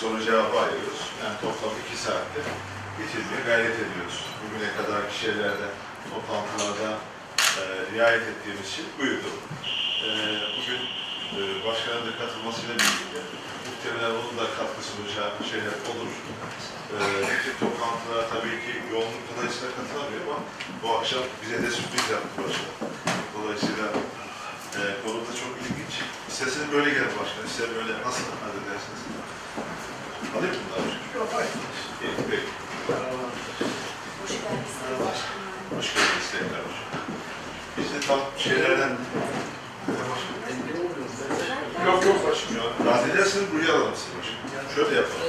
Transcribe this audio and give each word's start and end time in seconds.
soru 0.00 0.24
cevabı 0.24 0.56
ayırıyoruz. 0.64 1.02
Yani 1.22 1.36
toplam 1.42 1.74
iki 1.82 1.96
saatte 2.04 2.40
bitirmeye 2.98 3.42
gayret 3.50 3.76
ediyoruz. 3.84 4.18
Bugüne 4.40 4.70
kadar 4.78 5.02
şeylerde, 5.20 5.68
toplantılarda 6.10 6.90
e, 7.60 7.62
riayet 7.92 8.24
ettiğimiz 8.32 8.68
şey 8.76 8.84
buydu. 8.98 9.30
E, 10.06 10.08
bugün 10.56 10.80
e, 11.36 11.40
başkanın 11.66 12.04
da 12.06 12.12
katılmasıyla 12.20 12.74
birlikte 12.80 13.20
muhtemelen 13.66 14.14
onun 14.20 14.34
da 14.40 14.46
katkı 14.58 14.80
sunacağı 14.88 15.30
şeyler 15.50 15.76
olur. 15.90 16.12
E, 16.94 16.98
bütün 17.32 17.54
toplantılara 17.62 18.24
tabii 18.34 18.58
ki 18.64 18.72
yoğunluk 18.92 19.24
dolayısıyla 19.30 19.70
katılamıyor 19.78 20.22
ama 20.26 20.38
bu 20.82 20.88
akşam 20.96 21.24
bize 21.42 21.58
de 21.64 21.70
sürpriz 21.76 22.06
yaptı 22.14 22.34
başkan. 22.42 22.72
Dolayısıyla 23.36 23.86
e, 24.76 24.80
konu 25.02 25.20
da 25.28 25.32
çok 25.40 25.52
ilginç. 25.64 25.94
İsterseniz 26.28 26.72
böyle 26.72 26.90
gelin 26.90 27.14
başkan. 27.20 27.46
Size 27.52 27.66
böyle 27.76 27.92
nasıl 28.06 28.24
halledersiniz? 28.42 29.02
Alayım 30.36 30.54
mı 30.54 30.60
bunları? 30.66 30.90
Yok, 31.18 31.28
hayır. 31.34 31.50
İyi, 32.02 32.12
peki. 32.30 32.48
Hoş 34.22 34.32
geldiniz 34.42 34.74
Sayın 34.80 35.00
Başkanım. 35.06 35.76
Hoş 35.76 35.94
geldiniz 35.94 36.28
tekrar. 36.32 36.64
Biz 37.78 37.88
de 37.94 38.06
tam 38.06 38.20
şeylerden 38.38 38.96
Yok 41.86 42.04
yok 42.06 42.26
başım. 42.30 42.48
Rahat 42.86 43.08
ederseniz 43.08 43.52
buraya 43.52 43.72
alalım 43.72 43.94
sizi 43.96 44.18
başkanım. 44.18 44.74
Şöyle 44.74 44.94
yapalım. 44.96 45.20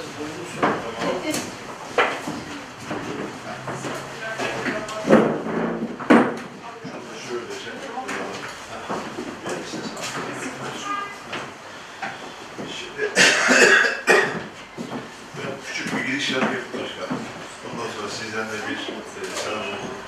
Tamam. 0.62 1.16
Şurada 7.28 7.54
şöylece. 7.54 7.72
Ha, 8.72 8.96
verir 9.48 9.60
misiniz? 9.60 9.90
Şimdi 12.80 13.10
ben 15.38 15.52
küçük 15.68 15.96
bir 15.96 16.06
giriş 16.06 16.30
yapayım 16.32 16.64
başkanım. 16.74 17.22
Ondan 17.66 17.92
sonra 17.98 18.10
sizden 18.10 18.48
de 18.48 18.58
bir 18.70 18.78
e, 18.78 19.36
selam 19.36 19.60
olur. 19.60 20.00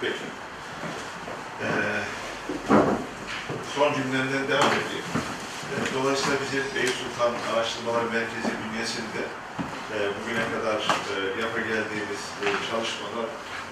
Peki. 0.00 0.14
Ee, 1.62 1.66
son 3.80 3.94
cümlemden 3.94 4.44
devam 4.52 4.72
edeyim. 4.80 5.08
Ee, 5.70 5.76
Dolayısıyla 5.94 6.36
bizim 6.44 6.64
Beylik 6.74 6.96
Sultan 7.02 7.32
Araştırmalar 7.50 8.04
Merkezi 8.14 8.52
bünyesinde 8.62 9.22
e, 9.94 9.96
bugüne 10.16 10.44
kadar 10.54 10.78
e, 11.12 11.14
yapa 11.42 11.60
geldiğimiz 11.70 12.22
e, 12.44 12.46
çalışmalar 12.70 13.28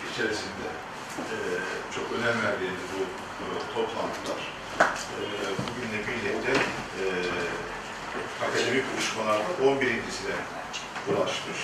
içerisinde 0.08 0.68
çok 1.94 2.06
önem 2.16 2.36
verdiğimiz 2.44 2.84
bu 2.92 3.00
toplantılar 3.74 4.42
bugünle 5.66 6.00
birlikte 6.06 6.52
akademik 8.44 8.84
buluşmalarda 8.92 9.50
11.sine 9.64 10.36
ulaşmış. 11.08 11.60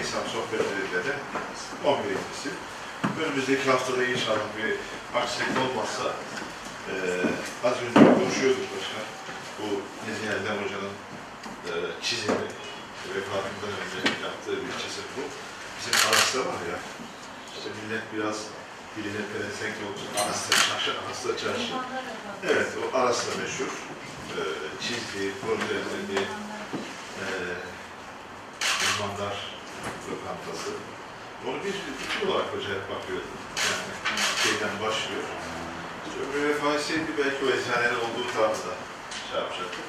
İnsan 0.00 0.24
sohbetlerinde 0.34 1.00
de 1.08 1.14
11.si. 1.84 2.50
Önümüzdeki 3.24 3.70
haftada 3.70 4.04
inşallah 4.04 4.48
bir 4.58 4.70
aksilik 5.20 5.58
olmazsa 5.64 6.04
e, 6.90 6.94
az 7.68 7.76
önce 7.84 8.00
konuşuyorduk 8.18 8.66
başkan. 8.74 9.06
Bu 9.58 9.66
Nezih 10.04 10.28
Erdem 10.34 10.58
Hoca'nın 10.62 10.94
e, 11.70 11.72
çizimi, 12.02 12.46
vefatından 13.14 13.72
önce 13.82 13.98
yaptığı 14.26 14.56
bir 14.64 14.74
çizim 14.82 15.08
bu. 15.16 15.22
Bizim 15.78 15.94
Aras'ta 16.08 16.38
var 16.38 16.60
ya, 16.72 16.78
işte 17.54 17.68
millet 17.78 18.04
biraz 18.14 18.38
diline 18.96 19.24
pelesenk 19.32 19.76
olsun, 19.86 20.08
Aras'ta 20.22 20.52
çarşı, 20.66 20.90
Aras'ta 21.00 21.32
çarşı. 21.42 21.72
Evet, 22.50 22.70
o 22.82 22.96
Aras'ta 22.98 23.30
meşhur. 23.42 23.72
E, 24.38 24.40
çizdiği, 24.84 25.32
projelediği 25.42 26.26
e, 27.22 27.24
uzmanlar 28.84 29.36
lokantası. 30.10 30.70
Onu 31.46 31.56
bir 31.64 31.74
bütün 31.98 32.28
olarak 32.28 32.46
hocaya 32.54 32.80
bakıyordu. 32.92 33.32
Yani 33.66 33.92
şeyden 34.42 34.74
başlıyor. 34.80 35.24
Ömrü 36.22 36.48
vefasıydı 36.48 37.10
belki 37.18 37.40
o 37.46 37.48
eczanenin 37.56 38.00
olduğu 38.04 38.26
tarzda 38.36 38.72
şey 39.28 39.36
yapacaktı. 39.40 39.80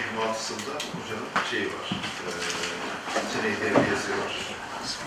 26'sında 0.00 0.74
hocanın 0.94 1.30
şeyi 1.50 1.66
var. 1.74 1.86
E, 2.26 2.30
seneyi 3.32 3.56
devriyesi 3.62 4.10
var. 4.20 4.32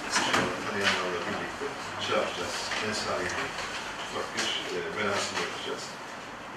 İnşallah 0.07 0.56
tanıyanlarla 0.66 1.19
birlikte 1.28 1.66
şey 2.06 2.13
yapacağız. 2.19 2.56
Mesai'de 2.88 3.41
ufak 4.06 4.28
bir 4.35 4.47
e, 4.75 4.78
merasim 4.97 5.38
yapacağız. 5.45 5.84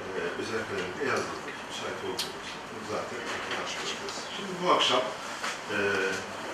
E, 0.00 0.05
özel 0.41 0.62
kalemde 0.69 1.03
yazdırdık. 1.12 1.56
Müsait 1.69 2.00
olduğumuzda. 2.06 2.59
Zaten 2.93 3.21
arkadaşlarımız. 3.37 4.17
Şimdi 4.37 4.53
bu 4.61 4.67
akşam 4.77 5.05
e, 5.75 5.77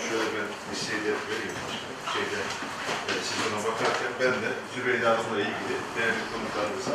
şöyle 0.06 0.26
ben 0.34 0.48
listeyi 0.70 1.00
de 1.06 1.12
vereyim 1.28 1.56
başkanım. 1.64 1.98
Şeyde, 2.14 2.40
e, 3.10 3.12
siz 3.26 3.38
ona 3.46 3.58
bakarken 3.68 4.12
ben 4.20 4.34
de 4.42 4.50
Zübeyde 4.72 5.06
Hanım'la 5.10 5.38
ilgili 5.46 5.76
değerli 5.94 6.22
konuklarımıza 6.32 6.94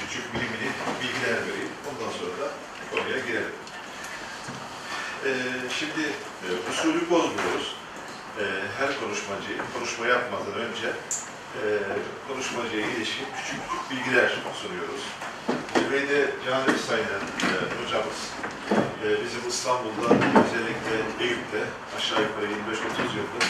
küçük 0.00 0.34
bilimini 0.34 0.68
bilgiler 1.00 1.38
vereyim. 1.46 1.74
Ondan 1.88 2.12
sonra 2.18 2.34
da 2.42 2.48
konuya 2.90 3.18
girelim. 3.26 3.56
E, 5.28 5.30
şimdi 5.78 6.02
e, 6.46 6.48
usulü 6.70 7.10
bozmuyoruz. 7.10 7.76
E, 8.40 8.44
her 8.78 9.00
konuşmacı 9.00 9.52
konuşma 9.74 10.06
yapmadan 10.06 10.54
önce 10.54 10.88
e, 11.60 11.62
konuşmacıya 12.28 12.86
ilişkin 12.86 13.26
küçük 13.36 13.60
küçük 13.64 13.90
bilgiler 13.90 14.28
sunuyoruz. 14.62 15.02
Zübeyde 15.74 16.30
Caner 16.46 16.78
Saynen 16.88 17.24
e, 17.46 17.50
hocamız 17.78 18.18
e, 19.04 19.06
bizim 19.24 19.48
İstanbul'da 19.48 20.08
özellikle 20.44 21.24
Eyüp'te 21.24 21.62
aşağı 21.96 22.22
yukarı 22.22 22.46
25-30 22.46 22.48
yıldır 23.18 23.46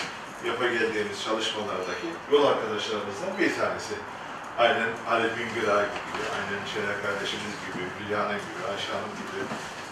yapa 0.46 0.66
geldiğimiz 0.66 1.24
çalışmalardaki 1.24 2.06
yol 2.32 2.46
arkadaşlarımızdan 2.46 3.38
bir 3.38 3.56
tanesi. 3.56 3.94
Aynen 4.58 4.88
Ali 5.08 5.28
Güngöray 5.36 5.84
gibi, 5.84 6.22
aynen 6.36 6.62
Şener 6.74 6.96
kardeşimiz 7.02 7.54
gibi, 7.64 7.82
Hülya 7.96 8.22
gibi, 8.44 8.62
Ayşe 8.70 8.92
Hanım 8.92 9.12
gibi 9.20 9.40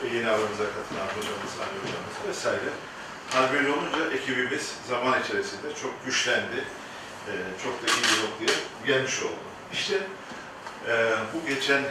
ve 0.00 0.16
yeni 0.16 0.28
aramıza 0.28 0.66
katılan 0.74 1.08
hocamız, 1.16 1.52
Ali 1.62 1.76
hocamız 1.82 2.16
vesaire. 2.28 2.70
Hal 3.32 3.52
böyle 3.52 3.70
olunca 3.70 4.10
ekibimiz 4.16 4.74
zaman 4.88 5.22
içerisinde 5.22 5.74
çok 5.82 6.04
güçlendi. 6.04 6.64
Ee, 7.28 7.32
çok 7.64 7.82
da 7.82 7.86
iyi 7.86 8.02
bir 8.02 8.18
noktaya 8.24 8.58
gelmiş 8.86 9.22
oldu. 9.22 9.42
İşte 9.72 9.96
e, 10.88 10.92
bu 11.34 11.48
geçen 11.48 11.82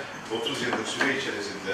30 0.41 0.61
yıllık 0.61 0.88
süre 0.88 1.17
içerisinde 1.17 1.73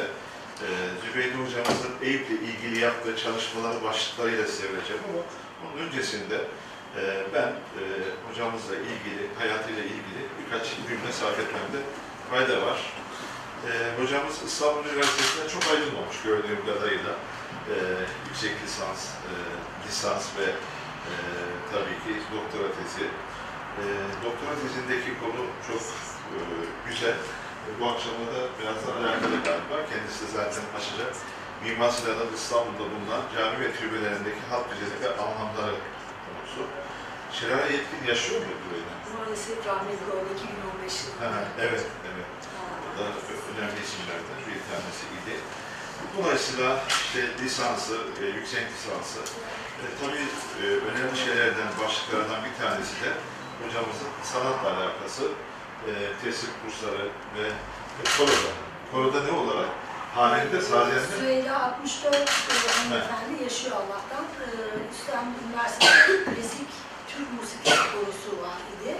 e, 0.66 0.68
Zübeyde 1.06 1.36
hocamızın 1.36 1.94
Eyüp'le 2.02 2.32
ilgili 2.32 2.80
yaptığı 2.80 3.18
çalışmaları 3.18 3.84
başlıklarıyla 3.84 4.48
size 4.48 4.64
vereceğim 4.74 5.02
ama 5.10 5.22
onun 5.66 5.88
öncesinde 5.88 6.42
e, 6.98 7.02
ben 7.34 7.48
e, 7.48 7.84
hocamızla 8.30 8.76
ilgili, 8.76 9.22
hayatıyla 9.40 9.84
ilgili 9.84 10.22
birkaç 10.40 10.66
cümle 10.88 11.12
sarf 11.12 11.40
etmemde 11.40 11.80
fayda 12.30 12.66
var. 12.68 12.80
E, 13.68 13.72
hocamız 14.02 14.36
İstanbul 14.46 14.86
Üniversitesi'nde 14.90 15.50
çok 15.50 15.64
ayrılmamış 15.72 16.22
gördüğüm 16.24 16.66
kadarıyla. 16.66 17.14
E, 17.72 17.76
yüksek 18.28 18.64
lisans, 18.64 19.02
e, 19.06 19.34
lisans 19.88 20.26
ve 20.40 20.48
e, 21.10 21.14
tabii 21.72 21.98
ki 22.04 22.14
doktora 22.36 22.68
tezi. 22.78 23.08
Doktora 24.26 24.54
tezindeki 24.62 25.12
konu 25.22 25.42
çok 25.68 25.82
güzel. 26.88 27.16
Bu 27.80 27.86
akşamda 27.90 28.26
da 28.36 28.42
biraz 28.60 28.78
da 28.88 28.90
alakalı 29.00 29.36
galiba. 29.48 29.76
Kendisi 29.92 30.20
de 30.26 30.30
zaten 30.38 30.64
açacak. 30.78 31.14
Mimar 31.64 31.90
Sinan'ın 31.90 32.34
İstanbul'da 32.36 32.86
bulunan 32.92 33.24
cami 33.36 33.60
ve 33.66 33.76
türbelerindeki 33.76 34.42
halk 34.50 34.66
düzeninde 34.72 35.10
anlamları 35.24 35.76
konusu. 36.26 36.62
Şelale 37.40 37.74
Yetkin 37.74 38.02
yaşıyor 38.08 38.42
mu 38.42 38.48
böyle? 38.72 38.92
Maalesef 39.18 39.58
rahmetli 39.68 40.08
oldu 40.16 40.30
2015 40.38 40.94
Ha, 40.94 41.26
yılında. 41.26 41.42
evet, 41.66 41.84
evet. 42.10 42.30
O 42.88 43.00
da 43.00 43.04
önemli 43.52 43.80
isimlerden 43.88 44.40
bir 44.50 44.60
tanesi 44.70 45.04
idi. 45.18 45.36
Dolayısıyla 46.18 46.84
işte 46.90 47.20
lisansı, 47.44 47.96
e, 48.22 48.26
yüksek 48.26 48.66
lisansı, 48.74 49.20
e, 49.82 49.86
tabii 50.02 50.26
e, 50.62 50.66
önemli 50.90 51.18
şeylerden, 51.26 51.70
başlıklardan 51.84 52.40
bir 52.48 52.56
tanesi 52.64 52.94
de 53.04 53.12
hocamızın 53.62 54.12
sanatla 54.24 54.68
alakası, 54.78 55.24
e, 55.88 55.92
tesir 56.22 56.50
kursları 56.62 57.06
ve 57.36 57.46
e, 58.02 58.04
koroda. 58.18 58.52
Koroda 58.92 59.24
ne 59.24 59.32
olarak? 59.32 59.70
Hanede, 60.16 60.62
sazende. 60.62 61.16
Süheyla 61.20 61.64
64 61.64 62.16
e, 62.16 62.20
hanımefendi 62.80 63.44
yaşıyor 63.44 63.76
Allah'tan. 63.76 64.24
E, 64.46 64.48
İstanbul 64.96 65.40
Üniversitesi 65.48 66.26
Klasik 66.26 66.70
Türk 67.18 67.42
Müzik 67.42 67.64
Korosu 67.66 68.32
var 68.44 68.58
idi. 68.74 68.96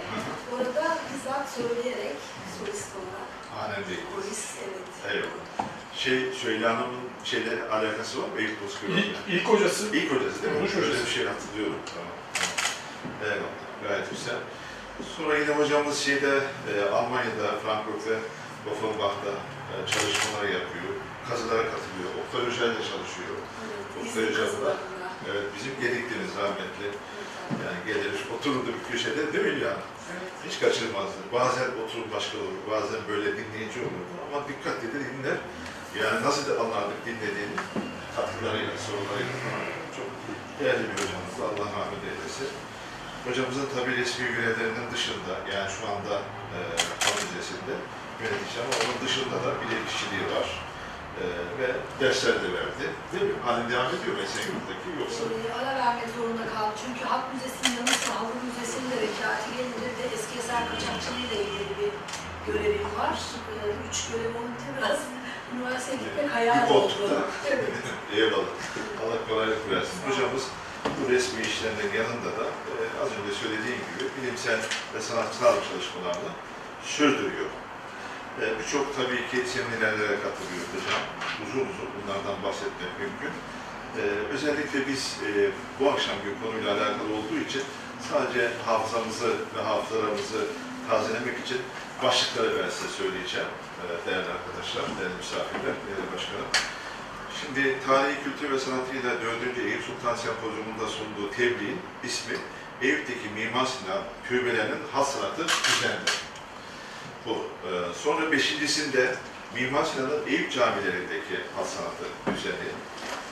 Orada 0.54 0.98
bizzat 1.14 1.48
söyleyerek 1.56 2.16
solist 2.58 2.88
olarak. 3.00 3.28
Hanede. 3.54 3.94
Polis 4.14 4.44
evet. 4.64 5.14
Eyvallah. 5.14 5.70
Şey, 5.96 6.32
Süheyla 6.32 6.76
Hanım'ın 6.76 7.00
şeyle 7.24 7.62
alakası 7.70 8.22
var 8.22 8.28
mı? 8.28 8.34
Bozkır'la. 8.64 8.98
İlk, 9.00 9.16
ilk 9.28 9.48
hocası 9.48 9.96
İlk 9.96 10.12
hocası 10.12 10.42
değil 10.42 10.54
mi? 10.54 10.58
Konuş 10.58 10.76
hocası. 10.76 11.06
bir 11.06 11.10
şey 11.10 11.24
hatırlıyorum. 11.26 11.76
Tamam. 11.94 12.12
Eyvallah. 13.24 13.54
Gayet 13.88 14.10
güzel. 14.10 14.40
Sonra 15.16 15.38
yine 15.38 15.52
hocamız 15.54 15.98
şeyde 15.98 16.40
e, 16.70 16.72
Almanya'da, 16.90 17.46
Frankfurt 17.62 18.06
ve 18.10 18.16
Offenbach'ta 18.70 19.32
e, 19.72 19.74
çalışmalar 19.92 20.44
yapıyor. 20.58 20.90
kazılara 21.28 21.62
katılıyor. 21.72 22.10
Oktay 22.20 22.40
Özel'le 22.50 22.82
çalışıyor. 22.90 23.36
Evet, 23.64 24.16
heyecanlı. 24.16 24.46
kazılarında. 24.46 25.06
Evet, 25.30 25.44
bizim 25.56 25.72
gediklerimiz 25.82 26.32
rahmetli. 26.42 26.86
Evet, 26.86 27.23
Yani 27.64 27.80
gelir, 27.86 28.14
otururdu 28.34 28.70
bir 28.76 28.84
köşede 28.92 29.32
değil 29.32 29.44
mi 29.44 29.64
yani? 29.68 29.84
evet. 30.12 30.30
Hiç 30.46 30.60
kaçırmazdı. 30.62 31.18
Bazen 31.32 31.68
oturup 31.82 32.08
başka 32.16 32.34
olur, 32.38 32.58
bazen 32.70 33.00
böyle 33.10 33.28
dinleyici 33.38 33.78
olurdu 33.86 34.14
ama 34.26 34.48
dikkatli 34.48 34.86
de 34.94 35.00
dinler. 35.08 35.38
Yani 36.02 36.18
nasıl 36.26 36.42
da 36.48 36.52
anlardık 36.62 37.00
dinlediğini, 37.06 37.56
katkılarıyla, 38.16 38.74
sorularıyla 38.86 39.34
falan. 39.42 39.64
Çok 39.96 40.08
değerli 40.58 40.84
bir 40.88 40.96
hocamız. 41.02 41.34
Allah 41.46 41.68
rahmet 41.78 42.02
eylesin. 42.08 42.50
Hocamızın 43.26 43.68
tabii 43.76 43.96
resmi 44.00 44.26
görevlerinin 44.36 44.86
dışında, 44.94 45.32
yani 45.54 45.68
şu 45.76 45.82
anda 45.92 46.14
e, 46.56 46.58
Lisesi'nde 47.20 47.74
yönetici 48.22 48.58
ama 48.64 48.74
onun 48.82 48.98
dışında 49.04 49.36
da 49.44 49.50
bilir 49.60 49.80
kişiliği 49.90 50.26
var. 50.34 50.46
E, 51.22 51.24
ve 51.58 51.68
dersler 52.00 52.34
de 52.44 52.48
verdi. 52.58 52.84
Değil 53.12 53.24
mi? 53.30 53.36
Halen 53.44 53.66
devam 53.70 53.90
ediyor 53.96 54.14
mesleğin 54.20 54.48
yurttaki 54.56 54.88
yoksa? 55.00 55.22
Ee, 55.24 55.52
ara 55.58 55.72
vermek 55.82 56.08
zorunda 56.16 56.44
kaldı. 56.54 56.74
Çünkü 56.82 57.02
Halk 57.10 57.26
Müzesi'nin 57.34 57.72
yanı 57.78 57.92
sıra 58.00 58.14
Halk 58.20 58.38
Müzesi'nin 58.46 58.88
de 58.92 58.96
vekaletiyle 59.04 59.90
de 59.98 60.04
eski 60.16 60.34
eser 60.40 60.62
kaçakçılığıyla 60.70 61.36
ilgili 61.44 61.72
bir 61.80 61.92
görevim 62.46 62.90
var. 63.00 63.14
Ee, 63.50 63.54
üç 63.88 63.96
görev 64.10 64.32
olunca 64.38 64.68
biraz 64.76 64.98
üniversiteye 65.52 65.98
gitmek 66.02 66.28
hayal 66.36 66.70
oldu. 66.70 67.04
Evet. 67.50 67.74
Eyvallah. 68.16 68.52
Allah 69.02 69.18
kolaylık 69.28 69.70
versin. 69.70 69.98
Hocamız 70.08 70.44
bu 70.96 71.12
resmi 71.12 71.40
işlerinin 71.42 71.90
yanında 72.00 72.30
da 72.38 72.46
e, 72.72 72.74
az 73.02 73.08
önce 73.18 73.32
söylediğim 73.42 73.82
gibi 73.90 74.04
bilimsel 74.16 74.60
ve 74.94 75.00
sanatsal 75.00 75.54
çalışmalarını 75.68 76.32
sürdürüyor. 76.84 77.50
Birçok 78.40 78.96
tabii 78.96 79.22
ki 79.30 79.48
seminerlere 79.54 80.16
katılıyor 80.24 80.64
hocam. 80.72 81.02
Uzun 81.42 81.66
uzun 81.70 81.90
bunlardan 81.96 82.42
bahsetmek 82.42 82.92
mümkün. 83.00 83.34
E, 84.00 84.02
özellikle 84.34 84.78
biz 84.88 85.02
e, 85.26 85.50
bu 85.80 85.90
akşamki 85.90 86.28
konuyla 86.42 86.70
alakalı 86.76 87.10
olduğu 87.18 87.38
için 87.48 87.62
sadece 88.10 88.50
hafızamızı 88.66 89.30
ve 89.56 89.60
hafızalarımızı 89.62 90.40
tazelemek 90.88 91.36
için 91.44 91.60
başlıkları 92.02 92.50
ben 92.58 92.70
size 92.70 92.88
söyleyeceğim. 92.88 93.52
E, 93.80 93.82
değerli 94.06 94.30
arkadaşlar, 94.36 94.82
değerli 94.98 95.16
misafirler, 95.22 95.74
değerli 95.84 96.06
başkanım. 96.14 96.50
Şimdi 97.40 97.62
tarihi 97.86 98.24
kültür 98.24 98.50
ve 98.54 98.58
sanatıyla 98.58 99.10
4. 99.10 99.58
Eyüp 99.58 99.82
Sultan 99.88 100.16
Sempozyumunda 100.24 100.86
sunduğu 100.96 101.30
tebliğin 101.36 101.80
ismi 102.04 102.36
Eyüp'teki 102.82 103.28
Mimar 103.34 103.66
Sinan 103.66 104.02
türbelerinin 104.28 104.82
has 104.92 105.14
sanatı 105.14 105.44
düzenli. 105.48 106.10
Bu. 107.26 107.30
Ee, 107.30 107.94
sonra 108.02 108.32
beşincisinde 108.32 109.14
Mimar 109.54 109.84
Sinan'ın 109.84 110.26
Eyüp 110.26 110.52
camilerindeki 110.52 111.36
has 111.56 111.68
sanatı 111.74 112.04
düzeni. 112.36 112.70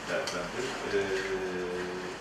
Efendim. 0.08 0.64
Ee, 0.94 0.98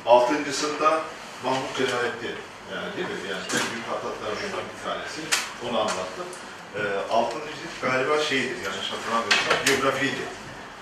altıncısında 0.09 1.01
Mahmut 1.44 1.77
Celalettin. 1.77 2.35
Yani 2.73 2.89
değil 2.97 3.07
mi? 3.07 3.29
Yani 3.31 3.44
en 3.57 3.65
büyük 3.71 3.88
hattatlarından 3.88 4.65
bir 4.71 4.79
tanesi. 4.85 5.21
Onu 5.69 5.79
anlattım. 5.79 6.27
Ee, 6.75 6.79
altıncı 7.13 7.45
cilt 7.45 7.81
galiba 7.81 8.23
şeydi, 8.23 8.53
yanlış 8.65 8.89
hatırlamıyorsam, 8.94 9.56
biyografiydi. 9.68 10.25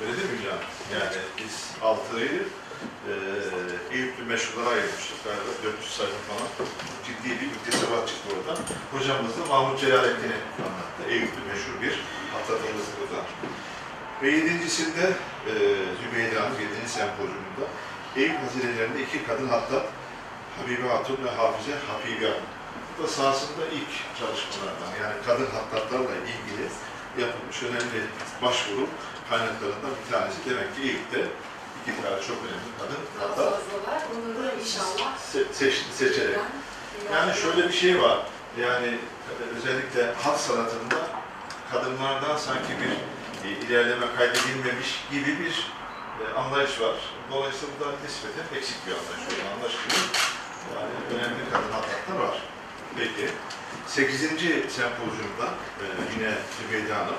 Öyle 0.01 0.17
değil 0.17 0.29
mi 0.29 0.37
hocam? 0.39 0.59
Yani 0.93 1.17
biz 1.37 1.55
altıyı 1.81 2.43
e, 3.09 3.13
Eyüplü 3.95 4.23
meşhurlara 4.25 4.69
ayırmıştık 4.69 5.23
galiba 5.23 5.51
400 5.63 5.91
sayfa 5.97 6.19
falan. 6.29 6.49
Ciddi 7.05 7.29
bir 7.39 7.47
müktesebat 7.53 8.07
çıktı 8.07 8.27
oradan. 8.35 8.57
Hocamız 8.93 9.33
da 9.39 9.45
Mahmut 9.49 9.79
Celalettin'i 9.81 10.39
anlattı. 10.67 11.01
Eyüplü 11.09 11.41
meşhur 11.51 11.75
bir 11.83 11.95
hattatımız 12.33 12.87
burada. 12.97 13.19
Ve 14.21 14.31
yedincisinde 14.31 15.05
e, 15.49 15.53
Hanım 16.39 16.59
7. 16.59 16.89
sempozyumunda 16.89 17.65
Eyüp 18.15 18.37
hazinelerinde 18.43 19.01
iki 19.01 19.23
kadın 19.23 19.47
hattat 19.47 19.85
Habibe 20.57 20.87
Hatun 20.87 21.17
ve 21.25 21.29
Hafize 21.29 21.75
Habibe 21.87 22.25
Hanım. 22.25 22.49
Bu 22.97 23.03
da 23.03 23.07
sahasında 23.07 23.65
ilk 23.77 23.91
çalışmalardan 24.19 24.91
yani 25.03 25.15
kadın 25.25 25.47
hattatlarla 25.55 26.15
ilgili 26.15 26.65
yapılmış 27.17 27.63
önemli 27.63 27.99
başvuru 28.41 28.87
kaynaklarından 29.29 29.93
bir 29.99 30.11
tanesi. 30.11 30.37
Demek 30.49 30.75
ki 30.75 30.81
iki 30.81 31.27
tane 32.03 32.21
çok 32.27 32.37
önemli 32.45 32.69
kadın 32.79 33.01
fazla 33.19 33.45
var. 33.51 33.59
Da 34.43 34.53
inşallah 34.61 35.15
se- 35.33 35.53
seç- 35.53 35.85
seçerek. 35.93 36.37
Yani 37.13 37.33
şöyle 37.41 37.67
bir 37.67 37.73
şey 37.73 38.01
var. 38.01 38.19
Yani 38.61 38.97
özellikle 39.57 40.13
hat 40.13 40.39
sanatında 40.41 40.95
kadınlardan 41.71 42.37
sanki 42.37 42.73
bir 42.81 42.91
e, 43.49 43.51
ilerleme 43.65 44.05
kaydedilmemiş 44.17 45.03
gibi 45.11 45.39
bir 45.39 45.71
e, 46.21 46.33
anlayış 46.33 46.81
var. 46.81 46.95
Dolayısıyla 47.31 47.73
bu 47.79 47.85
da 47.85 47.89
nispeten 48.05 48.57
eksik 48.57 48.77
bir 48.87 48.91
anlayış. 48.91 49.23
olduğu 49.27 49.49
Anlaşılıyor. 49.55 50.09
Yani 50.75 50.91
önemli 51.13 51.49
kadın 51.51 51.71
hattatlar 51.71 52.27
var. 52.27 52.41
Peki. 52.97 53.29
8. 53.87 54.19
sempozyumda 54.75 55.45
e, 55.81 55.85
yine 56.15 56.31
Zübeyde 56.61 56.93
Hanım, 56.93 57.15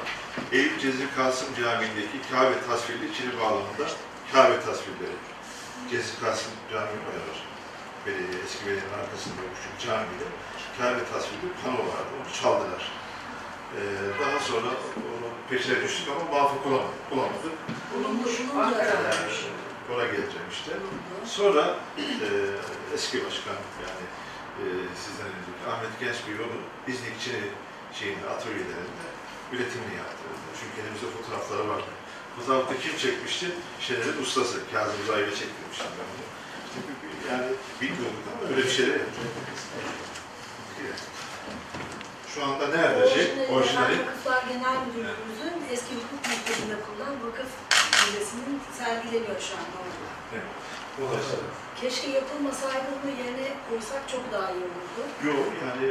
Eyüp 0.52 0.80
Cezir 0.80 1.06
Kasım 1.16 1.48
Camii'ndeki 1.60 2.18
Kabe 2.32 2.54
tasvirli 2.68 3.14
Çili 3.16 3.40
bağlamında 3.40 3.86
Kabe 4.32 4.60
tasvirleri. 4.60 5.18
Cezir 5.90 6.20
Kasım 6.20 6.52
Camii 6.72 7.02
var. 7.06 7.38
Belediye, 8.06 8.42
eski 8.44 8.66
belediyenin 8.66 8.98
arkasında 9.02 9.42
küçük 9.54 9.74
camide 9.84 10.26
Kabe 10.78 11.02
tasvirli 11.12 11.48
pano 11.64 11.78
vardı. 11.78 12.10
Onu 12.16 12.32
çaldılar. 12.42 12.84
Ee, 13.76 13.80
daha 14.20 14.38
sonra 14.40 14.70
onu 15.14 15.28
peşine 15.50 15.82
düştük 15.82 16.08
ama 16.08 16.24
muvaffak 16.24 16.66
olamadık. 16.66 17.00
bulamadık. 17.10 17.54
ona 19.94 20.04
geleceğim 20.04 20.50
işte. 20.52 20.72
Sonra 21.24 21.76
e, 21.98 22.28
eski 22.94 23.16
başkan 23.26 23.58
yani 23.84 24.04
e, 24.60 24.64
sizden 25.02 25.30
önceki 25.36 25.62
Ahmet 25.72 25.94
Genç 26.00 26.18
Bey 26.26 26.34
onu 26.46 26.58
İznikçi 26.92 27.34
şeyin 27.98 28.22
atölyelerinde 28.34 29.06
üretimini 29.52 29.94
yaptırdı. 30.02 30.36
Çünkü 30.60 30.76
elimizde 30.80 31.06
fotoğrafları 31.16 31.68
vardı. 31.68 31.90
Fotoğrafta 32.38 32.74
kim 32.78 32.96
çekmişti? 32.98 33.46
Şener'in 33.80 34.22
ustası. 34.22 34.58
Kazım 34.72 35.06
Zahir'e 35.06 35.30
çektirmiştim 35.30 35.86
ben 35.98 36.08
bir- 36.16 37.30
yani 37.30 37.46
bilmiyorduk 37.80 38.24
ama 38.32 38.50
öyle 38.50 38.64
bir 38.66 38.70
şeyler 38.70 38.92
yaptık. 38.96 39.24
Şu 42.34 42.44
anda 42.44 42.66
nerede 42.66 43.10
şey? 43.14 43.24
Orijinali. 43.56 43.98
Vakıflar 43.98 44.42
Genel 44.48 44.78
Müdürlüğümüzün 44.86 45.54
eski 45.72 45.94
hukuk 46.00 46.22
mektebi'nde 46.30 46.76
kurulan 46.84 47.14
vakıf 47.26 47.50
müzesinin 48.06 48.60
sergileniyor 48.78 49.40
şu 49.48 49.52
anda 49.60 49.76
orada. 49.82 50.06
Dolayısıyla. 51.00 51.44
Keşke 51.80 52.08
yapılmasaydı 52.10 52.86
bunu 53.02 53.10
yerine 53.20 53.48
koysak 53.68 54.02
çok 54.12 54.32
daha 54.32 54.50
iyi 54.50 54.64
olurdu. 54.70 55.00
Yok 55.26 55.46
yani 55.66 55.86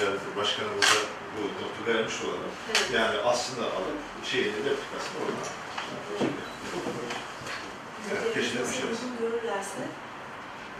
eğer 0.00 0.12
başkanımıza 0.36 1.00
bu 1.34 1.40
notu 1.62 1.80
vermiş 1.86 2.14
olalım. 2.24 2.52
Evet. 2.68 2.88
Yani 2.94 3.16
aslında 3.18 3.62
alıp 3.66 3.98
şeyini 4.30 4.56
replikasını 4.56 5.16
oradan. 5.22 5.48
Evet, 8.12 8.34
peşine 8.34 8.62
düşeriz. 8.68 8.98
görürlerse, 9.20 9.82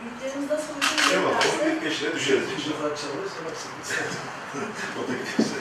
büyüklerimiz 0.01 0.51
nasıl 0.51 0.73
uygun 0.75 1.13
Eyvallah, 1.13 1.41
onun 1.47 1.59
görürlerse, 1.59 1.77
bir 1.77 1.81
peşine 1.81 2.15
düşeriz. 2.15 2.49
O 4.99 5.01
da 5.09 5.13
güzel. 5.37 5.57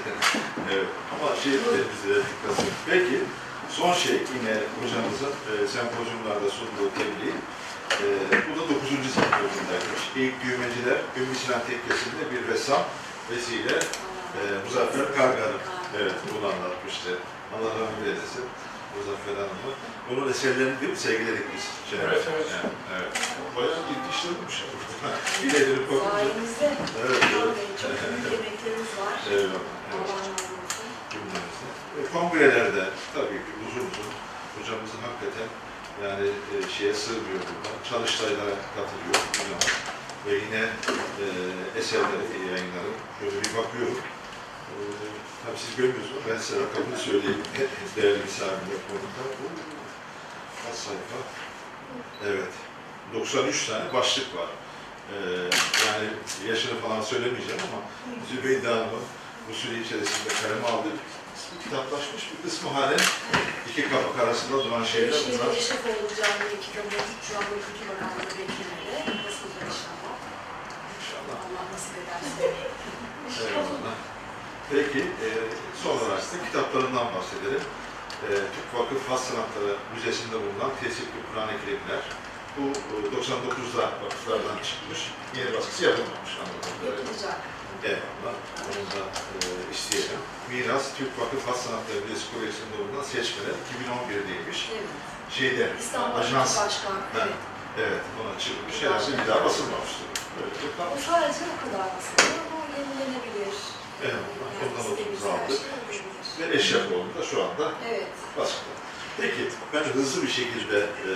Evet, 0.73 0.89
ama 1.13 1.35
şey 1.43 1.53
de 1.53 1.81
bize 1.91 2.09
replikası. 2.19 2.67
Peki, 2.89 3.17
son 3.69 3.93
şey 3.93 4.17
yine 4.35 4.55
hocamızın 4.79 5.33
e, 5.51 5.53
sempozyumlarda 5.75 6.49
sunduğu 6.57 6.89
tebliğ. 6.99 7.33
E, 8.03 8.07
bu 8.47 8.51
da 8.59 8.63
9. 8.69 8.89
sempozyumdaymış. 9.19 10.01
İlk 10.15 10.35
düğmeciler, 10.43 10.97
Ümmü 11.17 11.35
Sinan 11.35 11.61
Tekkesi'nde 11.67 12.23
bir 12.31 12.41
ressam 12.53 12.83
vesile 13.31 13.75
e, 14.37 14.41
Muzaffer 14.65 15.07
Kargar'ın 15.15 15.61
evet, 15.99 16.17
bunu 16.31 16.47
anlatmıştı. 16.53 17.09
Allah 17.53 17.69
rahmet 17.79 18.07
eylesin. 18.07 18.45
Muzaffer 18.97 19.35
Hanım'ı. 19.41 19.71
Onun 20.11 20.25
eserlerini 20.31 20.79
değil 20.81 20.91
mi 20.91 20.97
sergiledik 20.97 21.45
biz? 21.53 21.63
Şey, 21.89 21.99
Evet, 22.05 22.23
evet. 22.33 22.47
Yani, 22.55 22.69
evet. 22.95 23.11
Bayağı 23.55 23.75
ciddi 23.87 24.07
işler 24.13 24.31
olmuş. 24.35 24.55
Bir 25.43 25.49
de 25.53 25.59
dönüp 25.67 25.91
bakınca. 25.91 26.11
sayenizde 26.11 26.69
Evet, 27.03 27.23
evet. 27.39 27.57
Çok 27.81 27.91
büyük 27.91 28.33
emekleriniz 28.39 28.91
var. 29.01 29.15
Evet. 29.31 29.49
Olsun. 29.95 30.33
cümlemizde. 31.11 31.67
E, 31.97 32.01
kongrelerde 32.13 32.83
tabii 33.15 33.39
ki 33.45 33.51
uzun 33.65 33.85
uzun 33.91 34.11
hocamızın 34.55 35.01
hakikaten 35.07 35.49
yani 36.05 36.27
e, 36.53 36.55
şeye 36.75 36.93
sığmıyor 36.93 37.39
burada. 37.47 37.71
Çalıştaylara 37.89 38.55
katılıyor 38.75 39.17
hocam. 39.37 39.61
Ve 40.25 40.33
yine 40.45 40.63
e, 41.23 41.25
eserleri, 41.79 42.25
yayınları 42.49 42.91
şöyle 43.19 43.37
bir 43.43 43.53
bakıyorum. 43.57 43.99
E, 44.71 44.75
tabii 45.47 45.59
siz 45.65 45.75
görmüyorsunuz 45.75 46.23
ben 46.29 46.37
size 46.37 46.59
rakamını 46.61 46.97
söyleyeyim. 46.97 47.43
Değerli 47.95 48.19
misafirler 48.23 48.79
konukta. 48.87 49.21
Bu 49.39 49.45
kaç 50.63 50.75
sayfa? 50.75 51.19
Evet. 52.25 52.53
93 53.13 53.65
tane 53.65 53.93
başlık 53.93 54.35
var. 54.35 54.49
E, 55.13 55.15
yani 55.87 56.07
yaşını 56.47 56.79
falan 56.79 57.01
söylemeyeceğim 57.01 57.61
ama 57.67 57.81
Zübeyde 58.31 58.67
Hanım'ın 58.67 59.05
usulü 59.51 59.83
içerisinde 59.83 60.29
kaleme 60.41 60.67
aldık. 60.67 60.97
kısmı 61.35 61.63
kitaplaşmış, 61.63 62.23
bir 62.31 62.49
kısmı 62.49 62.69
halen 62.69 62.99
iki 63.69 63.89
kabak 63.89 64.19
arasında 64.19 64.65
duran 64.65 64.83
şeyler 64.83 65.15
bunlar. 65.27 65.55
Eşref 65.55 65.85
olacağım 65.85 66.37
diye 66.39 66.59
kitabı 66.61 66.95
şu 67.27 67.37
anda 67.37 67.55
Kültür 67.65 67.87
Bakanlığı 67.89 68.23
beklemede. 68.39 68.95
Basıldı 69.25 69.57
inşallah. 69.67 70.13
İnşallah. 70.97 71.37
Allah 71.45 71.63
nasip 71.73 71.95
ederse. 72.01 72.53
Eyvallah. 73.47 73.76
Peki, 74.71 74.99
e, 74.99 75.27
son 75.83 75.97
olarak 75.97 76.21
da 76.33 76.37
kitaplarından 76.45 77.07
bahsedelim. 77.15 77.63
E, 78.23 78.29
Türk 78.53 78.69
Vakıf 78.75 79.09
Has 79.09 79.23
Sanatları 79.23 79.75
Müzesi'nde 79.95 80.35
bulunan 80.43 80.71
tesipli 80.81 81.19
Kur'an-ı 81.27 81.55
Kerimler. 81.65 82.03
Bu 82.57 82.63
e, 82.93 82.95
99'da 83.17 83.83
vakıflardan 84.03 84.57
çıkmış, 84.67 84.99
yeni 85.37 85.53
baskısı 85.57 85.83
yapılmamış 85.83 86.31
anladığım 86.41 86.75
kadarıyla. 86.79 87.31
Eyvallah, 87.83 88.35
onu 88.69 88.85
da 88.95 89.03
e, 89.35 89.47
isteyelim. 89.73 90.21
Miras, 90.49 90.85
Türk 90.97 91.11
Vakıf 91.19 91.47
Has 91.47 91.59
Sanatları 91.65 91.99
Müzesi 92.01 92.25
Koleji'nde 92.33 92.75
bulunan 92.79 93.03
seçmeler 93.03 93.55
2011'deymiş. 93.67 94.59
Evet. 94.75 94.89
Şeyde, 95.37 95.65
İstanbul 95.79 96.19
ajans, 96.19 96.57
Başkan. 96.57 96.91
Ha. 96.91 96.99
Evet. 97.15 97.37
evet 97.79 98.03
ona 98.19 98.39
çıkmış. 98.39 98.75
Herhalde 98.81 99.11
bir 99.21 99.27
daha 99.27 99.45
basılmamıştır. 99.45 100.07
O 100.65 100.77
kalmış. 100.77 101.03
sadece 101.03 101.43
o 101.53 101.55
kadar 101.63 101.85
aslında 101.97 102.39
ama 102.45 102.59
yenilenebilir. 102.77 103.36
Ondan 104.05 104.81
istediğimiz 104.83 105.23
notumuzu 105.23 105.27
aldık. 105.29 105.61
Ve 106.39 106.55
Eşrefoğlu 106.57 107.11
da 107.19 107.23
şu 107.31 107.43
anda 107.43 107.73
Evet. 107.89 108.07
Baskıda. 108.37 108.73
Peki, 109.21 109.43
ben 109.73 109.83
hızlı 109.83 110.23
bir 110.23 110.33
şekilde 110.39 110.79
e, 110.79 111.11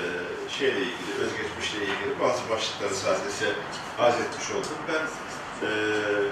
şeyle 0.58 0.80
ilgili, 0.80 1.12
özgeçmişle 1.24 1.80
ilgili 1.80 2.14
bazı 2.24 2.50
başlıkları 2.50 2.96
sadece 2.96 3.48
arz 4.00 4.16
etmiş 4.24 4.48
oldum. 4.52 4.78
Ben 4.90 5.04
e, 5.68 5.70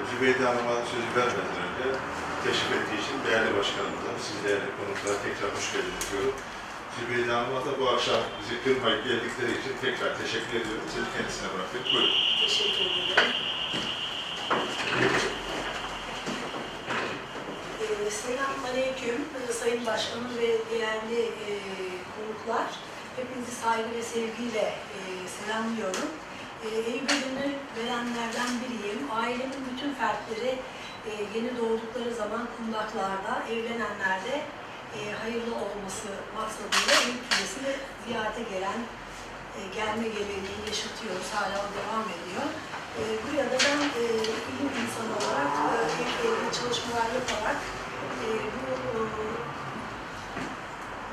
Zübeyde 0.10 0.44
Hanım'a 0.50 0.75
sözü 0.91 1.10
vermeden 1.20 1.58
önce 1.68 1.86
teşrif 2.46 2.72
ettiği 2.77 3.00
için 3.03 3.18
değerli 3.25 3.51
başkanımıza, 3.58 4.12
siz 4.25 4.38
değerli 4.46 4.70
konuklara 4.77 5.18
tekrar 5.25 5.50
hoş 5.58 5.68
geldiniz 5.74 6.06
diyorum. 6.12 6.36
Zübeyde 6.96 7.32
Hanım'a 7.38 7.62
da 7.65 7.72
bu 7.79 7.86
akşam 7.89 8.22
bizi 8.39 8.56
kırmayıp 8.63 9.01
geldikleri 9.08 9.51
için 9.60 9.74
tekrar 9.86 10.12
teşekkür 10.22 10.56
ediyorum. 10.62 10.86
Sözü 10.94 11.10
kendisine 11.15 11.48
bırakıyorum. 11.53 11.89
Buyurun. 11.94 12.15
Teşekkür 12.44 12.86
ederim. 12.91 13.34
Selamünaleyküm 18.12 19.25
Ee, 19.50 19.54
Sayın 19.54 19.86
Başkanım 19.86 20.38
ve 20.38 20.50
değerli 20.72 21.22
e, 21.22 21.51
konuklar. 22.16 22.68
Hepinizi 23.16 23.51
saygı 23.63 23.92
ve 23.98 24.04
sevgiyle 24.04 24.66
e, 24.98 25.00
selamlıyorum. 25.36 26.10
E, 26.66 26.68
Eyüp 26.92 27.04
Ödülünü 27.12 27.50
verenlerden 27.78 28.51
biriyim. 28.62 29.01
Ailemin 29.22 29.62
bütün 29.72 29.94
fertleri 29.94 30.51
e, 31.10 31.12
yeni 31.36 31.58
doğdukları 31.58 32.16
zaman 32.16 32.48
kundaklarda, 32.58 33.34
evlenenlerde 33.54 34.36
e, 34.98 35.00
hayırlı 35.22 35.54
olması 35.63 36.08
maksadıyla 36.36 36.94
Eyüp 37.06 37.22
Türbesi'ne 37.30 37.74
ziyarete 38.06 38.44
gelen 38.54 38.80
e, 39.58 39.60
gelme 39.78 40.08
geleneği 40.16 40.62
yaşatıyoruz. 40.72 41.30
Hala 41.36 41.60
devam 41.78 42.06
ediyor. 42.16 42.48
E, 43.00 43.01
buraya 43.22 43.46
da 43.51 43.58
ben 43.66 43.80
e, 44.00 44.04
ilim 44.50 44.74
insanı 44.84 45.12
olarak 45.20 45.51
e, 45.63 46.28
ilgili 46.28 46.51
çalışmalar 46.60 47.10
yaparak 47.20 47.60
e, 47.88 47.88
bu 48.93 49.00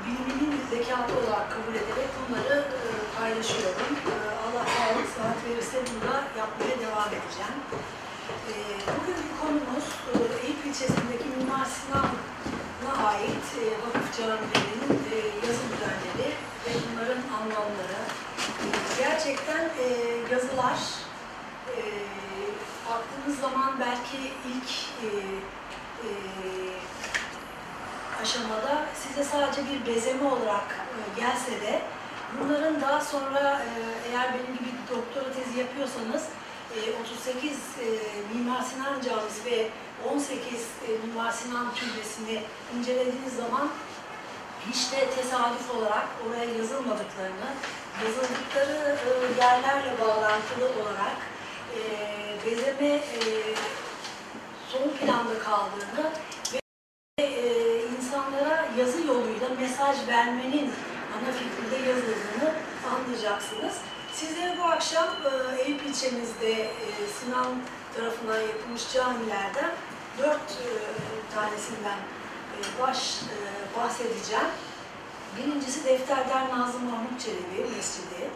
biliminin 0.05 0.61
zekatı 0.69 1.13
olarak 1.19 1.51
kabul 1.51 1.75
ederek 1.75 2.09
bunları 2.19 2.57
e, 2.59 2.89
paylaşıyorum. 3.19 3.91
E, 4.11 4.15
Allah 4.45 4.65
sağlık 4.75 5.07
sıhhat 5.15 5.39
verirse 5.45 5.77
bunu 5.87 6.11
da 6.11 6.15
yapmaya 6.41 6.75
devam 6.85 7.09
edeceğim. 7.17 7.57
E, 8.51 8.53
bugünkü 8.95 9.29
konumuz 9.41 9.87
Eyüp 10.43 10.65
ilçesindeki 10.65 11.27
Mimar 11.37 11.67
Sinan'a 11.75 13.07
ait 13.07 13.47
vakıf 13.83 14.17
camilerinin 14.17 14.93
e, 15.13 15.17
yazı 15.47 15.63
düzenleri 15.71 16.29
ve 16.65 16.71
bunların 16.83 17.21
anlamları. 17.37 18.01
Gerçekten 18.99 19.69
yazılar 20.31 20.79
baktığınız 22.89 23.39
zaman 23.39 23.79
belki 23.79 24.17
ilk 24.51 24.69
e, 25.03 26.07
aşamada 28.21 28.85
size 28.95 29.23
sadece 29.23 29.61
bir 29.69 29.85
bezeme 29.85 30.23
olarak 30.29 30.67
e, 30.95 31.19
gelse 31.19 31.51
de 31.51 31.81
bunların 32.39 32.81
daha 32.81 33.01
sonra 33.01 33.61
e, 33.61 33.69
eğer 34.09 34.33
benim 34.33 34.53
gibi 34.57 34.69
doktora 34.91 35.33
tezi 35.33 35.59
yapıyorsanız 35.59 36.23
e, 36.75 36.77
38 37.01 37.51
e, 37.51 37.85
Mimar 38.33 38.61
Sinan 38.61 39.01
Camisi 39.01 39.45
ve 39.45 39.69
18 40.13 40.43
e, 40.43 41.07
Mimar 41.07 41.31
Sinan 41.31 41.73
Türbesi'ni 41.75 42.43
incelediğiniz 42.77 43.35
zaman 43.35 43.69
hiç 44.69 44.91
de 44.91 45.09
tesadüf 45.09 45.75
olarak 45.75 46.07
oraya 46.27 46.45
yazılmadıklarını, 46.45 47.49
yazıldıkları 48.03 48.97
yerlerle 49.39 50.01
bağlantılı 50.01 50.65
olarak 50.81 51.17
bezeme 52.45 53.01
son 54.69 54.89
planda 54.89 55.39
kaldığını 55.39 56.11
ve 57.19 57.23
e, 57.23 57.83
insanlara 57.97 58.67
yazı 58.79 59.07
yoluyla 59.07 59.49
mesaj 59.87 60.07
vermenin 60.07 60.71
ana 61.15 61.31
fikrinde 61.31 61.89
yazıldığını 61.89 62.53
anlayacaksınız. 62.93 63.73
Sizlere 64.13 64.57
bu 64.57 64.63
akşam 64.63 65.07
e, 65.07 65.61
Eyüp 65.61 65.85
ilçemizde 65.85 66.51
e, 66.61 66.87
Sinan 67.19 67.47
tarafından 67.95 68.39
yapılmış 68.41 68.93
camilerden 68.93 69.71
dört 70.17 70.51
e, 70.51 70.69
tanesinden 71.35 71.97
e, 71.97 72.81
baş 72.81 73.19
bahsedeceğim. 73.77 74.51
Birincisi 75.37 75.85
Defterdar 75.85 76.49
Nazım 76.49 76.83
Mahmut 76.83 77.21
Çelebi 77.21 77.75
Mescidi. 77.75 78.29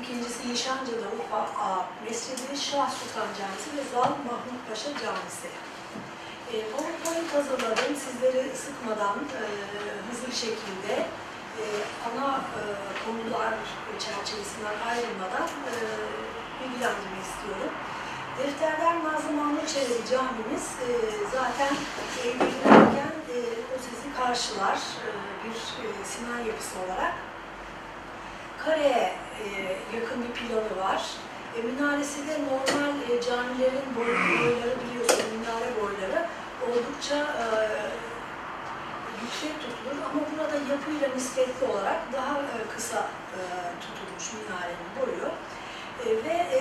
İkincisi 0.00 0.52
Nişancı'da 0.52 1.06
Urfa 1.18 1.38
Ağa 1.38 1.88
Mescidi, 2.04 2.60
Şah 2.60 2.90
Sultan 2.90 3.28
Camisi 3.38 3.76
ve 3.76 3.90
Zal 3.92 4.10
Mahmut 4.10 4.68
Paşa 4.68 4.88
Camisi. 4.88 5.65
E, 6.54 6.56
PowerPoint 6.72 7.34
hazırladım. 7.34 7.96
Sizleri 8.04 8.56
sıkmadan 8.56 9.18
e, 9.18 9.44
hızlı 10.08 10.26
bir 10.30 10.36
şekilde 10.46 10.94
e, 11.60 11.64
ana 12.06 12.30
e, 12.36 12.62
konular 13.04 13.54
çerçevesinden 14.04 14.76
ayrılmadan 14.88 15.48
e, 15.70 15.74
bilgilendirmek 16.60 17.24
istiyorum. 17.30 17.72
Defterdar 18.38 19.04
Nazım 19.04 19.66
Çelebi 19.66 20.08
Camimiz 20.10 20.66
e, 20.86 20.90
zaten 21.32 21.74
evlenirken 22.24 23.14
e, 23.34 23.36
o 23.72 23.76
sizi 23.86 24.16
karşılar 24.16 24.78
e, 25.06 25.08
bir 25.44 25.58
e, 25.84 26.04
Sinan 26.04 26.38
yapısı 26.38 26.74
olarak. 26.86 27.14
Kareye 28.64 29.14
e, 29.42 29.46
yakın 29.96 30.22
bir 30.22 30.32
planı 30.32 30.84
var. 30.84 31.02
E, 31.56 31.62
minaresi 31.62 32.18
normal 32.50 32.94
e, 33.10 33.20
camilerin 33.26 33.88
boy, 33.96 34.06
boyları 34.06 34.74
biliyorsunuz 34.82 35.24
minare 35.38 35.70
boyları 35.80 36.26
oldukça 36.68 37.16
e, 37.16 37.46
yüksek 39.22 39.54
tutulur 39.60 39.96
ama 40.10 40.20
burada 40.32 40.56
yapıyla 40.72 41.08
nispetli 41.14 41.66
olarak 41.72 42.00
daha 42.12 42.34
e, 42.38 42.56
kısa 42.76 42.98
e, 43.36 43.38
tutulmuş 43.82 44.26
minarenin 44.32 44.90
boyu. 45.00 45.28
E, 46.04 46.06
ve 46.24 46.36
e, 46.58 46.60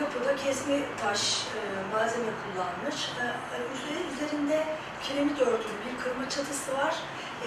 yapıda 0.00 0.36
kesme 0.36 0.78
taş 1.02 1.46
e, 1.56 1.60
malzeme 1.94 2.32
kullanmış. 2.42 2.98
E, 3.22 3.24
üzeri- 3.74 4.06
üzerinde 4.14 4.64
kiremit 5.02 5.40
örtülü 5.40 5.76
bir 5.86 6.02
kırma 6.04 6.28
çatısı 6.28 6.74
var. 6.78 6.94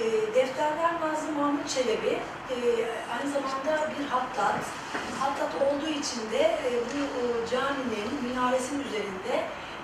E, 0.01 0.35
Defterler 0.35 1.01
Nazım 1.01 1.37
Mahmut 1.37 1.69
Çelebi 1.69 2.19
e, 2.49 2.55
aynı 3.13 3.31
zamanda 3.33 3.91
bir 3.99 4.05
hattat. 4.05 4.55
Hattat 5.19 5.51
olduğu 5.61 5.89
için 5.89 6.31
de 6.31 6.41
e, 6.41 6.69
bu 6.91 7.01
caminin 7.51 8.23
minaresinin 8.23 8.83
üzerinde 8.83 9.43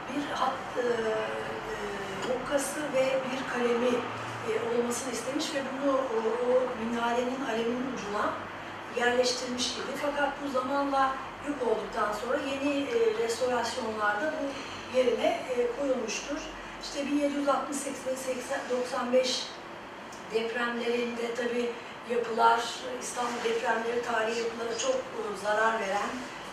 bir 0.09 0.31
hat 0.31 0.53
e, 0.77 0.85
e, 2.51 2.93
ve 2.93 3.03
bir 3.31 3.53
kalemi 3.53 3.95
e, 4.47 4.51
olmasını 4.69 5.13
istemiş 5.13 5.45
ve 5.55 5.59
bunu 5.71 5.93
o, 5.93 6.17
o 6.47 6.85
minarenin 6.85 7.45
alemin 7.49 7.85
ucuna 7.93 8.33
yerleştirmiş 8.97 9.75
gibi. 9.75 9.91
Fakat 10.01 10.29
bu 10.43 10.51
zamanla 10.51 11.15
yok 11.47 11.57
olduktan 11.67 12.13
sonra 12.13 12.37
yeni 12.37 12.81
e, 12.81 13.23
restorasyonlarda 13.23 14.33
bu 14.41 14.97
yerine 14.97 15.39
e, 15.57 15.79
koyulmuştur. 15.79 16.37
İşte 16.83 17.05
1768 17.11 18.07
ve 18.07 18.15
80 18.15 18.59
95 18.69 19.47
depremlerinde 20.33 21.35
tabi 21.35 21.71
yapılar, 22.09 22.59
İstanbul 23.01 23.43
depremleri 23.43 24.01
tarihi 24.01 24.39
yapılara 24.39 24.77
çok 24.77 24.95
e, 24.95 25.19
zarar 25.43 25.79
veren 25.79 26.11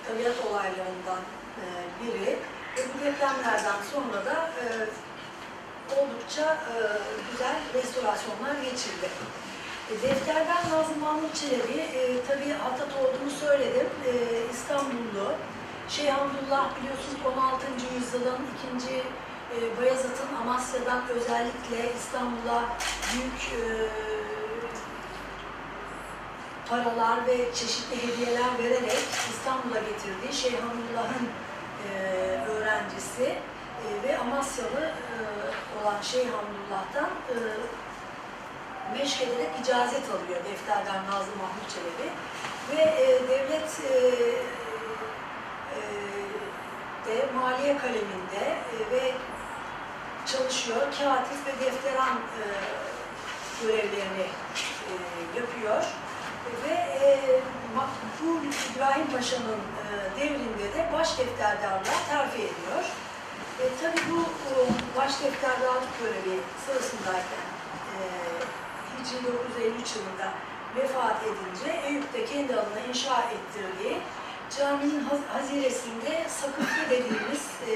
tabiat 0.09 0.47
olaylarından 0.50 1.23
e, 1.61 1.64
biri. 2.00 2.38
Ve 2.76 2.83
bu 2.95 3.04
depremlerden 3.04 3.81
sonra 3.93 4.25
da 4.26 4.50
e, 4.62 4.64
oldukça 5.99 6.59
güzel 7.31 7.57
restorasyonlar 7.75 8.54
geçirdi. 8.64 9.09
Defterden 10.02 10.71
Nazım 10.71 11.00
Mahmut 11.00 11.35
Çelebi, 11.35 11.78
e, 11.81 12.25
tabii 12.28 12.52
Hatat 12.52 12.88
olduğunu 12.97 13.31
söyledim, 13.31 13.87
İstanbullu. 14.52 15.35
Şeyh 15.88 16.12
Hamdullah 16.12 16.71
biliyorsunuz 16.76 17.21
16. 17.37 17.66
yüzyılın 17.95 18.38
ikinci 18.54 19.02
e, 19.54 19.80
Bayezid'in 19.80 20.34
Amasya'dan 20.42 21.08
özellikle 21.08 21.94
İstanbul'a 21.96 22.62
büyük 23.12 23.52
e, 23.52 23.64
paralar 26.68 27.26
ve 27.26 27.54
çeşitli 27.54 27.96
hediyeler 28.02 28.58
vererek 28.58 28.99
İstanbul'a 29.30 29.78
getirdiği 29.78 30.32
Şeyhanullah'ın 30.32 31.28
e, 31.88 31.92
öğrencisi 32.49 33.25
e, 33.25 34.08
ve 34.08 34.18
Amasyalı 34.18 34.84
e, 34.84 35.14
olan 35.82 36.02
Şeyhanullah'tan 36.02 37.11
e, 37.30 37.37
meşk 38.99 39.23
ederek 39.23 39.50
icazet 39.62 40.11
alıyor 40.11 40.44
defterden 40.44 41.06
Nazım 41.11 41.34
Mahmut 41.38 41.68
Çelebi. 41.75 42.11
Ve 42.70 42.82
e, 42.82 43.28
devlet 43.28 43.80
e, 43.90 43.96
e, 45.76 46.04
de 47.06 47.32
maliye 47.34 47.78
kaleminde 47.78 48.44
e, 48.73 48.90
ve 48.90 49.12
çalışıyor. 50.26 50.81
Katip 50.81 51.47
ve 51.47 51.64
defteran 51.66 52.16
e, 52.16 52.43
görevlerini 53.62 54.26
e, 54.90 54.93
yapıyor. 55.40 55.85
Ve 56.64 56.75
e, 56.75 57.40
bu 58.23 58.40
İbrahim 58.75 59.07
Paşa'nın 59.07 59.59
e, 59.83 60.21
devrinde 60.21 60.75
de 60.75 60.90
baş 60.93 61.19
defterdarlığa 61.19 62.00
terfi 62.09 62.38
ediyor. 62.38 62.85
E, 63.61 63.64
tabii 63.83 64.11
bu 64.11 64.21
e, 64.21 64.54
baş 64.97 65.12
defterdarlık 65.23 65.99
görevi 66.00 66.40
sırasındayken 66.66 67.47
e, 67.95 67.99
Hicri 68.99 69.26
953 69.26 69.97
yılında 69.97 70.33
vefat 70.76 71.16
edince 71.23 71.81
Eyüp'te 71.87 72.25
kendi 72.25 72.54
adına 72.54 72.81
inşa 72.88 73.23
ettirdiği 73.23 73.99
caminin 74.59 75.04
haz- 75.04 75.28
haziresinde 75.43 76.26
sakıflı 76.28 76.90
dediğimiz 76.90 77.43
e, 77.69 77.73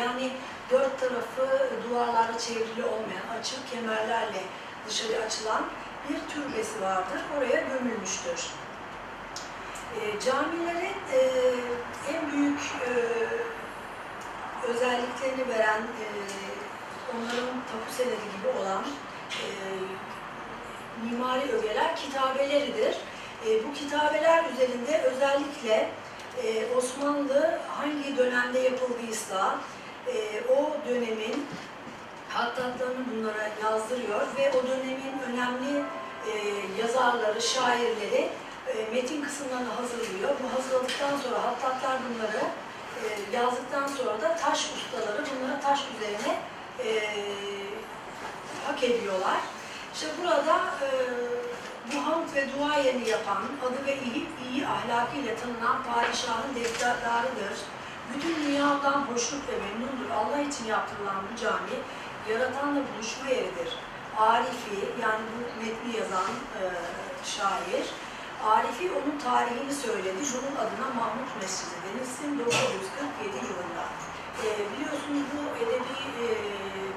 yani 0.00 0.30
dört 0.70 1.00
tarafı 1.00 1.68
duvarlarla 1.88 2.38
çevrili 2.38 2.84
olmayan 2.84 3.40
açık 3.40 3.70
kemerlerle 3.70 4.42
dışarı 4.88 5.24
açılan 5.26 5.64
bir 6.08 6.34
türbesi 6.34 6.80
vardır. 6.80 7.20
Oraya 7.38 7.60
gömülmüştür. 7.60 8.50
E, 10.00 10.20
camilerin 10.20 10.96
e, 11.12 11.20
en 12.14 12.32
büyük 12.32 12.60
e, 12.60 12.90
özelliklerini 14.68 15.48
veren, 15.48 15.82
e, 15.82 16.06
onların 17.14 17.54
tapu 17.72 17.92
senedi 17.96 18.12
gibi 18.36 18.58
olan 18.58 18.82
e, 19.30 19.46
mimari 21.04 21.52
ögeler 21.52 21.96
kitabeleridir. 21.96 22.96
E, 23.46 23.64
bu 23.68 23.72
kitabeler 23.74 24.44
üzerinde 24.52 25.02
özellikle 25.02 25.90
e, 26.44 26.74
Osmanlı 26.76 27.58
hangi 27.68 28.16
dönemde 28.16 28.58
yapıldıysa 28.58 29.58
e, 30.06 30.44
o 30.52 30.76
dönemin 30.88 31.46
hattatlarını 32.28 33.04
bunlara 33.12 33.50
yazdırıyor 33.64 34.20
ve 34.36 34.52
o 34.52 34.66
dönemin 34.66 35.14
önemli 35.32 35.84
e, 36.26 36.32
yazarları, 36.82 37.42
şairleri 37.42 38.28
e, 38.68 38.94
metin 38.94 39.22
kısımlarını 39.22 39.68
hazırlıyor. 39.68 40.30
Bu 40.42 40.58
hazırladıktan 40.58 41.16
sonra 41.18 41.42
hattatlar 41.42 41.98
bunları 42.08 42.44
e, 43.00 43.36
yazdıktan 43.36 43.86
sonra 43.86 44.20
da 44.20 44.36
taş 44.36 44.70
ustaları 44.76 45.24
bunları 45.26 45.60
taş 45.60 45.80
üzerine 45.96 46.38
e, 46.84 46.90
hak 48.66 48.82
ediyorlar. 48.82 49.40
İşte 49.94 50.06
burada 50.22 50.56
e, 50.82 50.88
bu 51.94 52.06
hamd 52.06 52.34
ve 52.34 52.46
duayeni 52.58 53.08
yapan, 53.08 53.42
adı 53.66 53.86
ve 53.86 53.94
iyi, 53.94 54.26
iyi 54.50 54.66
ahlakıyla 54.66 55.34
tanınan 55.36 55.82
padişahın 55.82 56.54
defterdarıdır. 56.54 57.58
Bütün 58.14 58.44
dünyadan 58.44 59.00
hoşnut 59.00 59.42
ve 59.48 59.56
memnundur. 59.64 60.10
Allah 60.18 60.40
için 60.40 60.64
yaptırılan 60.64 61.16
bu 61.32 61.36
cami, 61.40 61.76
yaratanla 62.30 62.80
buluşma 62.88 63.28
yeridir. 63.28 63.70
Arifi, 64.18 64.78
yani 65.02 65.24
bu 65.32 65.62
metni 65.62 65.96
yazan 66.00 66.32
e, 66.60 66.62
şair, 67.24 67.84
Arifi 68.44 68.90
onun 68.98 69.18
tarihini 69.18 69.74
söyledi. 69.74 70.22
Bunun 70.34 70.56
adına 70.62 70.88
Mahmut 71.00 71.30
Mescidi 71.40 71.76
denilsin 71.84 72.38
947 72.38 73.36
yılında. 73.36 73.84
E, 74.44 74.46
biliyorsunuz 74.72 75.22
bu 75.32 75.40
edebi 75.64 75.96
e, 76.22 76.26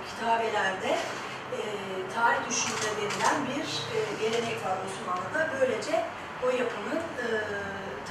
kitabelerde 0.10 0.92
e, 1.58 1.60
tarih 2.16 2.50
düşünme 2.50 2.90
denilen 2.98 3.40
bir 3.50 3.68
e, 3.96 4.00
gelenek 4.22 4.66
var 4.66 4.78
Osmanlı'da. 4.86 5.50
Böylece 5.60 6.06
o 6.44 6.48
yapının 6.50 7.04
e, 7.24 7.28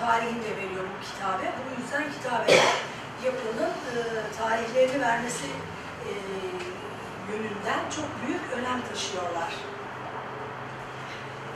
tarihini 0.01 0.45
de 0.45 0.57
veriyor 0.57 0.85
bu 0.93 1.07
kitabe. 1.07 1.53
Bu 1.59 1.81
yüzden 1.83 2.13
kitabeler 2.13 2.92
yapının 3.25 3.71
e, 3.71 3.99
tarihlerini 4.39 5.01
vermesi 5.01 5.47
e, 6.09 6.13
yönünden 7.33 7.91
çok 7.97 8.09
büyük 8.27 8.41
önem 8.53 8.81
taşıyorlar. 8.89 9.53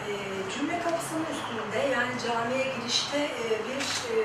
E, 0.06 0.10
cümle 0.54 0.82
kapısının 0.82 1.26
üstünde 1.32 1.94
yani 1.94 2.12
camiye 2.26 2.64
girişte 2.64 3.18
e, 3.18 3.44
bir 3.68 3.84
e, 4.14 4.18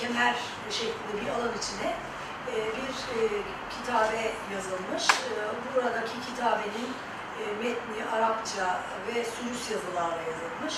kemer 0.00 0.36
şeklinde 0.70 1.14
bir 1.22 1.28
alan 1.28 1.52
içine 1.58 1.90
e, 2.52 2.54
bir 2.76 2.94
e, 3.16 3.20
kitabe 3.70 4.32
yazılmış. 4.54 5.04
E, 5.10 5.32
buradaki 5.74 6.16
kitabenin 6.28 6.90
e, 7.40 7.42
metni 7.62 8.10
Arapça 8.16 8.80
ve 9.06 9.24
sülüs 9.24 9.70
yazılarla 9.70 10.22
yazılmış. 10.30 10.74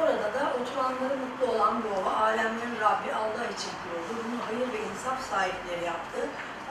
Orada 0.00 0.28
da 0.34 0.42
oturanları 0.60 1.16
mutlu 1.22 1.46
olan 1.52 1.82
baba, 1.84 2.10
alemlerin 2.10 2.80
Rabbi 2.80 3.14
Allah 3.14 3.44
için 3.54 3.72
kuruldu. 3.80 4.12
Bunu 4.24 4.38
hayır 4.46 4.68
ve 4.72 4.80
insaf 4.90 5.18
sahipleri 5.30 5.84
yaptı. 5.84 6.20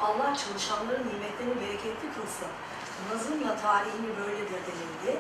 Allah 0.01 0.35
çalışanların 0.41 1.05
nimetlerini 1.09 1.61
bereketli 1.61 2.07
kılsın. 2.15 2.51
Nazımla 3.09 3.55
tarihini 3.65 4.11
böyledir 4.19 4.61
denildi. 4.67 5.19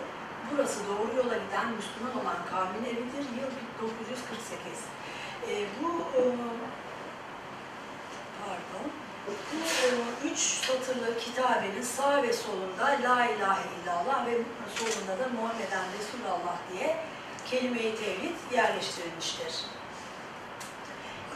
Burası 0.51 0.79
doğru 0.87 1.17
yola 1.17 1.37
giden 1.43 1.67
Müslüman 1.77 2.13
olan 2.21 2.39
kavmin 2.51 2.85
evidir. 2.91 3.25
Yıl 3.39 3.51
1948. 3.81 4.61
E, 5.49 5.53
bu 5.81 5.89
e, 6.17 6.21
pardon. 8.41 8.87
Bu 9.27 9.31
e, 9.85 9.87
üç 10.31 10.39
satırlı 10.39 11.19
kitabenin 11.19 11.81
sağ 11.81 12.23
ve 12.23 12.33
solunda 12.33 12.85
La 12.85 13.25
ilahe 13.25 13.63
illallah 13.75 14.25
ve 14.25 14.37
solunda 14.75 15.19
da 15.19 15.27
Muhammeden 15.35 15.85
Resulallah 15.99 16.57
diye 16.71 16.97
kelime-i 17.49 17.95
tevhid 17.95 18.37
yerleştirilmiştir. 18.51 19.53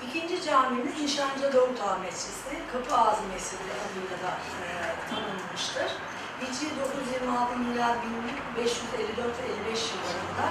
İkinci 0.08 0.44
camimiz 0.46 1.02
Nişancı 1.02 1.54
Davut 1.54 1.82
Ağa 1.82 1.98
Mescidi, 1.98 2.56
Kapı 2.72 2.98
Ağzı 2.98 3.24
Mescidi 3.34 3.72
adıyla 3.86 4.18
da 4.26 4.32
e, 4.64 4.68
tanınmıştır. 5.10 5.90
Hicri 6.42 6.70
926 6.80 7.58
milyar 7.58 7.96
1554 8.58 9.28
ve 9.40 9.46
55 9.70 9.92
yıllarında 9.92 10.46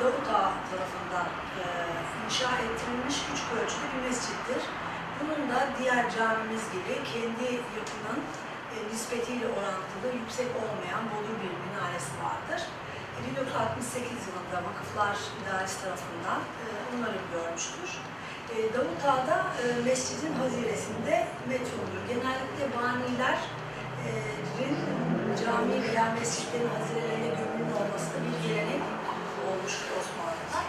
Davut 0.00 0.28
Ağa 0.36 0.52
tarafından 0.70 1.28
e, 1.60 1.64
inşa 2.24 2.50
ettirilmiş 2.64 3.16
küçük 3.26 3.48
ölçüde 3.58 3.86
bir 3.92 4.08
mescittir. 4.08 4.62
Bunun 5.18 5.42
da 5.50 5.58
diğer 5.78 6.04
camimiz 6.16 6.64
gibi 6.74 6.94
kendi 7.12 7.48
yapının 7.78 8.20
e, 8.74 8.76
nispetiyle 8.92 9.46
orantılı, 9.56 10.06
yüksek 10.20 10.50
olmayan 10.62 11.04
bodur 11.12 11.36
bir 11.42 11.52
minaresi 11.64 12.12
vardır. 12.24 12.60
E, 13.16 13.18
1968 13.30 14.28
yılında 14.28 14.58
Vakıflar 14.68 15.16
İdaresi 15.38 15.76
tarafından 15.82 16.40
e, 16.62 16.64
onları 16.92 17.18
görmüştür. 17.32 17.90
E, 18.52 18.54
Davut 18.74 19.04
Ağa'da 19.04 19.38
e, 19.62 19.64
mescidin 19.88 20.34
haziresinde 20.42 21.14
metroldur. 21.48 22.02
Genellikle 22.08 22.64
banilerin 22.76 24.76
cami 25.40 25.76
veya 25.82 26.06
mescitlerin 26.18 26.70
hazirelerine 26.76 27.30
gömülü 27.38 27.72
olması 27.80 28.08
da 28.12 28.18
bir 28.24 28.48
gelenek 28.48 28.82
olmuştur 29.48 29.90
Osmanlı'da. 29.98 30.60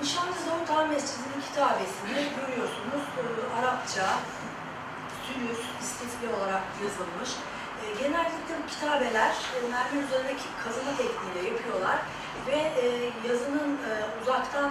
Nişanlı 0.00 0.36
Davut 0.46 0.70
Ağa 0.70 0.86
Mescidi'nin 0.86 1.40
kitabesini 1.48 2.16
görüyorsunuz. 2.36 3.04
E, 3.20 3.22
Arapça, 3.58 4.06
sülüs, 5.24 5.62
istifli 5.82 6.26
olarak 6.36 6.64
yazılmış. 6.84 7.30
Genellikle 7.98 8.54
bu 8.62 8.66
kitabeler 8.70 9.30
e, 9.30 9.68
mermer 9.70 10.02
üzerindeki 10.06 10.44
kazıma 10.64 10.90
tekniğiyle 10.96 11.50
yapıyorlar 11.50 11.98
ve 12.46 12.56
e, 12.56 12.86
yazının 13.28 13.78
e, 13.90 13.92
uzaktan 14.22 14.70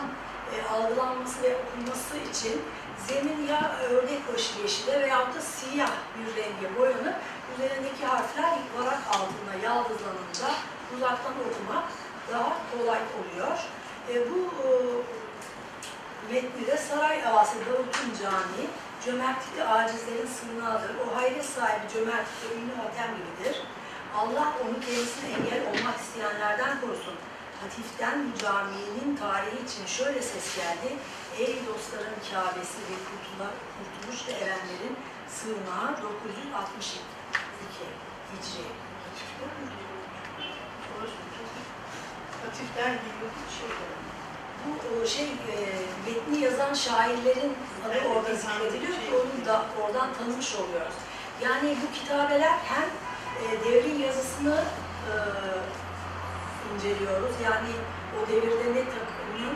e, 0.54 0.56
algılanması 0.74 1.44
ve 1.44 1.58
okunması 1.62 2.18
için 2.18 2.62
zemin 3.08 3.48
ya 3.48 3.76
ördek 3.90 4.34
başı 4.34 4.62
yeşile 4.62 5.02
veyahut 5.02 5.36
da 5.36 5.42
siyah 5.42 5.92
bir 6.18 6.36
renge 6.36 6.78
boyanıp 6.78 7.16
üzerindeki 7.56 8.06
harfler 8.06 8.54
varak 8.78 9.02
altında 9.10 9.66
yaldızlanınca 9.66 10.50
uzaktan 10.98 11.34
okumak 11.34 11.84
daha 12.32 12.58
kolay 12.72 13.00
oluyor. 13.20 13.58
E, 14.10 14.32
bu 14.32 14.40
e, 14.40 14.70
metni 16.34 16.68
de 16.68 16.78
Saray 16.78 17.26
Ağası 17.26 17.56
Davut'un 17.66 18.24
Camii, 18.24 18.70
cömertlikte 19.06 19.68
acizlerin 19.68 20.28
sığınağıdır. 20.28 20.92
O 21.04 21.16
hayret 21.16 21.46
sahibi 21.46 21.94
cömertlikte 21.94 22.56
ünlü 22.56 22.76
hatem 22.76 23.12
gibidir. 23.18 23.62
Allah 24.18 24.54
onu 24.62 24.80
kendisine 24.86 25.30
engel 25.30 25.62
olmak 25.68 26.00
isteyenlerden 26.00 26.82
korusun. 26.82 27.16
Hatiften 27.62 28.26
bu 28.26 28.38
caminin 28.38 29.16
tarihi 29.16 29.66
için 29.66 29.86
şöyle 29.86 30.22
ses 30.22 30.56
geldi. 30.56 30.98
Ey 31.40 31.60
dostların 31.68 32.20
Kâbesi 32.32 32.80
ve 32.90 32.96
kurtuluşla 33.76 34.32
erenlerin 34.32 34.96
sığınağı 35.28 36.02
962. 36.02 36.90
2 36.90 37.84
Hicri. 38.32 38.64
Latif'ten 42.46 42.92
geliyor 42.92 43.32
bir 43.38 43.54
şey. 43.60 44.03
Bu 44.66 45.04
e, 45.04 45.08
şey 45.08 45.26
e, 45.26 45.56
metni 46.06 46.40
yazan 46.44 46.74
şairlerin 46.74 47.54
adı 47.86 47.94
Evet, 47.94 48.08
orada 48.16 48.36
zikrediliyor 48.36 48.94
ki 48.94 49.12
onu 49.14 49.46
da 49.46 49.66
oradan 49.82 50.14
tanımış 50.14 50.56
oluyoruz. 50.56 50.96
Yani 51.42 51.78
bu 51.84 51.94
kitabeler 52.00 52.58
hem 52.64 52.90
e, 53.44 53.66
devrin 53.66 54.00
yazısını 54.00 54.64
e, 55.10 55.14
inceliyoruz. 56.74 57.36
Yani 57.44 57.72
o 58.18 58.30
devirde 58.30 58.80
ne 58.80 58.84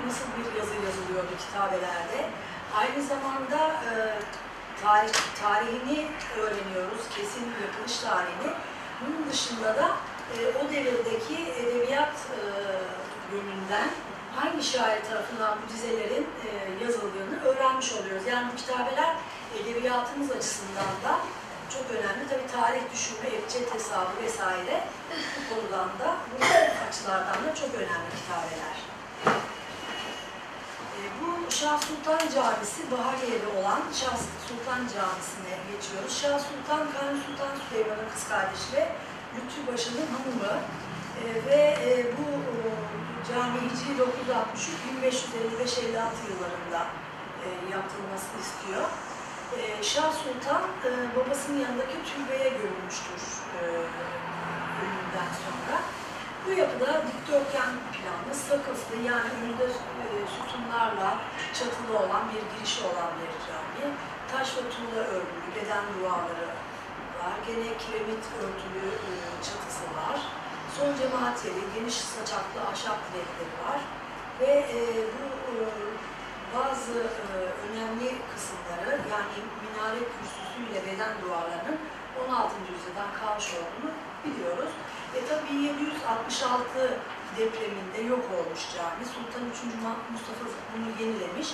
nasıl 0.07 0.25
bir 0.37 0.59
yazı 0.59 0.75
yazılıyordu 0.85 1.33
kitabelerde. 1.45 2.19
Aynı 2.75 3.03
zamanda 3.03 3.59
e, 3.89 3.91
tarih, 4.83 5.13
tarihini 5.41 6.07
öğreniyoruz, 6.39 7.03
kesin 7.15 7.45
yapılış 7.65 7.97
tarihini. 7.99 8.51
Bunun 9.01 9.31
dışında 9.31 9.75
da 9.75 9.87
e, 10.33 10.37
o 10.59 10.71
devirdeki 10.71 11.51
edebiyat 11.51 12.15
e, 12.37 12.41
yönünden 13.35 13.89
hangi 14.37 14.63
şair 14.63 15.03
tarafından 15.09 15.57
bu 15.61 15.73
dizelerin 15.73 16.27
e, 16.47 16.49
yazıldığını 16.83 17.43
öğrenmiş 17.45 17.93
oluyoruz. 17.93 18.27
Yani 18.27 18.47
bu 18.51 18.55
kitabeler 18.55 19.15
edebiyatımız 19.59 20.31
açısından 20.31 20.93
da 21.05 21.13
çok 21.73 21.85
önemli. 21.91 22.29
Tabii 22.29 22.51
tarih 22.51 22.81
düşünme, 22.93 23.27
ebced 23.37 23.73
hesabı 23.73 24.13
vesaire 24.23 24.83
bu 25.35 25.55
konudan 25.55 25.89
da, 25.99 26.15
bu 26.31 26.45
açılardan 26.89 27.39
da 27.45 27.55
çok 27.61 27.75
önemli 27.75 28.09
kitabeler. 28.19 28.75
E, 30.97 31.01
bu 31.19 31.51
Şah 31.51 31.81
Sultan 31.81 32.29
Camisi 32.35 32.91
Bahariye'de 32.91 33.47
olan 33.59 33.81
Şah 33.99 34.17
Sultan 34.47 34.81
Camisi'ne 34.93 35.53
geçiyoruz. 35.71 36.21
Şah 36.21 36.39
Sultan, 36.47 36.91
Kanuni 36.91 37.21
Sultan 37.25 37.53
Süleyman'ın 37.69 38.09
kız 38.13 38.27
kardeşi 38.29 38.73
ve 38.73 38.89
Lütfü 39.35 39.71
Paşa'nın 39.71 40.07
hanımı. 40.15 40.53
E, 41.23 41.45
ve 41.45 41.61
e, 41.85 42.05
bu 42.17 42.27
e, 42.29 43.06
cami 43.27 43.59
Hicri 43.67 43.97
963 43.97 44.69
1555-56 45.03 46.11
yıllarında 46.29 46.81
e, 47.43 47.47
yaptırılmasını 47.75 48.39
istiyor. 48.45 48.85
E, 49.57 49.83
Şah 49.83 50.11
Sultan 50.21 50.63
e, 50.87 50.89
babasının 51.15 51.59
yanındaki 51.59 51.97
türbeye 52.09 52.49
gömülmüştür 52.49 53.23
e, 53.55 53.61
ölümünden 54.79 55.31
sonra. 55.43 55.75
Bu 56.45 56.51
yapıda 56.51 57.03
dikdörtgen 57.07 57.71
planlı, 57.93 58.33
sakızlı 58.49 58.95
yani 59.11 59.29
önünde 59.37 59.65
e, 60.03 60.05
sütunlarla 60.35 61.09
çatılı 61.53 61.99
olan 61.99 62.23
bir 62.31 62.43
girişi 62.51 62.81
olan 62.83 63.11
bir 63.19 63.31
cami. 63.45 63.93
Taş 64.31 64.47
ve 64.57 64.61
tuğla 64.73 65.01
örgülü 65.15 65.49
beden 65.55 65.83
duvarları 65.93 66.47
var. 67.19 67.35
Gene 67.47 67.69
kiremit 67.81 68.25
örtülü 68.43 68.87
e, 69.09 69.11
çatısı 69.45 69.85
var. 69.99 70.19
Son 70.77 70.93
cemaat 71.01 71.45
yeri, 71.45 71.63
geniş 71.75 71.97
saçaklı 72.15 72.57
ahşap 72.69 72.99
direkleri 73.07 73.53
var. 73.65 73.79
Ve 74.39 74.51
e, 74.77 74.79
bu 75.15 75.25
e, 75.51 75.55
bazı 76.55 76.97
e, 77.23 77.27
önemli 77.65 78.07
kısımları 78.31 78.91
yani 79.13 79.37
minare 79.63 80.01
kürsüsüyle 80.13 80.79
beden 80.87 81.13
duvarlarının 81.21 81.79
16. 82.29 82.55
yüzyıldan 82.73 83.09
kalmış 83.19 83.47
olduğunu 83.59 83.91
biliyoruz. 84.23 84.71
E 85.17 85.19
tabi 85.29 85.49
766 85.55 86.99
depreminde 87.37 87.99
yok 88.13 88.23
olmuş 88.37 88.61
cami. 88.75 89.03
Sultan 89.13 89.43
3. 89.51 89.57
Ma- 89.85 90.03
Mustafa 90.13 90.43
bunu 90.71 90.89
yenilemiş. 91.01 91.49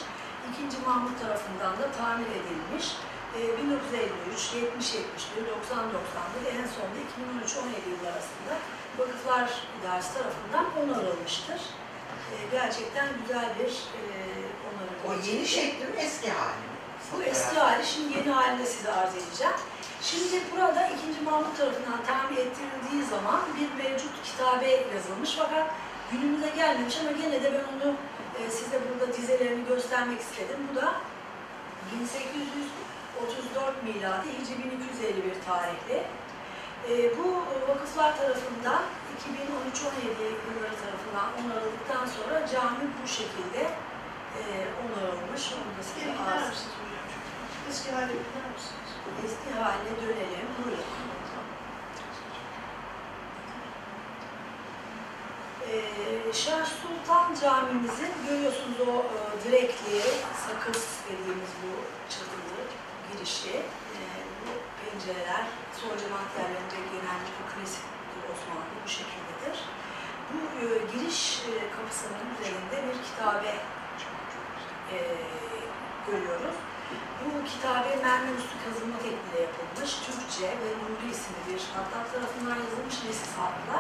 2. 0.67 0.77
Mahmut 0.87 1.15
tarafından 1.21 1.73
da 1.81 1.85
tamir 1.99 2.31
edilmiş. 2.39 2.85
E, 3.37 3.39
1953, 3.57 4.53
70 4.53 4.93
71, 4.93 5.47
90 5.47 5.93
91 5.93 6.59
en 6.59 6.67
sonunda 6.73 6.99
2013-17 7.07 7.89
yıl 7.91 8.03
arasında 8.11 8.53
Vakıflar 8.97 9.49
İdaresi 9.81 10.13
tarafından 10.13 10.65
onarılmıştır. 10.83 11.61
E, 12.33 12.35
gerçekten 12.51 13.07
güzel 13.21 13.49
bir 13.59 13.71
e, 13.71 14.03
onarım. 14.67 14.97
O 15.07 15.27
yeni 15.27 15.45
şekli 15.47 15.85
mi 15.85 15.95
eski 15.97 16.31
hali 16.31 16.57
mi? 16.57 16.73
Bu 17.17 17.23
eski 17.23 17.59
hali, 17.59 17.85
şimdi 17.85 18.17
yeni 18.17 18.29
halini 18.29 18.67
size 18.67 18.91
arz 18.91 19.15
edeceğim. 19.15 19.53
Şimdi 20.01 20.41
burada 20.51 20.87
2. 20.87 21.21
Mahmut 21.25 21.57
tarafından 21.57 22.03
tamir 22.07 22.37
ettirildiği 22.37 23.03
zaman 23.09 23.41
bir 23.57 23.83
mevcut 23.83 24.23
kitabe 24.23 24.69
yazılmış 24.95 25.35
fakat 25.37 25.67
günümüze 26.11 26.49
gelmemiş 26.55 26.97
ama 27.01 27.11
gene 27.11 27.43
de 27.43 27.53
ben 27.53 27.65
onu 27.73 27.95
e, 28.39 28.49
size 28.49 28.79
burada 28.89 29.13
dizelerini 29.13 29.67
göstermek 29.67 30.21
istedim. 30.21 30.59
Bu 30.71 30.75
da 30.75 30.93
1834 31.99 33.83
miladi, 33.83 34.27
Hicri 34.27 34.63
1251 34.63 35.41
tarihli. 35.45 36.03
E, 36.89 37.17
bu 37.17 37.27
vakıflar 37.69 38.17
tarafından 38.17 38.81
2013-17 39.19 40.23
yılları 40.47 40.75
tarafından 40.83 41.27
onarıldıktan 41.39 42.05
sonra 42.05 42.47
cami 42.47 42.85
bu 43.03 43.07
şekilde 43.07 43.61
e, 44.39 44.41
onarılmış. 44.83 45.53
Onu 45.53 45.71
da 45.79 45.83
size? 45.83 46.11
Eski 47.69 47.91
hale 47.91 48.13
gider 48.13 48.47
misiniz? 48.55 48.89
Eski 49.25 49.59
haline 49.59 50.01
dönelim. 50.01 50.47
Buyurun. 50.57 50.83
Ee, 55.69 56.33
Şah 56.33 56.65
Sultan 56.65 57.35
Camimizin 57.41 58.13
görüyorsunuz 58.29 58.79
o 58.79 58.93
e, 58.93 59.43
direkli, 59.45 60.01
sakız 60.47 60.87
dediğimiz 61.09 61.49
bu 61.63 61.71
çatılı 62.09 62.59
girişi, 63.11 63.61
e, 65.13 65.15
son 65.79 65.93
cemaat 66.01 66.31
yerlerinde 66.37 66.79
genellikle 66.93 67.43
klasik 67.51 67.85
Osmanlı 68.31 68.73
bu 68.83 68.89
şekildedir. 68.97 69.57
Bu 70.29 70.39
e, 70.61 70.65
giriş 70.91 71.19
e, 71.49 71.51
kapısının 71.75 72.27
üzerinde 72.33 72.77
bir 72.87 72.97
kitabe 73.07 73.53
e, 74.93 74.97
görüyoruz. 76.07 76.57
Bu 77.21 77.29
kitabe 77.51 77.95
mermer 78.05 78.35
üstü 78.41 78.55
kazılma 78.65 78.97
tekniğiyle 79.05 79.39
yapılmış, 79.47 79.91
Türkçe 80.05 80.47
ve 80.61 80.69
Nuri 80.79 81.07
isimli 81.15 81.41
bir 81.49 81.61
hattat 81.75 82.05
tarafından 82.13 82.57
yazılmış 82.63 82.97
nesis 83.05 83.31
harfla. 83.39 83.77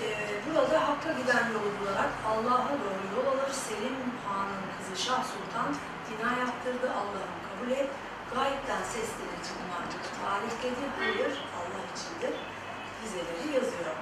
Ee, 0.00 0.04
burada 0.44 0.88
Hakk'a 0.88 1.12
giden 1.20 1.44
yolu 1.54 1.70
bularak 1.78 2.12
Allah'a 2.30 2.72
doğru 2.82 3.04
yol 3.16 3.26
alır. 3.32 3.52
Selim 3.66 3.98
Han'ın 4.26 4.64
kızı 4.74 4.94
Şah 5.04 5.22
Sultan 5.32 5.70
dina 6.06 6.30
yaptırdı. 6.44 6.86
Allah'ım 7.00 7.34
kabul 7.48 7.70
et. 7.80 7.90
Gayipten 8.36 8.82
seslenici 8.94 9.50
bunlar 9.58 9.84
tarihledi. 10.20 10.84
Hayır 10.98 11.32
Allah 11.58 11.82
içindir. 11.92 12.34
Dizeleri 13.02 13.46
yazıyor. 13.56 13.94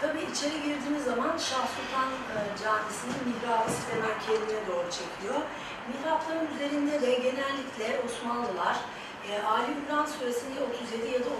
Tabi 0.00 0.18
içeri 0.32 0.56
girdiğiniz 0.66 1.04
zaman 1.04 1.32
Şah 1.48 1.66
Sultan 1.74 2.10
e, 2.34 2.38
Camisi'nin 2.62 3.20
mihrabı 3.28 3.70
istenen 3.76 4.16
kendine 4.26 4.62
doğru 4.70 4.88
çekiyor. 4.98 5.40
Mihrapların 5.90 6.46
üzerinde 6.54 6.96
de 7.02 7.12
genellikle 7.14 7.86
Osmanlılar 8.06 8.76
e, 9.28 9.42
Ali 9.42 9.70
İmran 9.78 10.06
Suresinin 10.06 10.56
37 10.56 11.06
ya 11.14 11.20
da 11.24 11.30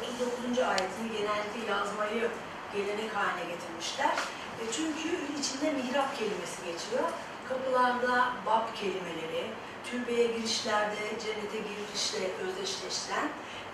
39. 0.48 0.58
ayetini 0.72 1.08
genellikle 1.18 1.62
yazmayı 1.72 2.30
gelenek 2.74 3.10
haline 3.16 3.44
getirmişler. 3.52 4.14
E, 4.60 4.62
çünkü 4.76 5.08
içinde 5.38 5.68
mihrap 5.78 6.18
kelimesi 6.18 6.58
geçiyor. 6.68 7.06
Kapılarda 7.48 8.14
bab 8.46 8.66
kelimeleri, 8.80 9.44
türbeye 9.90 10.26
girişlerde 10.26 10.96
cennete 11.24 11.58
girişle 11.58 12.30
özdeşleştiren, 12.44 13.28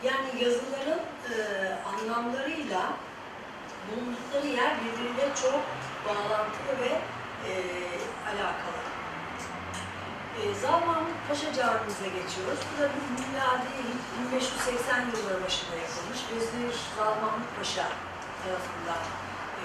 yani 0.05 0.45
yazıların 0.45 1.01
e, 1.33 1.37
anlamlarıyla 1.93 2.83
bulundukları 3.89 4.47
yer 4.47 4.77
birbiriyle 4.81 5.29
çok 5.43 5.63
bağlantılı 6.07 6.73
ve 6.81 6.93
e, 7.49 7.53
alakalı. 8.31 8.83
E, 10.39 10.55
Zal 10.55 10.81
Mahmut 10.87 11.19
Paşa 11.29 11.53
Camimize 11.53 12.09
geçiyoruz. 12.19 12.61
Bu 12.69 12.83
da 12.83 12.89
miladi 13.23 13.69
1580 14.25 15.01
yılları 15.01 15.45
başında 15.45 15.77
yapılmış. 15.85 16.21
Vezir 16.33 16.81
Zal 16.97 17.15
Mahmut 17.23 17.51
Paşa 17.59 17.87
tarafından 18.43 19.03
e, 19.61 19.65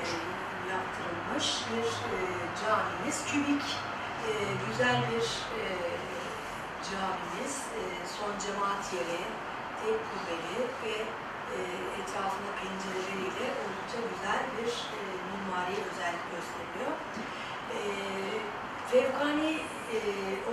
yaptırılmış 0.74 1.48
bir 1.70 1.88
e, 1.88 2.18
camimiz. 2.62 3.18
Kübik, 3.32 3.66
e, 4.28 4.32
güzel 4.68 4.98
bir 5.12 5.28
e, 5.60 5.87
camimiz. 6.92 7.54
E, 7.80 7.82
son 8.16 8.34
cemaat 8.44 8.84
yeri, 8.94 9.22
tek 9.80 10.00
kubbeli 10.10 10.58
ve 10.84 10.96
e, 11.56 11.58
etrafında 12.00 12.52
pencereleriyle 12.60 13.46
oldukça 13.62 14.00
güzel 14.12 14.42
bir 14.56 14.72
e, 14.98 15.00
mimari 15.32 15.76
özellik 15.90 16.26
gösteriyor. 16.34 16.94
E, 17.76 17.80
fevkani 18.92 19.52
e, 19.96 19.98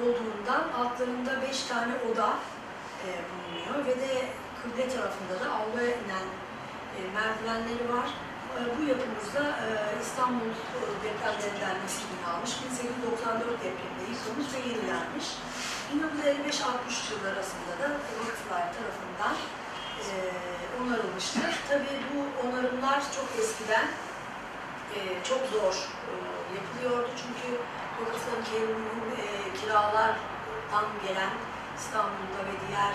olduğundan 0.00 0.64
altlarında 0.80 1.42
beş 1.42 1.62
tane 1.62 1.92
oda 2.08 2.28
e, 3.04 3.08
bulunuyor 3.28 3.86
ve 3.86 4.00
de 4.00 4.28
kıble 4.62 4.88
tarafında 4.88 5.40
da 5.40 5.54
avluya 5.54 5.90
inen 5.90 6.26
merdivenleri 7.14 7.94
var. 7.96 8.08
E, 8.58 8.62
bu 8.76 8.82
yapımızda 8.92 9.42
e, 9.64 9.68
İstanbul 10.04 10.50
e, 10.76 10.80
depremlerinden 11.04 11.76
nasibini 11.84 12.24
almış. 12.32 12.52
1894 12.62 13.64
depreminde 13.64 14.04
yıkılmış 14.12 14.48
ve 14.54 14.60
yenilenmiş. 14.68 15.28
1955-60 15.90 17.10
yılları 17.10 17.34
arasında 17.34 17.72
da 17.82 17.86
vakıflar 18.20 18.64
tarafından 18.76 19.34
e, 20.04 20.12
onarılmıştır. 20.80 21.50
Tabii 21.70 21.96
bu 22.10 22.20
onarımlar 22.46 23.00
çok 23.16 23.28
eskiden 23.42 23.86
çok 25.28 25.42
zor 25.54 25.74
yapılıyordu 26.56 27.10
çünkü 27.20 27.48
vakıfların 28.00 28.44
kendinin 28.50 29.54
kiralardan 29.60 30.86
gelen 31.06 31.32
İstanbul'da 31.78 32.40
ve 32.48 32.54
diğer 32.64 32.94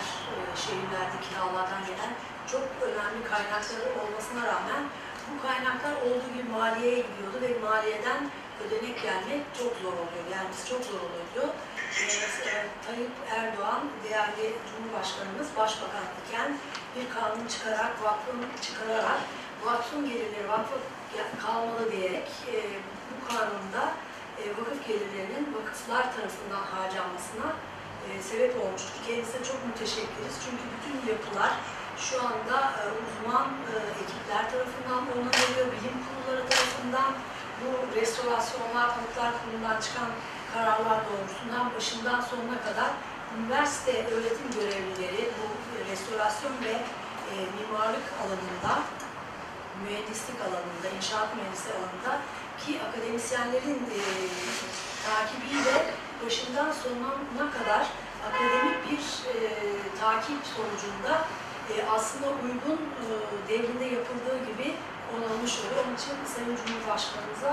şehirlerde 0.63 1.17
kiralardan 1.29 1.81
gelen 1.89 2.11
çok 2.51 2.63
önemli 2.87 3.21
kaynakları 3.31 3.87
olmasına 4.01 4.41
rağmen 4.51 4.83
bu 5.31 5.47
kaynaklar 5.47 5.95
olduğu 6.05 6.29
gibi 6.33 6.49
maliyeye 6.49 6.99
gidiyordu 7.07 7.37
ve 7.41 7.67
maliyeden 7.67 8.21
ödenek 8.63 9.01
gelmek 9.03 9.41
çok 9.59 9.71
zor 9.81 9.93
oluyor. 9.93 10.23
Biz 10.51 10.69
çok 10.69 10.81
zor 10.85 11.01
oluyordu. 11.07 11.53
E, 11.99 12.03
e, 12.03 12.67
Tayyip 12.85 13.11
Erdoğan, 13.37 13.83
değerli 14.03 14.45
Cumhurbaşkanımız 14.69 15.47
başbakan 15.57 16.07
iken 16.19 16.57
bir 16.95 17.05
kanun 17.13 17.47
çıkarak, 17.47 18.03
vakfın 18.03 18.39
çıkararak 18.61 19.21
vakfın 19.65 20.09
gelirleri 20.09 20.49
vakfa 20.49 20.75
kalmalı 21.41 21.91
diyerek 21.91 22.27
e, 22.53 22.55
bu 23.11 23.27
kanunda 23.29 23.83
e, 24.39 24.43
vakıf 24.57 24.87
gelirlerinin 24.87 25.55
vakıflar 25.57 26.03
tarafından 26.15 26.63
harcanmasına 26.73 27.49
e, 28.05 28.21
sebep 28.21 28.53
olmuştur. 28.61 28.99
Kendisine 29.07 29.43
çok 29.43 29.65
müteşekkiriz. 29.65 30.35
Çünkü 30.43 30.63
bütün 30.73 31.11
yapılar 31.11 31.53
şu 31.99 32.15
anda 32.21 32.57
e, 32.81 32.83
uzman 33.01 33.47
e, 33.71 33.75
ekipler 34.01 34.43
tarafından 34.51 35.01
onarılıyor, 35.13 35.67
bilim 35.73 35.97
kurulları 36.05 36.49
tarafından. 36.49 37.11
Bu 37.61 37.95
restorasyonlar, 37.99 38.87
konutlar 38.95 39.31
kurulundan 39.39 39.81
çıkan 39.81 40.09
kararlar 40.53 40.99
doğrultusundan 41.07 41.65
başından 41.75 42.21
sonuna 42.21 42.59
kadar 42.67 42.91
üniversite 43.37 43.91
öğretim 44.13 44.47
görevlileri 44.57 45.29
bu 45.37 45.45
restorasyon 45.91 46.51
ve 46.65 46.73
e, 47.31 47.33
mimarlık 47.57 48.07
alanında 48.21 48.73
mühendislik 49.83 50.41
alanında, 50.41 50.87
inşaat 50.97 51.35
mühendisliği 51.35 51.75
alanında 51.77 52.13
ki 52.61 52.71
akademisyenlerin 52.87 53.79
e, 53.97 53.99
takibiyle 55.07 55.75
başından 56.25 56.71
sonuna 56.83 57.51
kadar 57.57 57.83
akademik 58.27 58.77
bir 58.89 59.03
e, 59.31 59.35
takip 60.01 60.39
sonucunda 60.55 61.25
aslında 61.95 62.27
uygun 62.45 62.79
e, 63.03 63.07
devrinde 63.49 63.85
yapıldığı 63.97 64.37
gibi 64.49 64.67
onarılmış 65.13 65.53
oluyor. 65.59 65.79
Onun 65.85 65.95
için 65.99 66.15
Sayın 66.33 66.55
Cumhurbaşkanımıza 66.59 67.51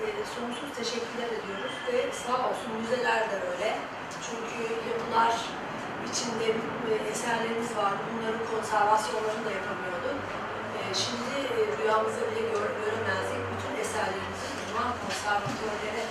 e, 0.00 0.04
sonsuz 0.34 0.68
teşekkürler 0.80 1.30
ediyoruz 1.38 1.74
ve 1.88 1.96
sağ 2.22 2.38
olsun 2.48 2.70
müzeler 2.80 3.20
de 3.30 3.36
öyle. 3.50 3.68
Çünkü 4.24 4.58
yapılar 4.90 5.32
içinde 6.10 6.46
e, 6.90 6.92
eserlerimiz 7.12 7.70
var. 7.80 7.92
Bunların 8.06 8.42
konservasyonlarını 8.52 9.44
da 9.48 9.52
yapamıyorduk. 9.60 10.18
E, 10.78 10.80
Şimdi 11.04 11.34
e, 11.56 11.60
rüyamızda 11.78 12.24
bile 12.30 12.42
gör- 12.52 12.74
göremezdik. 12.82 13.42
Bütün 13.52 13.72
eserlerimizi 13.84 14.46
uzman 14.62 14.90
konservatörlere 15.02 16.02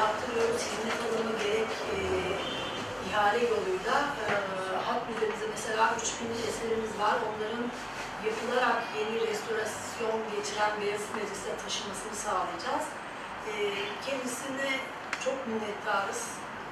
yaptırıyoruz. 0.00 0.62
Hizmet 0.70 0.98
alımı 1.06 1.34
gerek 1.44 1.70
e, 1.94 1.96
ihale 3.08 3.40
yoluyla. 3.52 3.96
Halk 4.92 5.08
Müzemizde 5.10 5.46
mesela 5.56 5.82
3000 5.96 6.48
eserimiz 6.50 6.92
var. 7.04 7.16
Onların 7.28 7.64
yapılarak 8.26 8.80
yeni 8.98 9.14
restorasyon 9.28 10.18
geçiren 10.34 10.72
Beyazıt 10.80 11.12
Meclisi'ne 11.16 11.54
taşımasını 11.64 12.16
sağlayacağız. 12.26 12.86
E, 13.50 13.52
Kendisine 14.06 14.70
çok 15.24 15.36
minnettarız. 15.48 16.22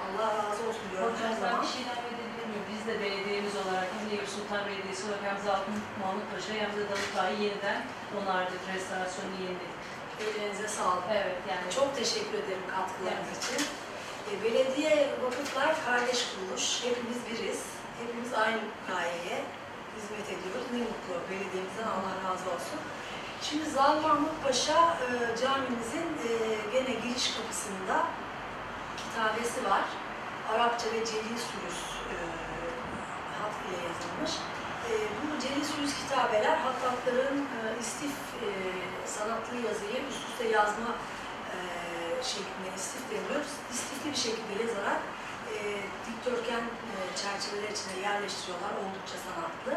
Allah 0.04 0.28
razı 0.38 0.60
olsun 0.68 0.86
diyorum 0.90 1.16
her 1.24 1.34
zaman. 1.42 1.62
bir 1.62 1.70
şey 1.74 1.82
ilave 1.84 2.06
edebilir 2.12 2.46
miyim? 2.50 2.66
Biz 2.72 2.82
de 2.88 2.94
belediyemiz 3.04 3.54
olarak 3.62 3.88
hem 3.94 4.02
de 4.06 4.12
Eyüp 4.14 4.28
Sultan 4.34 4.62
Belediyesi 4.68 5.02
olarak 5.06 5.24
hem 5.28 5.38
Zaltın 5.46 5.78
Mahmut 6.00 6.26
Paşa 6.30 6.52
hem 6.64 6.72
de 6.76 6.82
Davutağ'ı 6.90 7.34
yeniden 7.44 7.80
onardık, 8.18 8.62
restorasyonu 8.74 9.34
yeniledik. 9.42 9.74
Ellerinize 10.22 10.68
sağlık. 10.78 11.04
Evet 11.20 11.38
yani 11.50 11.66
Çok 11.78 11.88
teşekkür 12.00 12.38
ederim 12.42 12.66
katkılarınız 12.74 13.32
için. 13.40 13.60
E, 14.30 14.32
belediye 14.44 14.92
vakıflar 15.24 15.70
kardeş 15.86 16.20
kuruluş. 16.30 16.64
Hepimiz 16.86 17.20
biriz. 17.28 17.62
Hepimiz 18.00 18.32
aynı 18.34 18.60
gayeye 18.88 19.38
hizmet 19.96 20.26
ediyoruz. 20.34 20.66
Ne 20.72 20.78
mutlu 20.78 21.14
belediyemizden 21.30 21.88
Allah 21.96 22.14
razı 22.24 22.46
olsun. 22.54 22.80
Şimdi 23.42 23.70
Zal 23.70 24.00
Mahmut 24.00 24.36
Paşa 24.44 24.80
e, 25.04 25.06
camimizin 25.42 26.08
e, 26.26 26.30
gene 26.72 26.92
giriş 27.02 27.26
kapısında 27.36 27.96
kitabesi 29.00 29.64
var. 29.70 29.84
Arapça 30.52 30.86
ve 30.86 31.00
Celil 31.06 31.38
Sürüs 31.48 31.80
e, 32.12 32.16
hat 33.40 33.54
ile 33.64 33.78
yazılmış. 33.88 34.32
E, 34.88 34.90
bu 35.18 35.40
Celil 35.42 35.64
Sürüs 35.64 35.94
kitabeler 36.00 36.56
hattatların 36.56 37.38
e, 37.38 37.58
istif 37.80 38.14
e, 38.44 38.48
sanatlı 39.06 39.56
yazıyı 39.68 39.98
üst 40.10 40.22
üste 40.28 40.48
yazma 40.48 40.90
e, 41.52 41.56
şeklinde 42.22 42.70
istif 42.76 43.02
deniyoruz. 43.10 43.52
İstifli 43.72 44.10
bir 44.10 44.22
şekilde 44.26 44.62
yazarak 44.62 45.00
e, 45.54 45.58
dikdörtgen 46.06 46.64
e, 46.90 46.94
çerçeveler 47.22 47.70
içine 47.76 47.96
yerleştiriyorlar. 48.08 48.72
Oldukça 48.82 49.16
sanatlı. 49.26 49.72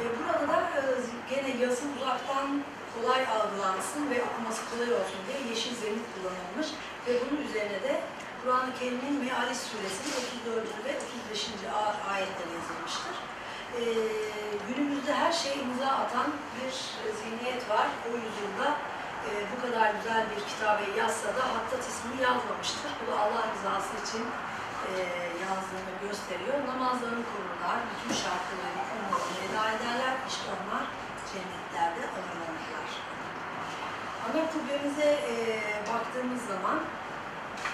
E, 0.00 0.02
burada 0.16 0.48
da 0.52 0.58
e, 0.78 0.82
gene 1.30 1.50
yazı 1.64 1.84
uzaktan 1.96 2.46
kolay 2.94 3.22
algılansın 3.36 4.02
ve 4.10 4.18
okuması 4.28 4.60
kolay 4.70 4.90
olsun 4.98 5.20
diye 5.26 5.38
yeşil 5.50 5.74
zemin 5.82 6.04
kullanılmış 6.12 6.68
ve 7.06 7.12
bunun 7.20 7.40
üzerine 7.48 7.80
de 7.86 7.92
Kur'an-ı 8.42 8.70
Kerim'in 8.78 9.16
Mealis 9.24 9.60
suresinin 9.70 10.14
34. 10.46 10.84
ve 10.84 10.90
35. 11.32 11.46
a- 11.80 12.10
ayetleri 12.12 12.52
yazılmıştır. 12.58 13.16
E, 13.78 13.82
günümüzde 14.68 15.14
her 15.14 15.32
şeye 15.32 15.54
imza 15.64 15.86
atan 16.02 16.28
bir 16.56 16.72
zihniyet 17.20 17.62
var. 17.70 17.86
O 18.08 18.10
yüzyılda 18.24 18.68
e, 19.28 19.30
bu 19.52 19.56
kadar 19.64 19.94
güzel 19.94 20.22
bir 20.30 20.40
kitabeyi 20.50 20.92
yazsa 20.98 21.28
da 21.38 21.42
Hattat 21.54 21.84
ismini 21.92 22.22
yazmamıştır. 22.22 22.90
Bu 23.00 23.12
da 23.12 23.14
Allah 23.20 23.42
rızası 23.54 23.92
için 24.06 24.24
e, 24.94 24.98
yazdığını 25.44 25.94
gösteriyor. 26.04 26.58
Namazlarını 26.70 27.24
korurlar, 27.32 27.78
bütün 27.90 28.14
şarkılarını, 28.22 28.82
konularını 28.90 29.38
eda 29.46 29.64
ederler. 29.76 30.14
İşte 30.30 30.46
onlar 30.56 30.84
cennetlerde 31.30 32.02
ağırlanırlar. 32.14 32.90
Ana 34.26 34.42
kubbemize 34.52 35.10
e, 35.32 35.34
baktığımız 35.92 36.42
zaman 36.52 36.78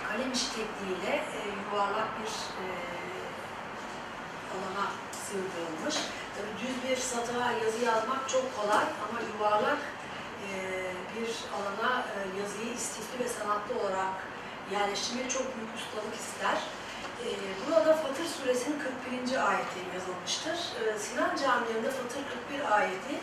kalem 0.09 0.33
işi 0.33 0.49
tekniğiyle 0.57 1.15
e, 1.37 1.39
yuvarlak 1.63 2.09
bir 2.19 2.33
e, 2.63 2.67
alana 4.53 4.87
sığdırılmış. 5.25 5.97
Tabii 6.35 6.55
düz 6.63 6.91
bir 6.91 6.97
satıra 6.97 7.53
yazı 7.65 7.85
yazmak 7.85 8.29
çok 8.29 8.57
kolay 8.57 8.85
ama 9.05 9.19
yuvarlak 9.31 9.79
e, 10.47 10.51
bir 11.15 11.31
alana 11.57 12.01
e, 12.01 12.41
yazıyı 12.41 12.75
istifli 12.75 13.25
ve 13.25 13.29
sanatlı 13.29 13.81
olarak 13.81 14.15
yerleştirmek 14.73 15.31
çok 15.31 15.57
büyük 15.57 15.71
ustalık 15.77 16.15
ister. 16.15 16.57
E, 17.27 17.31
burada 17.67 17.93
Fatır 17.93 18.25
Suresinin 18.25 18.79
41. 18.79 19.49
ayeti 19.49 19.81
yazılmıştır. 19.95 20.59
E, 20.81 20.99
Sinan 20.99 21.37
camilerinde 21.37 21.91
Fatır 21.91 22.23
41 22.49 22.77
ayeti 22.77 23.15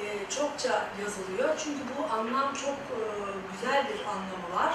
e, 0.00 0.30
çokça 0.36 0.88
yazılıyor. 1.02 1.48
Çünkü 1.64 1.80
bu 1.98 2.14
anlam 2.14 2.54
çok 2.54 2.74
e, 2.74 3.00
güzel 3.52 3.88
bir 3.88 4.00
anlamı 4.12 4.48
var. 4.54 4.74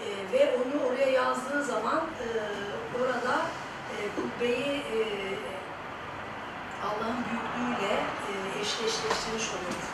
E, 0.00 0.32
ve 0.32 0.56
onu 0.56 0.86
oraya 0.86 1.10
yazdığı 1.10 1.64
zaman 1.64 2.02
orada 3.00 3.40
kubbeyi 4.16 4.82
Allah'ın 6.84 7.24
büyüklüğüyle 7.26 8.02
eşleştirmiş 8.60 9.48
oluyoruz. 9.54 9.88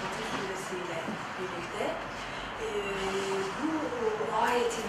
Fatır 0.00 0.26
suresiyle 0.36 0.98
birlikte. 1.38 1.94
Bu 3.62 3.68
açılımını 4.44 4.87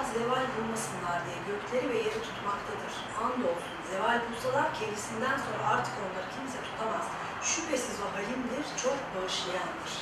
Allah 0.00 0.12
zeval 0.18 0.46
bulmasınlar 0.56 1.18
diye 1.26 1.38
gökleri 1.50 1.86
ve 1.92 1.98
yeri 2.06 2.20
tutmaktadır. 2.28 2.94
Andolsun 3.24 3.74
zeval 3.90 4.18
bulsalar 4.26 4.68
kendisinden 4.78 5.36
sonra 5.44 5.62
artık 5.74 5.94
onları 6.04 6.28
kimse 6.36 6.58
tutamaz. 6.66 7.06
Şüphesiz 7.42 7.96
o 8.04 8.08
halimdir, 8.16 8.64
çok 8.84 8.98
bağışlayandır. 9.12 9.92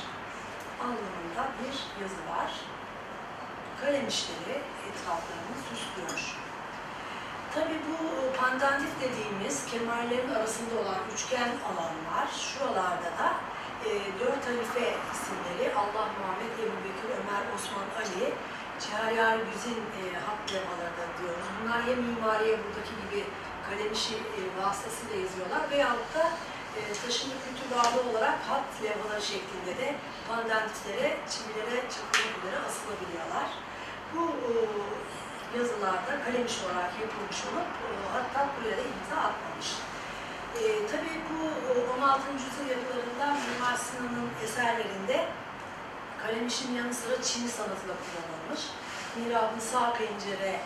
Anlamında 0.85 1.43
bir 1.59 1.75
yazı 2.01 2.21
var. 2.33 2.51
Kalem 3.81 4.07
işleri 4.07 4.55
etraflarını 4.87 5.55
süslüyor. 5.67 6.19
Tabii 7.55 7.79
bu 7.87 7.97
pandandik 8.39 8.93
dediğimiz 9.03 9.55
kemerlerin 9.71 10.33
arasında 10.37 10.73
olan 10.81 11.01
üçgen 11.13 11.51
alanlar, 11.69 12.27
şuralarda 12.45 13.11
da 13.19 13.29
e, 13.87 13.89
dört 14.21 14.43
halife 14.47 14.87
isimleri 15.13 15.65
Allah, 15.81 16.05
Muhammed, 16.17 16.53
Ebu 16.63 16.79
Bekir, 16.85 17.09
Ömer, 17.19 17.43
Osman, 17.55 17.89
Ali, 18.01 18.27
Ciharyar 18.81 19.37
Güzin 19.47 19.81
e, 19.99 20.01
hat 20.25 20.41
levhaları 20.51 20.95
da 20.99 21.05
diyoruz. 21.17 21.47
Bunlar 21.55 21.79
ya 21.89 21.95
mimariye 21.95 22.55
buradaki 22.63 22.93
gibi 23.01 23.21
kalem 23.67 23.91
işi 23.93 24.15
e, 24.37 24.41
vasıtasıyla 24.57 25.15
yazıyorlar 25.23 25.63
veyahut 25.71 26.09
da 26.15 26.25
e, 26.77 26.79
taşıma 27.01 27.35
kültür 27.43 27.67
bağlı 27.75 27.99
olarak 28.09 28.37
hat 28.51 28.67
levhaları 28.83 29.23
şeklinde 29.31 29.73
de 29.81 29.87
pandantiklere, 30.27 31.07
çivilere 31.31 31.77
çakılmak 31.93 32.33
üzere 32.39 32.57
asılabiliyorlar. 32.67 33.47
Bu 34.13 34.23
e, 34.47 34.51
yazılarda 35.57 36.11
kalem 36.25 36.45
işi 36.49 36.61
olarak 36.65 36.91
yapılmış 37.03 37.39
olup 37.49 37.71
e, 37.85 37.89
hatta 38.15 38.39
buraya 38.53 38.75
da 38.79 38.83
imza 38.91 39.17
atmamış. 39.27 39.69
E, 40.59 40.61
tabii 40.91 41.17
bu 41.29 41.39
e, 41.67 41.71
16. 42.01 42.21
yüzyıl 42.45 42.67
yapılarında 42.75 43.25
Mimar 43.45 43.77
Sinan'ın 43.85 44.29
eserlerinde 44.45 45.17
kalem 46.21 46.47
işinin 46.47 46.75
yanı 46.77 46.93
sıra 46.93 47.21
çini 47.21 47.49
sanatı 47.49 47.87
da 47.87 47.95
kullanılmış. 48.03 48.61
Mihrabın 49.15 49.59
sağ 49.59 49.93
pencere 49.93 50.59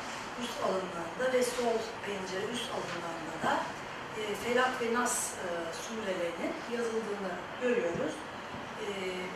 üst 0.43 0.57
alınlarında 0.65 1.37
ve 1.37 1.43
sol 1.43 1.77
pencere 2.05 2.45
üst 2.53 2.67
alınlarında 2.75 3.37
da 3.43 3.53
e, 4.19 4.21
Felak 4.35 4.81
ve 4.81 4.93
Nas 4.93 5.33
e, 5.33 5.45
surelerinin 5.83 6.53
yazıldığını 6.75 7.33
görüyoruz. 7.61 8.13
E, 8.85 8.87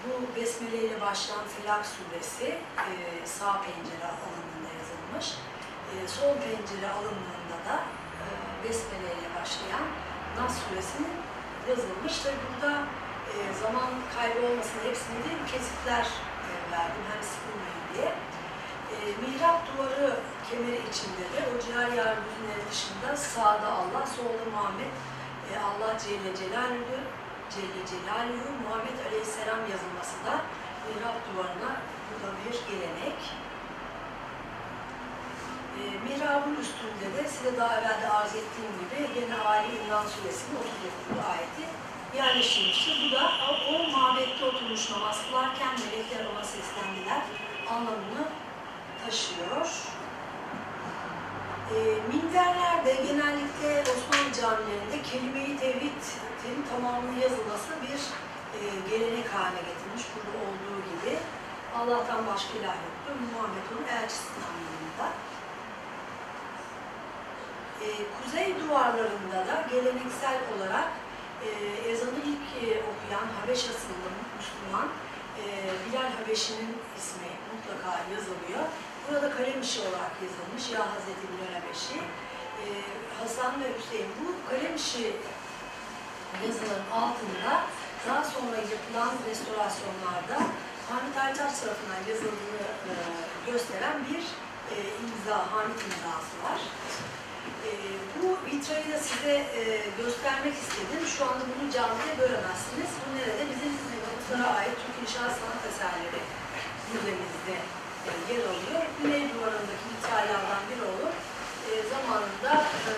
bu 0.04 0.36
Besmele 0.36 0.78
ile 0.78 1.02
başlayan 1.02 1.46
Felak 1.56 1.86
suresi 1.86 2.46
e, 2.46 2.94
sağ 3.26 3.62
pencere 3.66 4.08
alınında 4.26 4.70
yazılmış. 4.80 5.28
E, 5.92 6.08
sol 6.08 6.34
pencere 6.46 6.90
alınlarında 6.98 7.58
da 7.70 7.76
e, 8.22 8.26
Besmele 8.64 9.10
ile 9.18 9.30
başlayan 9.42 9.86
Nas 10.38 10.54
suresinin 10.64 11.16
yazılmış. 11.70 12.20
Tabi 12.20 12.36
burada 12.50 12.84
e, 13.38 13.44
zaman 13.64 13.90
kaybı 14.16 14.40
olmasın 14.48 14.80
hepsini 14.88 15.20
değil 15.26 15.44
kesitler 15.54 16.06
e, 16.46 16.50
verdim 16.72 17.06
hani 17.12 17.24
sıkılmayın 17.32 17.84
diye. 17.94 18.10
E, 18.94 18.98
mihrap 19.22 19.60
duvarı 19.68 20.10
kemeri 20.48 20.82
içinde 20.90 21.26
de 21.34 21.40
o 21.52 21.54
cihar 21.64 21.90
yardımcıları 22.02 22.64
dışında 22.72 23.10
sağda 23.18 23.70
Allah, 23.80 24.04
solda 24.16 24.46
Muhammed, 24.54 24.94
e, 25.50 25.52
Allah 25.68 25.92
Celle 26.04 26.32
Celaluhu, 26.40 27.00
Celle 27.54 27.82
Celaluhu, 27.92 28.50
Muhammed 28.64 28.98
Aleyhisselam 29.08 29.62
yazılması 29.74 30.18
da 30.28 30.36
mihrap 30.88 31.18
duvarına 31.28 31.72
burada 32.08 32.30
bir 32.42 32.56
gelenek. 32.70 33.20
E, 35.80 35.82
mihrabın 36.06 36.56
üstünde 36.64 37.08
de 37.16 37.30
size 37.34 37.58
daha 37.58 37.74
evvel 37.80 38.02
de 38.02 38.10
arz 38.10 38.36
ettiğim 38.42 38.74
gibi 38.82 39.00
gene 39.16 39.38
Ali 39.52 39.68
İmran 39.78 40.08
Suresinin 40.14 40.56
39. 40.56 41.26
ayeti 41.32 41.77
yerleştirilmiştir. 42.16 42.98
Bu 43.06 43.16
da 43.16 43.32
o, 43.50 43.74
o 43.74 43.92
mabette 43.92 44.46
oturmuş 44.46 44.92
namaz 44.92 45.22
kılarken 45.30 45.74
melekler 45.80 46.26
ona 46.34 46.44
seslendiler 46.44 47.22
anlamını 47.70 48.24
taşıyor. 49.06 49.68
E, 51.74 51.78
minberlerde 52.12 52.94
genellikle 52.94 53.82
Osmanlı 53.82 54.34
camilerinde 54.42 55.02
kelime-i 55.12 55.60
tevhidin 55.60 56.66
tamamının 56.72 57.20
yazılması 57.20 57.72
bir 57.82 58.00
e, 58.58 58.60
gelenek 58.90 59.34
haline 59.34 59.62
getirilmiş. 59.70 60.04
Burada 60.14 60.38
olduğu 60.46 60.80
gibi 60.90 61.18
Allah'tan 61.78 62.28
başka 62.28 62.54
ilah 62.60 62.76
yoktur. 62.86 63.16
Muhammed 63.34 63.66
onun 63.72 63.88
elçisi 63.98 64.30
anlamında. 64.48 65.08
E, 67.82 67.88
kuzey 68.16 68.56
duvarlarında 68.60 69.40
da 69.48 69.68
geleneksel 69.72 70.38
olarak 70.58 70.88
e, 71.48 71.90
ezanı 71.92 72.20
ilk 72.32 72.46
e, 72.64 72.66
okuyan 72.90 73.28
Habeş 73.38 73.60
asıllı 73.60 74.10
Müslüman 74.38 74.88
e, 75.42 75.44
Bilal 75.84 76.10
Habeşi'nin 76.18 76.74
ismi 77.00 77.32
mutlaka 77.52 77.92
yazılıyor. 78.14 78.66
Burada 79.04 79.32
kalem 79.38 79.62
işi 79.62 79.80
olarak 79.82 80.14
yazılmış 80.26 80.66
ya 80.76 80.82
Hazreti 80.94 81.26
Bilal 81.32 81.54
Habeşi. 81.60 81.98
E, 82.64 82.66
Hasan 83.20 83.54
ve 83.62 83.68
Hüseyin 83.78 84.12
bu 84.20 84.50
kalem 84.50 84.76
işi 84.76 85.06
yazıların 86.46 86.90
altında 87.02 87.52
daha 88.08 88.24
sonra 88.24 88.58
yapılan 88.74 89.14
restorasyonlarda 89.30 90.38
Hamit 90.90 91.18
Aytaç 91.18 91.54
tarafından 91.60 92.02
yazıldığını 92.10 92.68
e, 92.92 92.94
gösteren 93.52 93.98
bir 94.10 94.24
imza, 95.04 95.38
Hamit 95.52 95.80
imzası 95.88 96.36
var. 96.46 96.60
Bu 98.22 98.30
vitrayı 98.46 98.88
da 98.94 99.00
size 99.10 99.36
e, 99.60 99.62
göstermek 100.02 100.56
istedim. 100.64 101.02
Şu 101.14 101.22
anda 101.30 101.44
bunu 101.52 101.72
canlıda 101.76 102.12
göremezsiniz. 102.22 102.92
Bu 103.02 103.08
nerede? 103.18 103.44
Bizim 103.52 103.74
Vakıflara 104.06 104.58
ait 104.58 104.76
Türk 104.82 104.96
İnşaat 105.04 105.34
Sanat 105.40 105.64
Eserleri 105.70 106.22
müzemizde 106.92 107.56
e, 108.10 108.12
yer 108.30 108.44
alıyor. 108.52 108.82
Güney 108.98 109.24
duvarındaki 109.34 109.86
vitraylardan 109.92 110.62
biri 110.70 110.84
olup 110.94 111.16
e, 111.68 111.72
zamanında 111.94 112.52
e, 112.90 112.94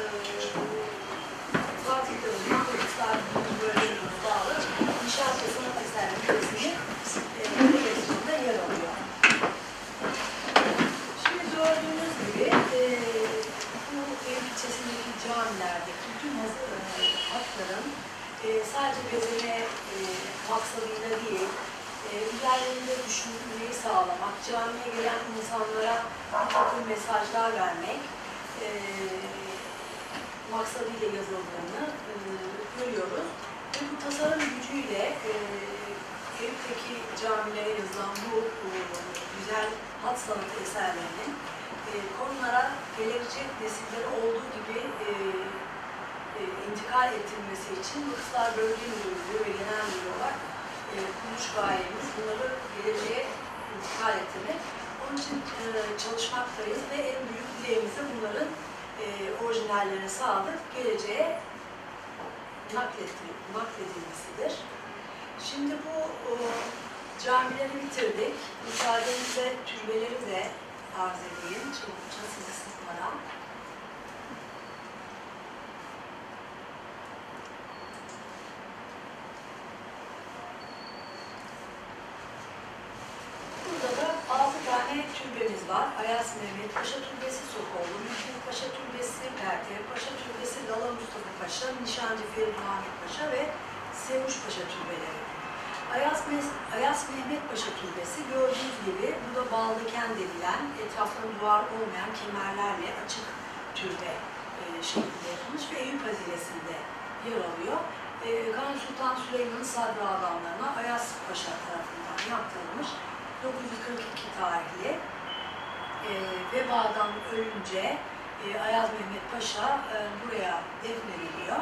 ölünce 117.39 117.97
e, 118.45 118.59
Ayaz 118.59 118.89
Mehmet 118.97 119.25
Paşa 119.31 119.67
e, 119.67 119.97
buraya 120.21 120.61
defnediliyor 120.83 121.59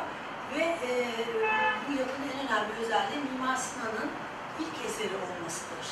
ve 0.56 0.64
e, 0.64 0.92
bu 1.88 1.92
yapının 2.00 2.30
en 2.34 2.48
önemli 2.48 2.74
özelliği 2.86 3.22
Mimar 3.32 3.56
Sinan'ın 3.56 4.10
ilk 4.60 4.86
eseri 4.86 5.16
olmasıdır. 5.16 5.88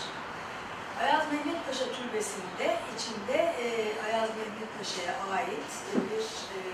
Ayaz 1.04 1.24
Mehmet 1.32 1.68
Paşa 1.68 1.86
Türbesi'nde 1.86 2.78
içinde 2.96 3.38
e, 3.38 3.66
Ayaz 4.06 4.30
Mehmet 4.38 4.72
Paşa'ya 4.78 5.14
ait 5.38 5.72
bir 5.96 6.26
e, 6.58 6.66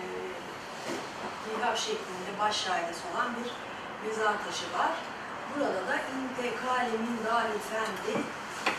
şeklinde 1.76 2.32
baş 2.40 2.56
şaidesi 2.66 3.02
olan 3.14 3.30
bir 3.38 3.50
mezar 4.08 4.34
taşı 4.46 4.68
var. 4.80 4.92
Burada 5.50 5.88
da 5.88 5.96
intekale 5.96 6.98
min 7.04 7.18
daril 7.26 7.60
fendi 7.72 8.24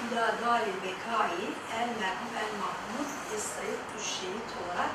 ila 0.05 0.24
daril 0.43 0.78
bekai 0.85 1.43
el 1.80 1.91
merhum 2.01 2.33
el 2.43 2.53
mahmud 2.62 3.11
es 3.37 3.45
sayıd 3.55 3.83
şehit 4.14 4.51
olarak 4.61 4.93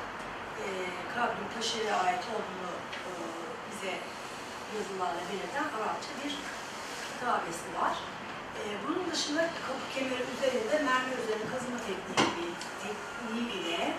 e, 0.64 0.66
kabrin 1.14 1.48
Paşa'ya 1.54 1.96
ait 2.06 2.24
olduğunu 2.34 2.72
e, 3.08 3.10
bize 3.68 3.94
yazılarla 4.74 5.22
belirten 5.30 5.66
Arapça 5.76 6.10
bir 6.20 6.34
kitabesi 7.08 7.68
var. 7.80 7.94
E, 8.58 8.62
bunun 8.84 9.10
dışında 9.10 9.42
kapı 9.66 9.84
kemeri 9.94 10.24
üzerinde 10.34 10.76
mermer 10.88 11.18
üzerine 11.24 11.46
kazıma 11.52 11.78
tekniği, 11.88 12.50
tekniği 12.82 13.46
ile 13.58 13.94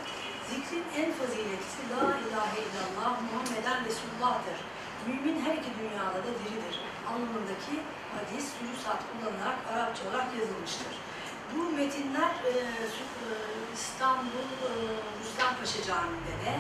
Zikrin 0.49 0.85
en 1.01 1.11
faziletlisi 1.19 1.81
La 1.91 2.03
ilahe 2.23 2.59
illallah 2.65 3.11
Muhammeden 3.27 3.85
Resulullah'tır. 3.85 4.57
Mümin 5.07 5.41
her 5.45 5.53
iki 5.53 5.71
dünyada 5.79 6.19
da 6.25 6.31
diridir. 6.39 6.75
Anlamındaki 7.14 7.76
hadis, 8.16 8.45
sürüsat 8.57 8.99
kullanılarak 9.10 9.60
Arapça 9.74 10.01
olarak 10.10 10.30
yazılmıştır. 10.39 10.93
Bu 11.55 11.62
metinler 11.78 12.34
e, 12.45 12.51
e, 12.51 13.32
İstanbul 13.74 14.49
e, 14.68 14.72
Rüstempaşa 15.22 15.82
Camii'nde 15.88 16.36
de 16.45 16.53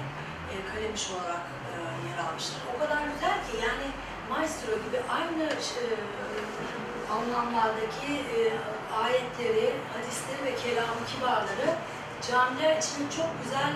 e, 0.51 0.55
kalemiş 0.71 1.05
olarak 1.11 1.45
e, 1.69 1.73
yer 2.09 2.17
almıştır. 2.25 2.61
O 2.75 2.79
kadar 2.81 3.01
güzel 3.13 3.37
ki 3.47 3.53
yani 3.67 3.87
maestro 4.29 4.71
gibi 4.85 4.99
aynı 5.17 5.43
e, 5.43 5.85
anlamlardaki 7.15 8.11
e, 8.35 8.39
ayetleri, 9.03 9.73
hadisleri 9.93 10.41
ve 10.45 10.55
kelamı 10.55 11.03
kibarları 11.11 11.69
camiler 12.27 12.77
içine 12.77 13.05
çok 13.17 13.29
güzel 13.43 13.73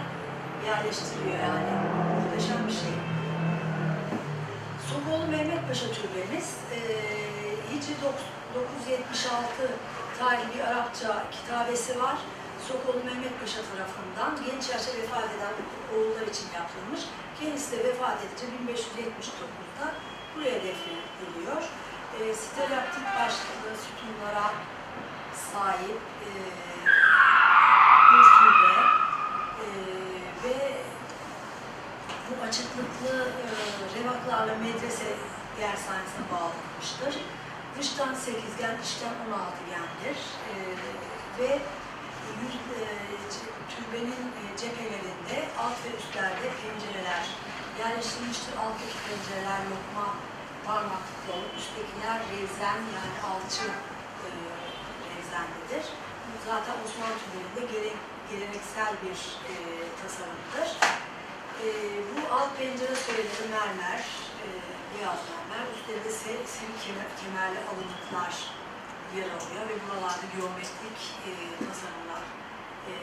yerleştiriyor 0.68 1.40
yani. 1.48 1.72
Muhteşem 2.16 2.68
bir 2.68 2.74
şey. 2.74 3.03
Sokoğlu 5.14 5.32
Mehmet 5.32 5.68
Paşa 5.68 5.86
Türbemiz, 5.98 6.50
e, 6.76 6.80
Hicri 7.70 7.94
dok- 8.04 8.28
976 8.56 9.72
tarihli 10.20 10.64
Arapça 10.64 11.24
kitabesi 11.32 12.02
var. 12.02 12.18
Sokoğlu 12.68 13.04
Mehmet 13.06 13.40
Paşa 13.42 13.62
tarafından 13.72 14.46
genç 14.46 14.70
yaşta 14.70 14.92
vefat 14.98 15.24
eden 15.36 15.54
oğullar 15.94 16.28
için 16.28 16.48
yapılmış. 16.60 17.02
Kendisi 17.40 17.72
de 17.72 17.84
vefat 17.84 18.18
edince 18.24 18.46
1579'da 18.46 19.86
buraya 20.36 20.56
defnediliyor. 20.56 21.62
E, 22.20 22.34
stalaktit 22.34 23.06
başlıklı 23.20 23.70
sütunlara 23.86 24.48
sahip 25.54 26.02
e, 26.28 26.30
bir 28.12 28.26
türbe 28.38 28.76
e, 29.64 29.68
ve 30.44 30.84
bu 32.40 32.44
açıklıklı 32.48 33.14
e, 33.42 33.46
revaklarla 33.96 34.56
medrese 34.66 35.10
dershanesine 35.60 36.26
bağlanmıştır. 36.32 37.14
Dıştan 37.78 38.14
sekizgen, 38.14 38.76
içten 38.84 39.16
16gendir. 39.26 40.18
E, 40.52 40.56
ve 41.40 41.52
e, 41.54 42.86
türbenin 43.74 44.24
e, 44.42 44.44
cephelerinde 44.62 45.38
alt 45.62 45.78
ve 45.86 45.90
üstlerde 46.00 46.48
pencereler 46.62 47.26
yerleştirilmiştir. 47.80 48.54
Alttaki 48.64 48.98
pencereler 49.08 49.62
lokma 49.72 50.08
parmaklıklı 50.68 51.30
olup 51.38 51.54
üsttekiler 51.60 52.20
revzen 52.32 52.80
yani 52.98 53.18
alçı 53.30 53.68
e, 54.26 54.30
zaten 56.48 56.76
Osmanlı 56.86 57.16
türbelerinde 57.22 57.74
gele, 57.74 57.94
geleneksel 58.32 58.94
bir 59.04 59.20
e, 59.52 59.56
tasarımdır. 60.02 60.70
E, 61.64 61.70
bu 62.10 62.34
alt 62.36 62.58
pencere 62.58 62.96
söyleri 62.96 63.46
mermer, 63.52 64.00
e, 64.44 64.48
beyaz 64.92 65.20
mermer. 65.30 65.64
Üstlerinde 65.76 66.10
ise 66.10 66.32
sivil 66.54 66.78
kemer, 66.86 67.10
kemerli 67.22 67.60
alınıklar 67.72 68.34
yer 69.18 69.30
alıyor 69.38 69.64
ve 69.70 69.76
buralarda 69.84 70.26
geometrik 70.36 71.00
e, 71.28 71.32
tasarımlar 71.66 72.24
e, 72.90 72.94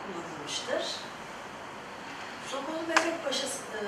kullanılmıştır. 0.00 0.82
Sokoğlu 2.50 2.86
Mehmet 2.88 3.24
Paşa 3.24 3.46
e, 3.46 3.80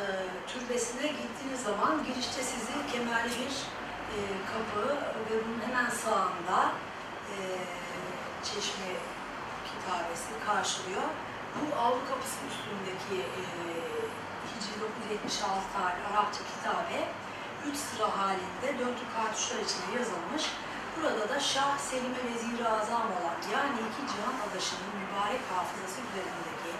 türbesine 0.50 1.06
gittiğiniz 1.06 1.60
zaman 1.62 2.04
girişte 2.04 2.42
sizi 2.42 2.72
kemerli 2.92 3.30
bir 3.30 3.56
e, 4.14 4.18
kapı 4.52 4.88
ve 5.30 5.34
bunun 5.44 5.60
hemen 5.66 5.90
sağında 5.90 6.72
e, 7.32 7.36
çeşme 8.44 8.90
kitabesi 9.68 10.46
karşılıyor. 10.46 11.02
Bu 11.58 11.66
avlu 11.84 12.00
kapısının 12.10 12.48
üstündeki 12.52 13.16
e, 13.40 13.42
Hicri 14.48 14.76
976 14.80 15.66
tarih 15.74 16.02
Arapça 16.10 16.42
kitabe 16.52 16.98
üç 17.68 17.76
sıra 17.86 18.08
halinde 18.18 18.68
dörtlü 18.80 19.06
kartuşlar 19.16 19.60
içinde 19.66 19.90
yazılmış. 19.98 20.44
Burada 20.94 21.24
da 21.32 21.38
Şah 21.40 21.78
Selim'e 21.88 22.22
vezir-i 22.28 22.68
azam 22.78 23.06
olan 23.16 23.38
yani 23.54 23.78
iki 23.88 24.02
cihan 24.10 24.36
adaşının 24.46 24.92
mübarek 25.00 25.42
hafızası 25.52 25.98
üzerindeki 26.06 26.72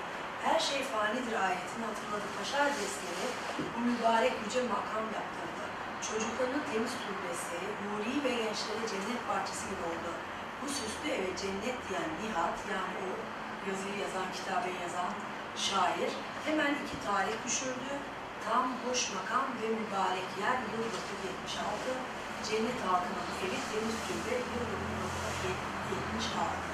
her 0.44 0.60
şey 0.68 0.80
fanidir 0.92 1.34
ayetini 1.46 1.84
hatırladı 1.88 2.26
Paşa 2.36 2.58
Hazretleri 2.64 3.26
bu 3.74 3.78
mübarek 3.90 4.34
yüce 4.44 4.62
makam 4.74 5.06
yaptırdı. 5.18 5.64
Çocuklarının 6.08 6.64
temiz 6.70 6.94
türbesi, 7.02 7.58
nuri 7.84 8.14
ve 8.24 8.32
gençlere 8.42 8.84
cennet 8.92 9.22
bahçesi 9.30 9.64
gibi 9.70 9.84
oldu. 9.90 10.10
Bu 10.60 10.66
süslü 10.78 11.08
eve 11.18 11.30
cennet 11.42 11.78
diyen 11.86 12.10
Nihat 12.20 12.56
yani 12.74 12.94
o 13.06 13.08
yazıyı 13.68 13.96
yazan, 14.04 14.28
kitabı 14.38 14.68
yazan 14.84 15.12
şair 15.66 16.10
hemen 16.46 16.72
iki 16.82 16.96
tarih 17.06 17.36
düşürdü. 17.46 17.92
Tam 18.44 18.64
hoş 18.84 19.00
makam 19.16 19.46
ve 19.60 19.68
mübarek 19.80 20.28
yer 20.42 20.58
yıl 20.70 20.82
976, 20.92 21.90
cennet 22.46 22.78
halkının 22.86 23.28
evi 23.44 23.58
temiz 23.70 23.96
türbe 24.06 24.34
yıl 24.52 24.66
976. 25.44 26.66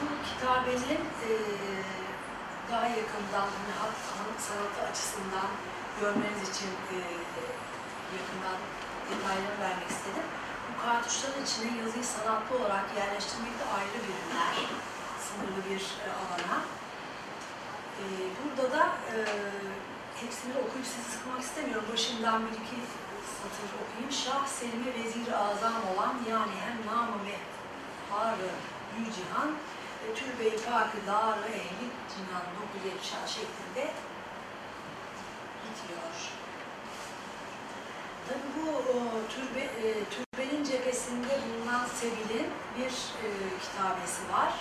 Bu 0.00 0.06
kitabenin 0.28 1.02
e, 1.28 1.30
daha 2.70 2.86
yakından 3.00 3.48
hani 3.56 3.72
hat 3.80 3.96
sanatı 4.48 4.80
açısından 4.90 5.50
görmeniz 6.00 6.40
için 6.50 6.72
e, 6.94 6.96
yakından 8.16 8.58
detaylarını 9.08 9.60
vermek 9.60 9.90
istedim. 9.90 10.28
Bu 10.68 10.82
kartuşların 10.84 11.44
içine 11.44 11.78
yazıyı 11.82 12.04
sanatlı 12.04 12.56
olarak 12.58 12.86
yerleştirmek 12.96 13.54
de 13.60 13.64
ayrı 13.76 13.98
bir 14.06 14.18
sınırlı 15.26 15.60
bir 15.70 15.82
e, 16.06 16.08
alana. 16.20 16.58
E, 18.02 18.04
burada 18.38 18.76
da 18.76 18.82
e, 19.12 19.16
hepsini 20.20 20.52
okuyup 20.52 20.86
sizi 20.86 21.10
sıkmak 21.12 21.40
istemiyorum. 21.40 21.88
Başından 21.92 22.46
bir 22.46 22.56
iki 22.62 22.78
satır 23.38 23.70
okuyayım. 23.82 24.12
Şah 24.22 24.46
Selim'e 24.46 24.92
vezir 24.98 25.32
azam 25.32 25.78
olan 25.90 26.14
yani 26.30 26.54
hem 26.64 26.76
namı 26.86 27.16
mehharı 27.28 28.50
Yücihan 28.98 29.50
e, 30.04 30.14
Türbe-i 30.14 30.64
Pakı 30.64 31.06
Dağrı 31.06 31.48
Ehli 31.60 31.86
Cinan 32.10 32.44
976 32.84 33.32
şeklinde 33.32 33.92
bitiyor. 35.62 36.47
Tabii 38.28 38.50
bu 38.56 38.64
o, 38.70 38.96
türbe, 39.32 39.64
e, 39.86 39.88
türbenin 40.14 40.64
cephesinde 40.64 41.34
bulunan 41.44 41.84
Sebil'in 42.00 42.48
bir 42.76 42.92
e, 43.24 43.28
kitabesi 43.64 44.22
var. 44.32 44.52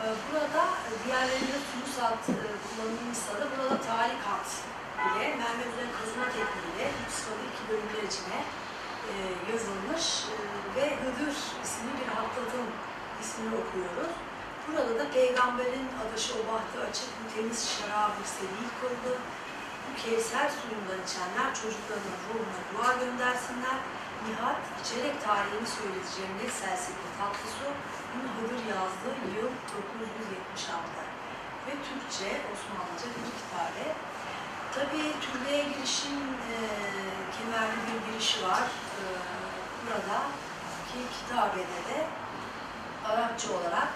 E, 0.00 0.04
burada 0.26 0.64
diğerlerinde 1.04 1.58
Sulusat 1.68 2.22
e, 2.28 2.48
kullanılmışsa 2.64 3.32
da 3.40 3.44
burada 3.52 3.76
tarikat 3.90 4.48
ile 5.04 5.28
Mehmet 5.40 5.68
Üzer'in 5.72 5.94
kazıma 5.98 6.26
tekniğiyle 6.36 6.86
sıralı 7.16 7.44
iki 7.50 7.62
bölümler 7.68 8.04
içine 8.10 8.40
e, 9.10 9.12
yazılmış 9.50 10.04
e, 10.34 10.36
ve 10.76 10.84
Hıdır 11.00 11.36
isimli 11.64 11.92
bir 12.00 12.08
hattatın 12.16 12.66
ismini 13.22 13.54
okuyoruz. 13.62 14.14
Burada 14.64 14.98
da 14.98 15.10
peygamberin 15.10 15.88
adaşı 16.02 16.32
o 16.40 16.42
bahtı 16.52 16.76
açık 16.88 17.10
bu 17.18 17.24
temiz 17.34 17.60
şarabı 17.76 18.22
sebil 18.36 18.68
kıldı. 18.80 19.12
Bu 19.84 19.90
kevser 20.02 20.48
suyundan 20.58 21.00
içenler 21.06 21.48
çocuklarının 21.60 22.18
ruhuna 22.26 22.60
dua 22.70 22.90
göndersinler. 23.02 23.78
Nihat 24.26 24.60
içerek 24.80 25.16
tarihini 25.26 25.68
söyledi 25.76 26.08
cennet 26.16 26.52
selsipli 26.60 27.10
tatlı 27.18 27.46
su. 27.56 27.68
Bunu 28.12 28.28
Hıdır 28.36 28.62
yazdığı 28.74 29.16
yıl 29.36 29.50
976. 29.74 31.10
Ve 31.66 31.72
Türkçe, 31.86 32.30
Osmanlıca 32.52 33.08
bir 33.16 33.30
kitabe. 33.38 33.86
Tabii 34.74 35.08
türbeye 35.24 35.62
girişin 35.72 36.20
e, 36.52 36.54
kemerli 37.36 37.78
bir 37.86 37.98
girişi 38.06 38.38
var. 38.48 38.66
E, 38.98 39.02
burada 39.82 40.18
ki 40.88 40.98
kitabede 41.18 41.80
de 41.90 41.98
Arapça 43.04 43.48
olarak 43.52 43.88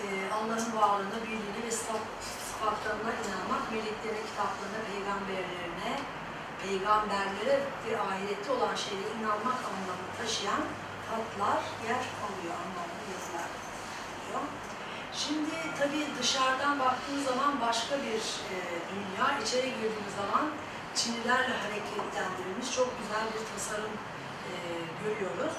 e, 0.00 0.32
Allah'ın 0.34 0.76
varlığına, 0.76 1.22
birliğine 1.22 1.66
ve 1.66 1.70
sıfatlarına 2.60 3.12
inanmak, 3.24 3.72
meleklerine, 3.72 4.22
kitaplarına, 4.28 4.80
peygamberlerine, 4.90 5.92
peygamberlere 6.62 7.56
ve 7.84 8.00
ahirette 8.00 8.52
olan 8.52 8.74
şeylere 8.84 9.12
inanmak 9.20 9.58
anlamını 9.68 10.10
taşıyan 10.18 10.62
hatlar 11.10 11.60
yer 11.88 12.04
alıyor, 12.24 12.54
anlamlı 12.62 13.00
yazılar 13.12 13.50
oluyor. 14.14 14.44
Şimdi 15.12 15.56
tabii 15.78 16.06
dışarıdan 16.20 16.78
baktığımız 16.78 17.24
zaman 17.24 17.60
başka 17.60 17.94
bir 18.06 18.22
e, 18.52 18.56
dünya, 18.92 19.26
içeri 19.42 19.68
girdiğimiz 19.78 20.14
zaman 20.22 20.46
Çinilerle 20.94 21.54
hareketlendirilmiş 21.64 22.68
çok 22.78 22.88
güzel 23.00 23.24
bir 23.32 23.42
tasarım 23.52 23.94
e, 24.50 24.52
görüyoruz. 25.02 25.54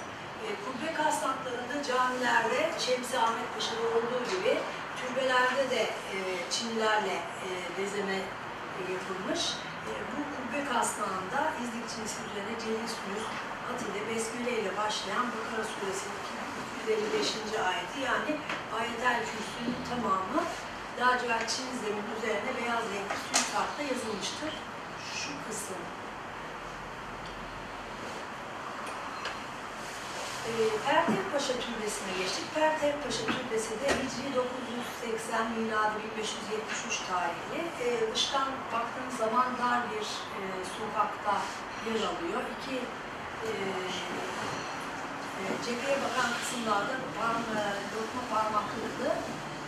E, 0.46 0.48
kubbe 0.64 0.94
kasnaklarında 0.94 1.84
camilerde 1.88 2.72
Şemsi 2.80 3.20
Ahmet 3.20 3.54
Paşa'da 3.54 3.84
olduğu 3.96 4.24
gibi 4.34 4.58
de 5.82 5.88
e, 6.16 6.18
Çinilerle 6.52 7.18
e, 7.46 7.50
bezeme 7.78 8.20
e, 8.78 8.80
yapılmış. 8.96 9.42
E, 9.90 9.92
bu 10.12 10.20
kubbe 10.34 10.60
kasnağında 10.72 11.40
İznik 11.64 11.86
Çinisi 11.92 12.18
üzerine 12.28 12.56
Celil 12.62 12.90
Suyuz, 12.96 13.26
Hat 13.68 13.80
ile 13.88 14.02
Besmele 14.10 14.54
ile 14.62 14.72
başlayan 14.78 15.26
Bakara 15.34 15.64
Suresinin 15.74 16.22
155. 16.88 17.28
ayeti 17.70 18.00
yani 18.10 18.32
ayetel 18.80 19.18
kürsünün 19.30 19.76
tamamı 19.90 20.42
lacivert 21.00 21.50
çin 21.50 21.70
zemin 21.84 22.08
üzerine 22.18 22.52
beyaz 22.60 22.84
renkli 22.94 23.18
sül 23.26 23.44
kartla 23.54 23.84
yazılmıştır. 23.92 24.54
Şu 25.20 25.32
kısım. 25.46 25.82
Ee, 30.48 30.52
Pertev 30.86 31.26
Paşa 31.34 31.54
Türbesi'ne 31.64 32.14
geçtik. 32.20 32.46
Pertev 32.56 32.94
Paşa 33.04 33.26
Türbesi 33.34 33.72
de 33.82 33.88
Hicri 34.00 34.30
980 34.36 35.52
miladi 35.58 35.98
1573 36.18 37.00
tarihli. 37.10 37.60
Ee, 37.82 38.14
dıştan 38.14 38.48
baktığınız 38.74 39.16
zaman 39.24 39.48
dar 39.62 39.80
bir 39.92 40.08
e, 40.40 40.42
sokakta 40.78 41.36
yer 41.88 42.02
alıyor. 42.12 42.42
İki 42.56 42.78
e, 43.48 43.50
e, 45.40 45.42
cepheye 45.66 45.98
bakan 46.06 46.30
kısımlarda 46.38 46.96
parma, 47.18 47.62
lokma 47.94 48.24
parmaklıklı 48.34 49.10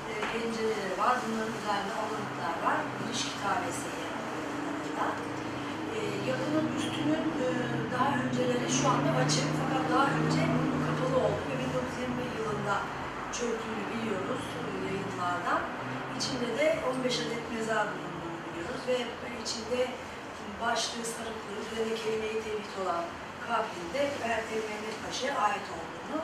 e, 0.10 0.14
pencereleri 0.32 0.96
var. 1.04 1.16
Bunların 1.24 1.54
üzerinde 1.60 1.94
alıntılar 2.02 2.56
var. 2.66 2.80
Giriş 2.98 3.24
kitabesi 3.32 3.88
yer 4.00 4.14
alıyor. 4.20 4.54
E, 5.30 5.33
yapının 6.30 6.68
üstünün 6.78 7.26
e, 7.46 7.48
daha 7.94 8.10
önceleri 8.22 8.68
şu 8.78 8.84
anda 8.94 9.10
açık 9.24 9.48
fakat 9.60 9.84
daha 9.94 10.06
önce 10.18 10.42
kapalı 10.86 11.18
oldu 11.26 11.42
ve 11.50 11.56
1920 11.64 12.24
yılında 12.38 12.76
çöktüğünü 13.38 13.84
biliyoruz 13.92 14.44
yayınlardan. 14.86 15.62
İçinde 16.18 16.50
de 16.60 16.66
15 16.90 17.20
adet 17.24 17.46
mezar 17.56 17.86
bulunduğunu 17.92 18.40
biliyoruz 18.46 18.82
ve 18.90 18.98
içinde 19.44 19.82
başlığı 20.62 21.06
sarıklı, 21.16 21.52
üzerine 21.62 21.96
kelime-i 22.02 22.40
tevhid 22.46 22.74
olan 22.82 23.04
kabrinde 23.46 24.02
Ertem 24.30 24.64
Mehmet 24.70 24.98
Paşa'ya 25.04 25.34
ait 25.46 25.68
olduğunu 25.76 26.20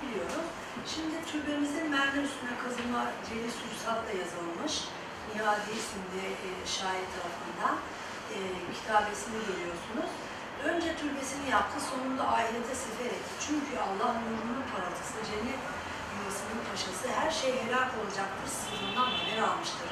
biliyoruz. 0.00 0.46
Şimdi 0.92 1.16
türbemizin 1.30 1.86
mermer 1.90 2.22
üstüne 2.28 2.54
kazılma 2.64 3.02
Celil 3.26 3.52
Sursat'la 3.60 4.12
yazılmış. 4.22 4.74
Nihadi 5.28 5.70
isimli 5.80 6.26
e, 6.48 6.50
şair 6.76 7.06
tarafından 7.14 7.74
e, 8.38 8.40
kitabesini 8.76 9.38
görüyorsunuz. 9.48 10.10
Önce 10.68 10.88
türbesini 11.00 11.46
yaptı, 11.56 11.76
sonunda 11.90 12.22
ahirete 12.34 12.74
sefer 12.84 13.10
etti. 13.16 13.32
Çünkü 13.46 13.72
Allah 13.86 14.10
nurunun 14.22 14.62
parıltısı, 14.72 15.16
cennet 15.28 15.62
yuvasının 16.14 16.60
paşası, 16.68 17.06
her 17.18 17.30
şey 17.40 17.52
helak 17.62 17.90
olacaktır, 17.98 18.48
sırrından 18.58 19.10
haber 19.16 19.38
almıştır. 19.48 19.90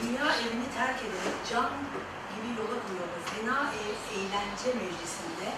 Dünya 0.00 0.26
evini 0.42 0.68
terk 0.78 0.98
ederek 1.06 1.36
can 1.50 1.70
gibi 2.32 2.48
yola 2.60 2.76
koyuldu. 2.84 3.18
Fena 3.32 3.58
ev, 3.82 3.96
eğlence 4.16 4.68
meclisinde 4.80 5.48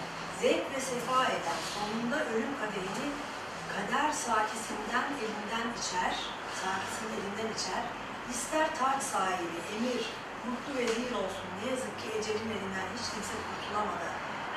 zevk 0.40 0.64
ve 0.74 0.80
sefa 0.92 1.18
eden, 1.36 1.60
sonunda 1.74 2.18
ölüm 2.32 2.52
kadehini 2.60 3.08
kader 3.74 4.12
sakisinden 4.12 5.08
elinden 5.22 5.66
içer, 5.80 6.14
sakisinin 6.62 7.12
elinden 7.18 7.50
içer, 7.56 7.82
ister 8.32 8.66
taç 8.78 9.02
sahibi, 9.02 9.58
emir, 9.74 10.04
mutlu 10.50 10.70
ve 10.78 10.84
zil 10.94 11.12
olsun. 11.22 11.46
Ne 11.58 11.64
yazık 11.72 11.94
ki 12.00 12.06
ecelin 12.18 12.50
elinden 12.56 12.88
hiç 12.96 13.04
kimse 13.12 13.36
kurtulamadı. 13.46 14.08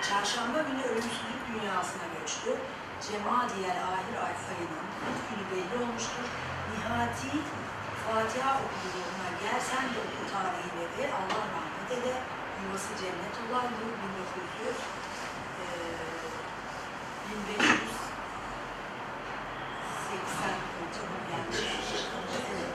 Çarşamba 0.07 0.59
günü 0.67 0.83
ölümsüzlük 0.91 1.43
dünyasına 1.51 2.07
göçtü. 2.15 2.49
Cema 3.05 3.37
diğer 3.53 3.77
ahir 3.91 4.15
ay 4.25 4.35
ayının 4.51 4.85
günü 5.27 5.45
belli 5.51 5.75
olmuştur. 5.83 6.25
Nihati 6.69 7.31
Fatiha 8.03 8.51
okuduğuna 8.65 9.27
gel 9.41 9.59
sen 9.69 9.85
de 9.93 9.97
oku 10.05 10.21
tarihleri 10.33 11.05
Allah 11.19 11.43
rahmet 11.55 11.89
ede. 11.97 12.13
Yuvası 12.61 12.91
cennet 13.01 13.35
olan 13.43 13.67
yıl 13.79 13.91
1900 14.03 14.77
eee 15.59 15.97
1500 17.31 17.79
80 20.07 20.55
olacak 20.77 21.09
yani 21.31 21.47
evet, 22.49 22.71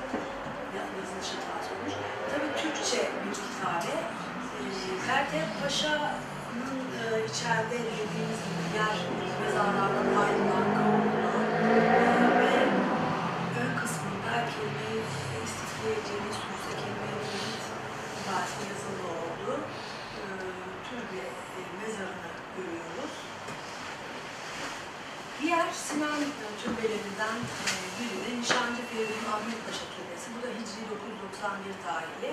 yazılışı 0.77 1.37
tarz 1.47 1.67
olmuş. 1.73 1.95
Tabii 2.31 2.53
Türkçe 2.63 3.01
bir 3.25 3.35
kitabe. 3.35 3.95
Ee, 4.59 5.07
Pertev 5.07 5.47
Paşa'nın 5.73 6.81
e, 7.01 7.07
içeride 7.29 7.79
dediğimiz 7.99 8.41
gibi 8.47 8.65
yer 8.79 8.97
mezarlardan 9.41 10.09
ayrılan 10.23 10.67
kavurlu 10.77 11.29
ve 12.41 12.53
ön 13.63 13.73
kısmında 13.81 14.33
kelime-i 14.53 14.99
istifliye 15.45 15.97
ceviz 16.09 16.37
sürse 16.43 16.73
kelime-i 16.81 17.19
tevhid 17.29 17.65
ibaresi 18.19 18.61
yazılı 18.71 19.07
olduğu 19.23 19.59
e, 20.21 20.25
türbe 20.87 21.25
e, 21.59 21.61
mezarını 21.81 22.31
görüyoruz. 22.57 23.15
Diğer 25.41 25.69
Sinan 25.87 26.21
e, 26.47 26.49
türbelerinden 26.63 27.39
e, 27.69 27.75
biri 27.97 28.17
de 28.25 28.31
Nişancı 28.41 28.83
Feridun 28.91 29.27
Ahmet 29.35 29.61
Paşa 29.67 29.87
Türbesi. 29.95 30.27
Bu 30.35 30.39
da 30.45 30.49
Hicri 30.57 30.83
991 30.91 31.77
tarihli. 31.87 32.33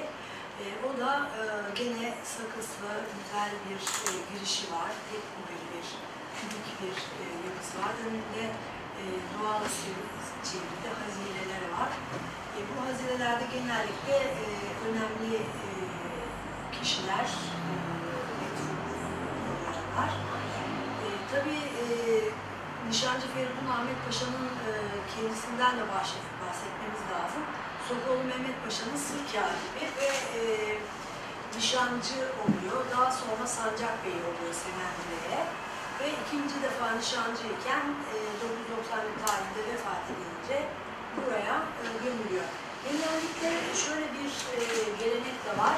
E, 0.64 0.68
o 0.88 0.90
da 1.02 1.12
e, 1.40 1.44
gene 1.80 2.08
sakızlı, 2.36 2.92
güzel 3.16 3.52
bir 3.66 3.82
e, 4.08 4.12
girişi 4.30 4.66
var. 4.74 4.92
Tek 5.10 5.24
kubbeli 5.34 5.66
bir, 5.74 5.88
kübik 6.38 6.68
bir 6.82 6.98
e, 7.22 7.26
yapısı 7.48 7.76
var. 7.82 7.94
Önünde 8.06 8.44
e, 9.00 9.04
doğal 9.34 9.62
çevrede 10.48 10.90
hazineleri 11.02 11.70
var. 11.78 11.92
E, 12.58 12.60
bu 12.70 12.76
hazinelerde 12.88 13.46
genellikle 13.56 14.18
e, 14.42 14.46
önemli 14.88 15.36
e, 15.36 15.70
kişiler 16.76 17.28
e, 17.70 17.74
oluyorlar. 20.00 20.12
E, 21.04 21.08
tabii 21.32 21.64
e, 21.82 21.86
Nişancı 22.90 23.28
Feridun 23.34 23.70
Ahmet 23.76 24.00
Paşa'nın 24.06 24.50
e, 24.68 24.72
kendisinden 25.14 25.74
de 25.80 25.84
bahset, 25.94 26.26
bahsetmemiz 26.42 27.04
lazım. 27.14 27.44
Sokoğlu 27.90 28.24
Mehmet 28.32 28.58
Paşa'nın 28.64 29.00
sır 29.08 29.22
katibi 29.32 29.84
ve 30.00 30.10
e, 30.38 30.42
nişancı 31.58 32.20
oluyor. 32.42 32.80
Daha 32.94 33.10
sonra 33.20 33.46
Sancak 33.58 33.96
Bey 34.04 34.18
oluyor 34.30 34.54
Semendire'ye. 34.64 35.42
Ve 36.00 36.08
ikinci 36.22 36.56
defa 36.66 36.86
nişancı 37.02 37.44
iken 37.56 37.86
e, 38.14 38.16
990 38.42 39.22
tarihinde 39.24 39.62
vefat 39.72 40.04
edince 40.14 40.58
buraya 41.16 41.56
e, 41.82 41.86
gömülüyor. 42.04 42.48
Genellikle 42.86 43.52
şöyle 43.86 44.08
bir 44.16 44.32
e, 44.58 44.60
gelenek 45.02 45.38
de 45.46 45.54
var. 45.64 45.78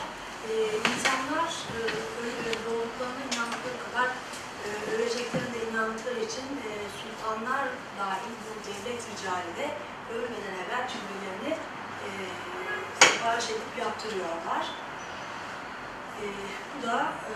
E, 0.50 0.52
insanlar 0.92 1.50
e, 1.76 1.80
doğduklarına 2.66 3.24
inandıkları 3.30 3.78
kadar 3.86 4.10
e, 4.66 4.68
öleceklerine 4.94 5.60
inandıkları 5.68 6.20
için 6.30 6.48
e, 6.68 6.70
sultanlar 7.00 7.66
dahil 8.00 8.34
bu 8.44 8.52
devlet 8.68 9.02
ricali 9.10 9.52
de 9.60 9.68
ölmeden 10.16 10.56
evvel 10.64 10.84
türbelerini 10.92 11.54
e, 12.22 13.06
sipariş 13.06 13.50
edip 13.50 13.74
yaptırıyorlar. 13.80 14.66
E, 16.22 16.24
bu 16.72 16.88
da 16.88 16.98
e, 17.30 17.34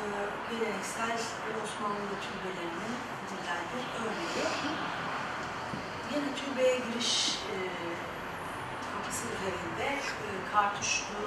geleneksel 0.52 1.18
Osmanlı 1.64 2.16
türbelerinin 2.26 2.96
güzel 3.30 3.62
bir 3.72 3.84
örneği. 4.02 4.48
Yine 6.12 6.30
türbeye 6.40 6.78
giriş 6.78 7.40
e, 7.52 7.56
kapısı 8.94 9.24
üzerinde 9.36 9.88
e, 10.26 10.30
kartuşlu 10.54 11.22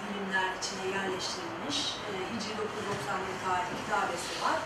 dilimler 0.00 0.48
içine 0.58 0.84
yerleştirilmiş 0.96 1.78
e, 2.08 2.10
Hicri 2.30 2.52
991 2.58 3.44
tarihli 3.44 3.74
kitabesi 3.82 4.32
var. 4.44 4.58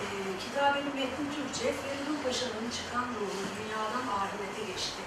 E, 0.00 0.04
kitabenin 0.42 0.94
metni 1.00 1.24
Türkçe, 1.36 1.66
Feridun 1.80 2.18
Paşa'nın 2.24 2.68
çıkan 2.76 3.06
ruhu 3.18 3.42
dünyadan 3.56 4.06
ahirete 4.18 4.62
geçti. 4.72 5.02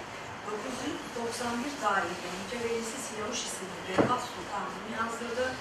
991 0.54 1.82
tarihinde 1.82 2.30
mütevellisi 2.42 2.98
Siyavuş 3.06 3.40
isimli 3.48 3.80
Berat 3.88 4.24
Sultan'ın 4.34 4.86
yazdırdığı 4.98 5.52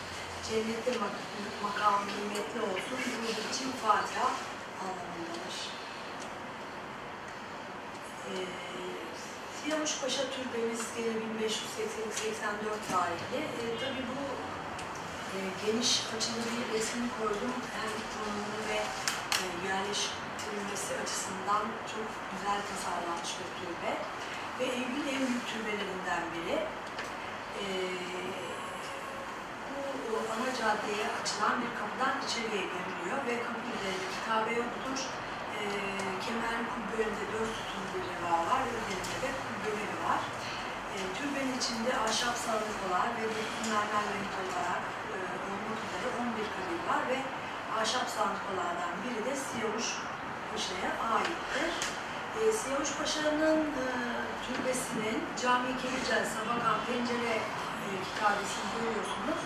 cennette 0.48 0.92
mak 1.02 1.14
makamı 1.62 2.06
nimetli 2.06 2.60
olsun, 2.68 2.98
ruhu 3.06 3.40
için 3.50 3.68
Fatiha 3.82 4.28
anlamındadır. 4.82 5.56
E, 8.28 8.32
Siyavuş 9.58 9.92
Paşa 10.00 10.24
Türbemiz 10.34 10.82
gene 10.96 11.14
1584 11.38 12.90
tarihli. 12.92 13.40
E, 13.60 13.64
tabii 13.80 14.04
bu 14.10 14.22
e, 15.34 15.38
geniş 15.64 15.90
açılı 16.16 16.42
bir 16.54 16.64
resmi 16.74 17.06
koydum. 17.18 17.54
Hem 17.76 17.90
konumunu 18.12 18.60
ve 18.68 18.80
e, 19.40 19.44
yerleştirilmesi 19.68 20.92
açısından 21.02 21.64
çok 21.92 22.08
güzel 22.30 22.60
tasarlanmış 22.70 23.30
bir 23.38 23.50
türbe. 23.58 23.92
Ve 24.62 24.66
Eylül'ün 24.66 25.08
en 25.16 25.22
büyük 25.28 25.46
türbelerinden 25.52 26.24
biri. 26.34 26.56
E, 27.62 27.64
bu 30.04 30.14
ana 30.32 30.48
caddeye 30.58 31.06
açılan 31.18 31.54
bir 31.62 31.72
kapıdan 31.78 32.14
içeriye 32.24 32.64
giriliyor 32.72 33.18
ve 33.28 33.34
kapı 33.46 33.66
üzerinde 33.74 34.06
kitabe 34.14 34.52
yoktur. 34.62 34.98
E, 35.58 35.62
kemerin 36.24 36.66
kubbe 36.72 37.04
dört 37.32 37.52
sütun 37.56 37.84
bir 37.92 38.02
reva 38.10 38.34
var 38.50 38.62
üzerinde 38.70 39.16
de 39.24 39.30
kubbeleri 39.40 39.96
var. 40.06 40.20
E, 40.94 40.96
türbenin 41.16 41.56
içinde 41.60 41.90
ahşap 42.04 42.36
sarılıklar 42.44 43.08
ve 43.16 43.24
mermer 43.70 44.04
renk 44.12 44.34
olarak 44.42 44.82
e, 45.14 45.16
olmak 45.50 45.78
üzere 45.86 46.06
11 46.20 46.48
kabul 46.54 46.80
var 46.90 47.02
ve 47.10 47.18
ahşap 47.80 48.06
sandıklardan 48.16 48.92
biri 49.02 49.20
de 49.28 49.34
Siyavuş 49.44 49.88
Paşa'ya 50.48 50.90
aittir. 51.14 51.72
E, 52.38 52.40
Siyavuş 52.60 52.90
Paşa'nın 52.98 53.60
e, 53.84 53.86
türbesinin 54.46 55.18
Cami-i 55.42 55.74
Kelicel 55.82 56.24
Sabakan 56.34 56.78
Pencere 56.86 57.36
e, 57.84 57.86
kitabesini 58.08 58.68
görüyorsunuz. 58.76 59.40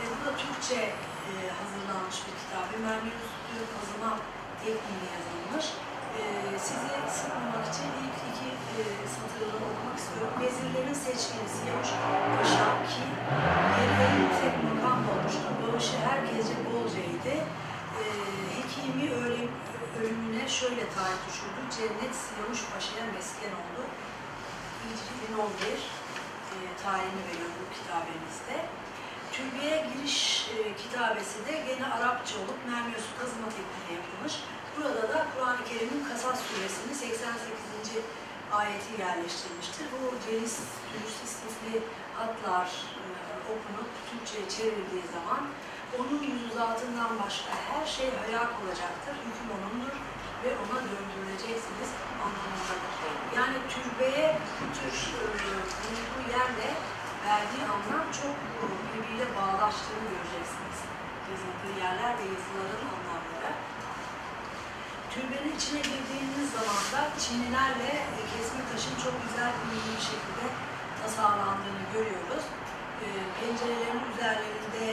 E, 0.00 0.02
bu 0.12 0.18
da 0.26 0.32
Türkçe 0.42 0.80
e, 1.28 1.32
hazırlanmış 1.58 2.18
bir 2.24 2.34
kitap. 2.40 2.66
Mermerüz 2.84 3.30
Türk 3.48 3.68
kazıma 3.74 4.10
tekniğiyle 4.62 5.08
yazılmış. 5.16 5.66
E, 6.18 6.22
size 6.66 6.96
sıkmamak 7.16 7.64
için 7.70 7.88
ilk 8.02 8.16
iki 8.28 8.48
e, 8.78 8.80
satırını 9.14 9.56
okumak 9.68 9.96
istiyorum. 10.02 10.34
Vezirlerin 10.42 10.98
seçkini 11.06 11.46
Siyavuş 11.56 11.90
Paşa 12.36 12.66
ki 12.90 13.04
yerine 13.76 14.06
yüksek 14.20 14.54
makam 14.66 14.98
olmuştu. 15.12 15.48
Bağışı 15.60 15.96
herkese 16.08 16.56
bolcaydı. 16.68 17.34
E, 18.00 18.04
Hekimi 18.56 19.06
ölüm, 19.24 19.50
ölümüne 20.00 20.44
şöyle 20.48 20.84
tarih 20.96 21.20
düşürdü. 21.28 21.60
Cennet 21.76 22.14
Siyavuş 22.24 22.60
Paşa'ya 22.70 23.06
mesken 23.14 23.54
oldu. 23.60 23.82
Hicri 24.86 25.14
1011 25.28 25.42
e, 26.54 26.56
tarihini 26.84 27.22
veriyor 27.28 27.50
bu 27.60 27.64
kitabemizde. 27.78 28.56
Türbeye 29.34 29.76
giriş 29.88 30.18
e, 30.54 30.56
kitabesi 30.82 31.38
de 31.46 31.52
gene 31.68 31.86
Arapça 31.96 32.34
olup 32.42 32.60
Mermiyosu 32.70 33.10
kazıma 33.18 33.48
tekniğiyle 33.56 33.92
yapılmış. 33.98 34.34
Burada 34.74 35.04
da 35.12 35.18
Kur'an-ı 35.30 35.64
Kerim'in 35.68 36.04
Kasas 36.08 36.38
suresinin 36.48 36.94
88. 36.94 38.02
ayeti 38.52 38.92
yerleştirilmiştir. 39.04 39.86
Bu 39.92 40.00
celis, 40.24 40.54
dürüst, 40.90 41.20
istifli 41.26 41.74
hatlar 42.18 42.68
e, 43.02 43.04
okunup 43.52 43.90
Türkçe'ye 44.08 44.44
çevrildiği 44.54 45.06
zaman 45.16 45.42
onun 45.98 46.22
yüzü 46.30 46.48
zatından 46.58 47.10
başka 47.24 47.52
her 47.68 47.86
şey 47.96 48.08
hayal 48.22 48.48
olacaktır. 48.58 49.14
Hüküm 49.24 49.48
onundur 49.56 49.94
ve 50.44 50.50
ona 50.62 50.80
döndürüleceksiniz 50.90 51.90
anlamındadır. 52.24 52.92
Yani 53.38 53.56
türbeye 53.72 54.26
bu 54.58 54.66
tür 54.78 54.94
e, 55.22 55.24
bulunduğu 55.82 56.24
yerle 56.36 56.68
verdiği 57.26 57.64
anlam 57.74 58.06
çok 58.20 58.34
birbiriyle 58.92 59.26
bağdaştığını 59.38 60.04
göreceksiniz. 60.12 60.78
Yazıldığı 61.30 61.74
yerler 61.84 62.12
ve 62.18 62.24
yazıların 62.34 62.84
anlamları. 62.94 63.52
Türbenin 65.12 65.56
içine 65.58 65.80
girdiğiniz 65.90 66.48
zaman 66.56 66.84
da 66.92 67.00
çinilerle 67.22 67.92
e, 68.18 68.20
kesme 68.32 68.62
taşın 68.70 68.96
çok 69.04 69.16
güzel 69.24 69.52
bir 69.64 70.00
şekilde 70.10 70.46
tasarlandığını 71.00 71.84
görüyoruz. 71.94 72.44
E, 73.04 73.06
pencerelerin 73.38 74.04
üzerlerinde 74.12 74.86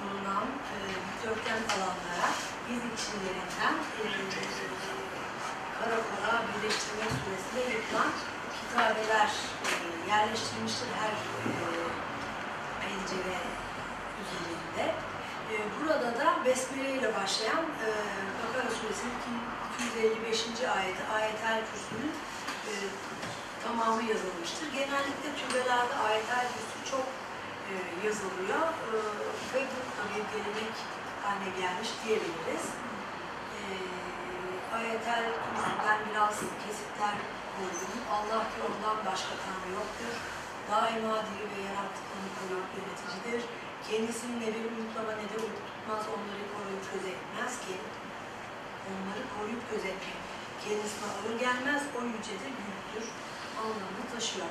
bulunan 0.00 0.46
e, 0.72 0.76
dikdörtgen 1.04 1.62
alanlara 1.72 2.28
fizik 2.66 2.94
çinilerinden 3.02 3.74
e, 4.00 4.02
kara 5.90 6.36
birleştirmek 6.48 7.12
suretiyle 7.20 7.76
yapılan 7.76 8.12
kitabeler 8.58 9.30
e, 9.68 9.72
yerleştirilmiştir 10.10 10.88
her 11.00 11.14
e, 11.50 11.54
pencere 12.80 13.38
üzerinde. 14.20 14.84
E, 15.52 15.54
burada 15.76 16.18
da 16.18 16.44
Besmele 16.44 16.92
ile 16.98 17.14
başlayan 17.20 17.64
e, 17.86 17.88
Bakara 18.40 18.70
suresinin 18.78 19.18
255. 19.74 20.40
ayeti 20.76 21.02
Ayetel 21.16 21.60
Kürsü'nün 21.68 22.12
e, 22.70 22.72
tamamı 23.64 24.02
yazılmıştır. 24.02 24.66
Genellikle 24.72 25.28
türbelerde 25.40 25.94
Ayetel 26.08 26.46
Kürsü 26.52 26.90
çok 26.90 27.06
e, 27.70 27.72
yazılıyor 28.06 28.66
ve 29.52 29.60
bu 29.72 29.80
tabii 29.98 30.22
gelenek 30.32 30.76
haline 31.22 31.50
gelmiş 31.60 31.90
diyebiliriz. 32.04 32.64
Ayetel 34.78 35.24
Kürsü'den 35.42 35.98
biraz 36.08 36.36
kesitler 36.62 37.16
koydum. 37.54 37.94
Allah 38.14 38.42
ki 38.50 38.58
ondan 38.66 38.98
başka 39.10 39.32
Tanrı 39.42 39.70
yoktur. 39.80 40.12
Daima 40.70 41.14
diri 41.26 41.46
ve 41.52 41.58
yarattıklarını 41.68 42.30
koruyup 42.36 42.70
yöneticidir. 42.78 43.40
Kendisinin 43.86 44.38
ne 44.42 44.48
bir 44.54 44.64
umutlama 44.70 45.12
ne 45.20 45.26
de 45.32 45.36
uyku 45.44 45.62
tutmaz, 45.68 46.02
onları 46.14 46.44
koruyup 46.54 46.84
gözetmez 46.92 47.52
ki. 47.64 47.74
Onları 48.90 49.22
koruyup 49.34 49.64
gözetmek. 49.72 50.18
Kendisine 50.64 51.06
ağır 51.14 51.34
gelmez, 51.44 51.82
o 51.96 51.98
yücedir, 52.12 52.52
büyüktür 52.58 53.06
anlamını 53.60 54.04
taşıyor. 54.14 54.50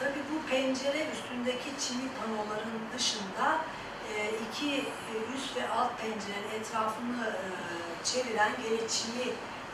Tabii 0.00 0.24
bu 0.30 0.36
pencere 0.50 1.00
üstündeki 1.14 1.70
çini 1.82 2.06
panoların 2.18 2.78
dışında 2.94 3.46
e, 4.10 4.14
iki 4.44 4.70
üst 5.34 5.56
ve 5.56 5.64
alt 5.76 5.92
pencerenin 6.00 6.52
etrafını 6.58 7.26
e, 7.44 7.44
çeviren 8.08 8.52
gene 8.62 8.88
çini 8.94 9.24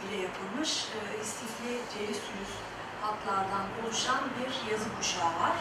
ile 0.04 0.16
yapılmış 0.26 0.70
e, 0.96 0.98
istifli 1.24 1.72
celisülüs 1.92 2.52
hatlardan 3.02 3.66
oluşan 3.78 4.22
bir 4.36 4.52
yazı 4.70 4.88
kuşağı 4.96 5.32
var. 5.42 5.56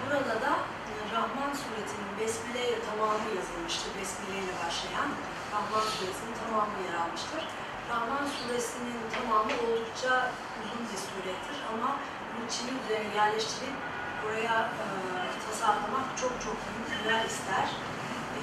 Burada 0.00 0.36
da 0.44 0.52
e, 0.90 0.94
Rahman 1.16 1.52
suretinin 1.62 2.12
Besmele 2.18 2.64
tamamı 2.88 3.28
yazılmıştır. 3.38 3.90
Besmele 3.98 4.38
ile 4.44 4.54
başlayan 4.62 5.10
Rahman 5.54 5.86
suresinin 5.94 6.36
tamamı 6.42 6.76
yer 6.86 6.96
almıştır. 7.02 7.42
Rahman 7.90 8.24
suresinin 8.36 9.00
tamamı 9.14 9.54
oldukça 9.66 10.12
uzun 10.60 10.82
bir 10.90 11.00
surettir 11.08 11.58
ama 11.72 11.88
bu 12.34 12.40
çini 12.52 12.70
üzerine 12.80 13.14
yerleştirip 13.20 13.76
buraya 14.20 14.56
e, 14.82 14.86
tasarlamak 15.44 16.06
çok 16.20 16.32
çok 16.44 16.56
büyük 16.64 16.84
ister. 17.30 17.66
E, 18.38 18.42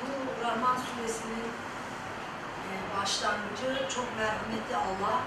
bu 0.00 0.10
Rahman 0.44 0.76
suresinin 0.86 1.48
başlangıcı 2.94 3.70
çok 3.94 4.06
merhametli 4.18 4.74
Allah 4.88 5.18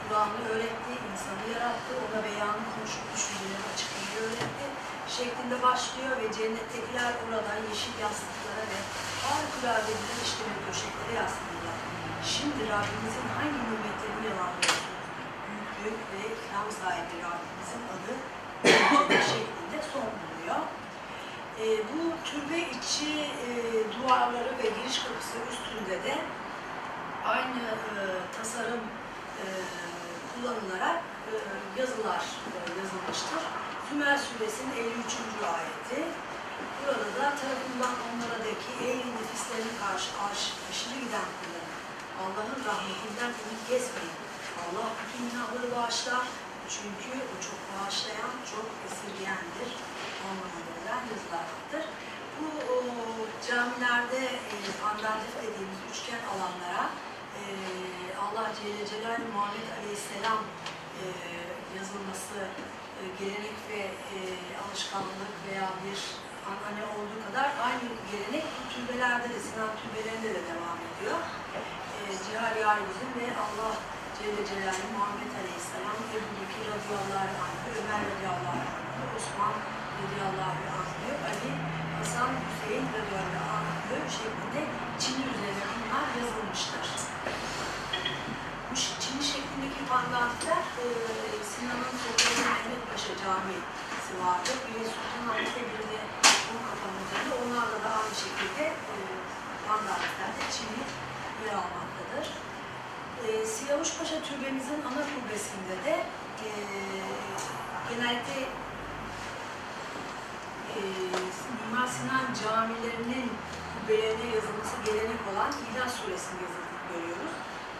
Kur'an'ı 0.00 0.40
öğretti, 0.52 0.92
insanı 1.10 1.44
yarattı, 1.54 1.92
ona 2.04 2.20
beyanı 2.26 2.62
konuşup 2.72 3.04
düşünceleri 3.12 3.64
açıklamayı 3.72 4.18
öğretti 4.26 4.66
şeklinde 5.16 5.56
başlıyor 5.68 6.14
ve 6.22 6.26
cennettekiler 6.36 7.12
oradan 7.24 7.60
yeşil 7.70 7.94
yastıklara 8.04 8.64
ve 8.72 8.78
harikulade 9.24 9.92
güzel 9.98 10.20
işleme 10.26 10.58
döşeklere 10.66 11.12
yaslıyorlar. 11.22 11.78
Şimdi 12.32 12.60
Rabbimizin 12.72 13.28
hangi 13.36 13.60
nimetlerini 13.68 14.24
yalanlıyorsunuz? 14.30 15.04
Büyüklük 15.46 15.98
ve 16.12 16.20
ikram 16.34 16.68
sahibi 16.80 17.14
Rabbimizin 17.26 17.82
adı 17.94 18.12
şeklinde 19.32 19.78
son 19.92 20.08
buluyor. 20.20 20.62
E, 21.62 21.66
bu 21.90 22.00
türbe 22.28 22.58
içi 22.76 23.12
e, 23.46 23.48
duvarları 23.94 24.52
ve 24.60 24.66
giriş 24.76 24.98
kapısı 25.04 25.36
üstünde 25.52 25.96
de 26.06 26.14
aynı 27.24 27.60
e, 27.60 28.00
tasarım 28.36 28.84
e, 29.42 29.44
kullanılarak 30.30 31.00
e, 31.30 31.34
yazılar 31.80 32.24
e, 32.56 32.58
yazılmıştır. 32.80 33.42
Sümer 33.88 34.18
suresinin 34.18 34.72
53. 34.76 34.86
ayeti. 35.54 36.00
Burada 36.80 37.08
da 37.18 37.26
tarafından 37.42 37.94
onlara 38.08 38.38
de 38.44 38.52
ki 38.62 38.72
ey 38.88 38.98
nefislerine 39.16 39.74
karşı 39.82 40.10
aş- 40.26 40.54
aşırı 40.70 40.94
giden 41.04 41.28
kullarım. 41.36 41.74
Allah'ın 42.22 42.60
rahmetinden 42.70 43.32
ümit 43.40 43.62
kesmeyin. 43.68 44.16
Allah 44.62 44.86
bütün 45.00 45.22
günahları 45.30 45.68
bağışlar. 45.76 46.26
Çünkü 46.74 47.10
o 47.32 47.34
çok 47.46 47.60
bağışlayan, 47.70 48.32
çok 48.52 48.66
esirgeyendir. 48.86 49.70
Anlamında 50.26 50.72
veren 50.84 51.04
yazılardır. 51.12 51.84
Bu 52.36 52.46
o, 52.74 52.76
camilerde 53.48 54.22
e, 54.52 54.56
dediğimiz 55.42 55.80
üçgen 55.90 56.22
alanlara 56.32 56.84
e, 57.50 57.56
Allah 58.24 58.46
Celle 58.58 58.84
Celaluhu 58.92 59.28
Muhammed 59.34 59.68
Aleyhisselam 59.78 60.40
e, 61.00 61.02
yazılması 61.78 62.38
e, 63.00 63.02
gelenek 63.20 63.58
ve 63.70 63.80
e, 64.14 64.16
alışkanlık 64.62 65.34
veya 65.46 65.68
bir 65.84 66.00
anane 66.50 66.82
olduğu 66.94 67.20
kadar 67.26 67.48
aynı 67.66 67.86
gelenek 68.10 68.46
türbelerde 68.72 69.28
de, 69.34 69.38
Sinan 69.46 69.72
türbelerinde 69.80 70.30
de 70.36 70.42
devam 70.50 70.78
ediyor. 70.90 71.18
E, 71.96 72.00
Cihar 72.24 72.54
Yârizm 72.64 73.08
ve 73.20 73.26
Allah 73.44 73.72
Celle 74.16 74.42
Celaluhu 74.50 74.88
Muhammed 74.96 75.32
Aleyhisselam, 75.40 75.98
Ebu 76.16 76.30
Bekir 76.38 76.64
radıyallahu 76.74 77.34
anh, 77.44 77.56
Ömer 77.78 78.00
radıyallahu 78.10 78.58
anh, 78.64 79.16
Osman 79.16 79.56
radıyallahu 80.00 80.60
anh, 80.78 80.90
Ali, 81.30 81.52
Hasan, 81.98 82.30
Hüseyin 82.46 82.86
radıyallahu 82.98 83.50
anh 83.56 83.70
şeklinde 84.18 84.62
Çin 85.02 85.16
üzerine 85.32 85.64
bunlar 85.78 86.06
yazılmıştır. 86.20 86.86
Bu 88.70 88.74
şi- 88.82 88.96
Çin'i 89.02 89.22
pandantlar 89.90 90.62
e, 90.82 90.86
Sinan'ın 91.50 91.94
Sultan 92.02 92.36
Mehmet 92.46 92.82
Paşa 92.90 93.14
Camii'si 93.22 94.12
vardı. 94.22 94.50
Biri 94.64 94.84
Sultanahmet'te 94.94 95.60
biri 95.68 95.86
de 95.92 96.00
Kumkapı'nın 96.44 97.00
üzerinde. 97.04 97.34
Onlarla 97.42 97.78
da 97.84 97.90
aynı 98.00 98.14
şekilde 98.24 98.64
e, 98.92 98.96
pandantlerde 99.66 100.44
Çin'i 100.54 100.82
yer 101.44 101.54
almaktadır. 101.62 102.26
E, 103.24 103.28
Siyavuş 103.52 103.90
Paşa 103.98 104.18
Türbemizin 104.28 104.80
ana 104.88 105.02
kubbesinde 105.12 105.76
de 105.86 105.94
e, 106.46 106.48
genellikle 107.88 108.40
e, 110.76 110.78
Mimar 111.58 111.88
Sinan 111.94 112.26
camilerinin 112.40 113.28
kubbelerine 113.72 114.26
yazılması 114.36 114.76
gelenek 114.86 115.22
olan 115.30 115.50
İhlas 115.64 115.92
Suresinin 115.98 116.40
yazıldığını 116.44 116.82
görüyoruz. 116.92 117.34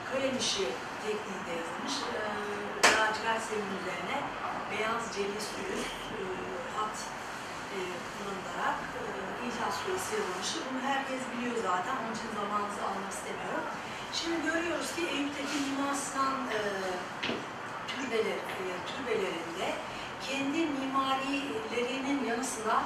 Kalem 0.08 0.36
işi 0.38 0.66
tekniğinde 1.04 1.52
yazılmış. 1.60 1.96
E, 2.16 2.20
lacivert 2.96 3.42
üzerine 3.80 4.18
beyaz 4.70 5.02
ceviz 5.14 5.44
suyu 5.52 5.78
e, 6.16 6.22
hat 6.76 6.96
e, 7.74 7.78
kullanılarak 8.12 8.78
e, 8.98 9.02
İcaz 9.48 9.74
Suresi 9.80 10.10
yazılmıştır. 10.16 10.62
Bunu 10.66 10.80
herkes 10.92 11.22
biliyor 11.30 11.56
zaten. 11.68 11.94
Onun 12.00 12.14
için 12.18 12.30
zamanınızı 12.40 12.80
almak 12.88 13.12
istemiyorum. 13.16 13.66
Şimdi 14.18 14.36
görüyoruz 14.48 14.90
ki 14.96 15.02
Eyüp'teki 15.14 15.56
Mimar 15.64 15.94
Sinan 16.04 16.36
e, 16.56 16.60
türbeler, 17.90 18.40
e, 18.58 18.62
türbelerinde 18.90 19.68
kendi 20.26 20.60
mimarilerinin 20.80 22.24
yanı 22.30 22.44
sıra 22.44 22.76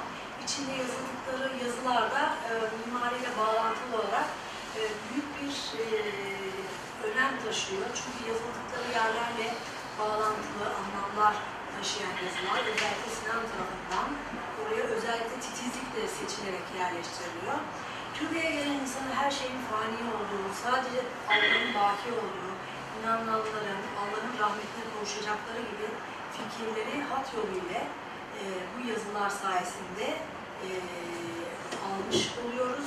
içinde 0.43 0.73
yazıldıkları 0.81 1.47
yazılarda 1.65 2.23
e, 2.49 2.51
mimariyle 2.83 3.31
bağlantılı 3.39 3.95
olarak 4.01 4.27
e, 4.77 4.81
büyük 5.05 5.29
bir 5.37 5.53
e, 5.79 5.85
önem 7.07 7.33
taşıyor. 7.43 7.87
Çünkü 7.99 8.21
yazıldıkları 8.31 8.87
yerlerle 8.99 9.47
bağlantılı 9.99 10.65
anlamlar 10.79 11.35
taşıyan 11.73 12.15
yazılar 12.25 12.61
özellikle 12.71 13.09
Sinan 13.17 13.43
tarafından 13.51 14.07
oraya 14.59 14.83
özellikle 14.95 15.37
titizlikle 15.45 16.01
seçilerek 16.17 16.65
yerleştiriliyor. 16.79 17.59
Türkiye'ye 18.17 18.51
gelen 18.57 18.79
insanın 18.83 19.13
her 19.21 19.31
şeyin 19.39 19.61
fani 19.69 19.99
olduğu, 20.15 20.45
sadece 20.63 20.99
Allah'ın 21.33 21.69
baki 21.77 22.09
olduğu, 22.21 22.53
inananların 22.95 23.81
Allah'ın 24.01 24.35
rahmetine 24.41 24.85
kavuşacakları 24.93 25.61
gibi 25.71 25.87
fikirleri 26.35 26.95
hat 27.09 27.27
yoluyla 27.37 27.81
e, 28.39 28.43
bu 28.71 28.79
yazılar 28.91 29.29
sayesinde 29.29 30.07
e, 30.67 30.69
almış 31.87 32.19
oluyoruz 32.41 32.85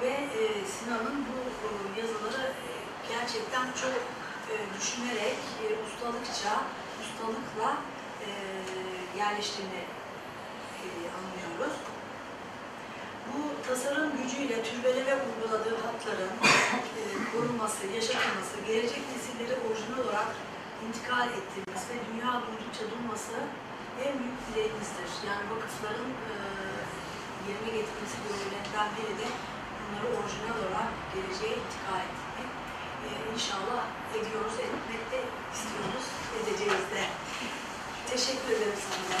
ve 0.00 0.12
e, 0.40 0.40
Sinan'ın 0.72 1.18
bu 1.28 1.38
e, 1.66 1.68
yazıları 2.00 2.44
e, 2.68 2.70
gerçekten 3.14 3.66
çok 3.82 3.94
e, 4.50 4.54
düşünerek, 4.76 5.38
e, 5.62 5.66
ustalıkça, 5.84 6.52
ustalıkla 7.02 7.70
e, 8.26 8.28
yerleştiğini 9.18 9.82
e, 10.82 10.86
anlıyoruz. 11.16 11.76
Bu 13.28 13.38
tasarım 13.68 14.10
gücüyle 14.22 14.62
türbelere 14.62 15.14
uyguladığı 15.26 15.76
hatların 15.86 16.34
e, 16.98 17.02
korunması, 17.32 17.86
yaşatılması, 17.86 18.54
gelecek 18.66 19.02
nesillere 19.10 19.56
orijinal 19.66 19.98
olarak 20.04 20.30
intikal 20.86 21.28
ettirmesi 21.38 21.86
ve 21.92 21.98
dünya 22.08 22.32
duydukça 22.44 22.84
durması 22.92 23.36
en 24.04 24.12
büyük 24.18 24.38
dileğimizdir. 24.46 25.10
Yani 25.28 25.44
vakıfların 25.52 26.10
e, 26.30 26.34
yerine 27.48 27.70
getirmesi 27.78 28.16
görevlerinden 28.24 28.88
biri 28.96 29.14
de 29.22 29.28
bunları 29.80 30.06
orijinal 30.18 30.56
olarak 30.62 30.90
geleceğe 31.14 31.54
intikal 31.62 32.00
ettirmek. 32.06 32.19
E, 33.06 33.10
inşallah 33.34 33.82
ediyoruz, 34.16 34.54
etmek 34.64 35.02
de 35.12 35.20
istiyoruz, 35.54 36.06
edeceğiz 36.38 36.84
de. 36.94 37.02
Teşekkür 38.10 38.50
ederim 38.56 38.78
sana. 38.90 39.20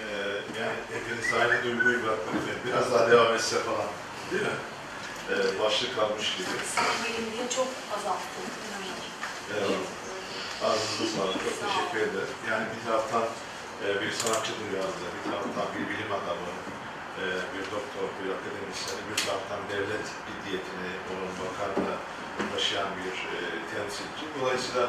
Ee, 0.00 0.04
yani 0.60 0.76
hepiniz 0.92 1.34
aynı 1.40 1.62
duyguyu 1.64 2.02
bırakmadınız. 2.02 2.44
Biraz 2.66 2.92
daha 2.92 3.10
devam 3.10 3.34
etse 3.34 3.56
falan. 3.58 3.86
Değil 4.30 4.42
mi? 4.42 4.56
Ee, 5.30 5.60
başlık 5.60 5.96
kalmış 5.96 6.36
gibi. 6.36 6.48
Diye 7.32 7.48
çok 7.56 7.68
azalttım. 7.96 8.46
Evet. 9.58 9.70
Ağzınıza 10.64 11.16
sağlık. 11.16 11.34
Çok 11.34 11.58
teşekkür 11.68 12.00
ederim. 12.08 12.34
Yani 12.50 12.64
bir 12.72 12.86
taraftan 12.86 13.24
e, 13.84 14.00
bir 14.00 14.10
sanatçı 14.12 14.52
dünyasında, 14.60 15.08
bir 15.16 15.30
taraftan 15.30 15.66
bir 15.74 15.84
bilim 15.90 16.12
adamı, 16.12 16.48
bir 17.52 17.64
doktor, 17.74 18.06
bir 18.18 18.28
akademisyen, 18.36 19.00
bir 19.08 19.18
taraftan 19.24 19.62
devlet 19.72 20.06
ciddiyetini, 20.26 20.90
onun 21.10 21.32
bakanlığı 21.42 21.96
taşıyan 22.52 22.90
bir 23.00 23.16
e, 23.34 23.38
temsilci. 23.72 24.24
Dolayısıyla 24.36 24.84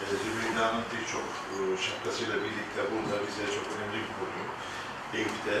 e, 0.00 0.04
Zübeyira'nın 0.22 0.84
birçok 0.92 1.28
e, 1.52 1.56
şapkasıyla 1.84 2.36
birlikte 2.44 2.80
burada 2.92 3.16
bize 3.26 3.44
çok 3.56 3.66
önemli 3.74 3.98
bir 4.04 4.14
konu. 4.18 4.42
Eyüp'te 5.16 5.56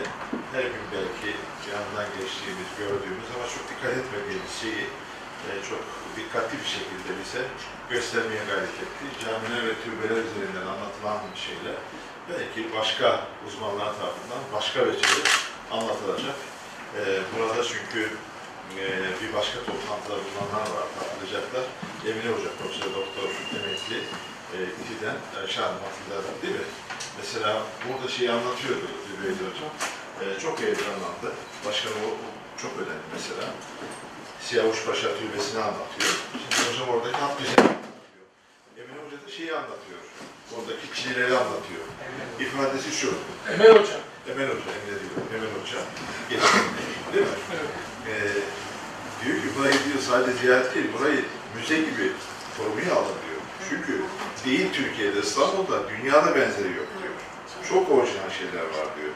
her 0.54 0.66
gün 0.72 0.86
belki 0.96 1.30
yanından 1.70 2.08
geçtiğimiz, 2.18 2.70
gördüğümüz 2.82 3.28
ama 3.34 3.46
çok 3.54 3.64
dikkat 3.70 3.92
etmediğimiz 4.00 4.52
şeyi 4.62 4.84
e, 5.48 5.50
çok 5.70 5.82
dikkatli 6.16 6.54
bir 6.62 6.70
şekilde 6.76 7.10
bize 7.20 7.42
göstermeye 7.92 8.42
gayret 8.50 8.76
etti. 8.84 9.04
Camiler 9.22 9.62
ve 9.68 9.74
türbeler 9.82 10.20
üzerinden 10.28 10.66
anlatılan 10.72 11.18
şeyler 11.46 11.78
belki 12.30 12.60
başka 12.78 13.06
uzmanlar 13.46 13.90
tarafından 13.98 14.42
başka 14.52 14.78
vecihle 14.86 15.22
anlatılacak. 15.72 16.36
E, 16.98 17.00
burada 17.32 17.64
çünkü 17.64 18.02
e, 18.80 18.84
bir 19.20 19.30
başka 19.38 19.58
toplantıda 19.58 20.16
bulunanlar 20.24 20.66
var, 20.76 20.86
katılacaklar. 20.98 21.64
Emine 22.08 22.30
Hoca, 22.34 22.50
Profesör 22.58 22.90
Doktor 22.98 23.28
emekli 23.58 23.98
e, 24.54 24.56
İTİ'den, 24.80 25.16
Şahin 25.54 25.78
Hatırlar'dan 25.84 26.36
değil 26.42 26.54
mi? 26.54 26.68
Mesela 27.18 27.62
burada 27.84 28.08
şeyi 28.08 28.30
anlatıyordu 28.30 28.86
Zübeyde 29.06 29.44
Hocam. 29.48 29.72
E, 30.22 30.24
çok 30.40 30.60
heyecanlandı. 30.60 31.28
Başkan 31.66 31.92
o 31.92 32.06
çok 32.62 32.72
önemli 32.82 33.06
mesela. 33.14 33.44
Siyavuş 34.46 34.84
Paşa 34.86 35.08
Türbesi'ni 35.18 35.62
anlatıyor. 35.62 36.14
Şimdi 36.42 36.70
hocam 36.70 36.88
oradaki 36.94 37.16
hat 37.16 37.30
anlatıyor. 37.30 37.74
Emine 38.78 38.98
Hoca 39.04 39.16
da 39.26 39.30
şeyi 39.36 39.52
anlatıyor. 39.52 40.00
Oradaki 40.56 40.86
çileleri 41.02 41.36
anlatıyor. 41.36 41.84
İfadesi 42.40 42.90
şu. 43.00 43.14
Emel 43.52 43.70
Hocam. 43.70 44.00
Emel 44.30 44.48
Hoca, 44.48 44.70
Emine 44.78 44.96
diyorum. 45.00 45.28
Emel 45.34 45.50
Hoca. 45.56 45.78
Geçen, 46.30 46.64
değil 47.12 47.26
mi? 47.26 47.38
Evet. 47.56 47.68
Ee, 48.08 48.14
diyor 49.24 49.36
ki 49.42 49.48
burayı 49.58 49.78
diyor 49.84 50.00
sadece 50.10 50.32
ziyaret 50.38 50.74
değil, 50.74 50.86
burayı 50.98 51.24
müze 51.56 51.78
gibi 51.78 52.12
korumaya 52.56 52.94
alın 52.98 53.18
diyor. 53.24 53.40
Çünkü 53.68 53.92
değil 54.44 54.72
Türkiye'de, 54.72 55.20
İstanbul'da, 55.20 55.76
dünyada 55.88 56.34
benzeri 56.34 56.72
yok 56.80 56.90
diyor. 56.98 57.14
Çok 57.68 57.90
orijinal 57.90 58.30
şeyler 58.38 58.66
var 58.76 58.86
diyor. 58.96 59.14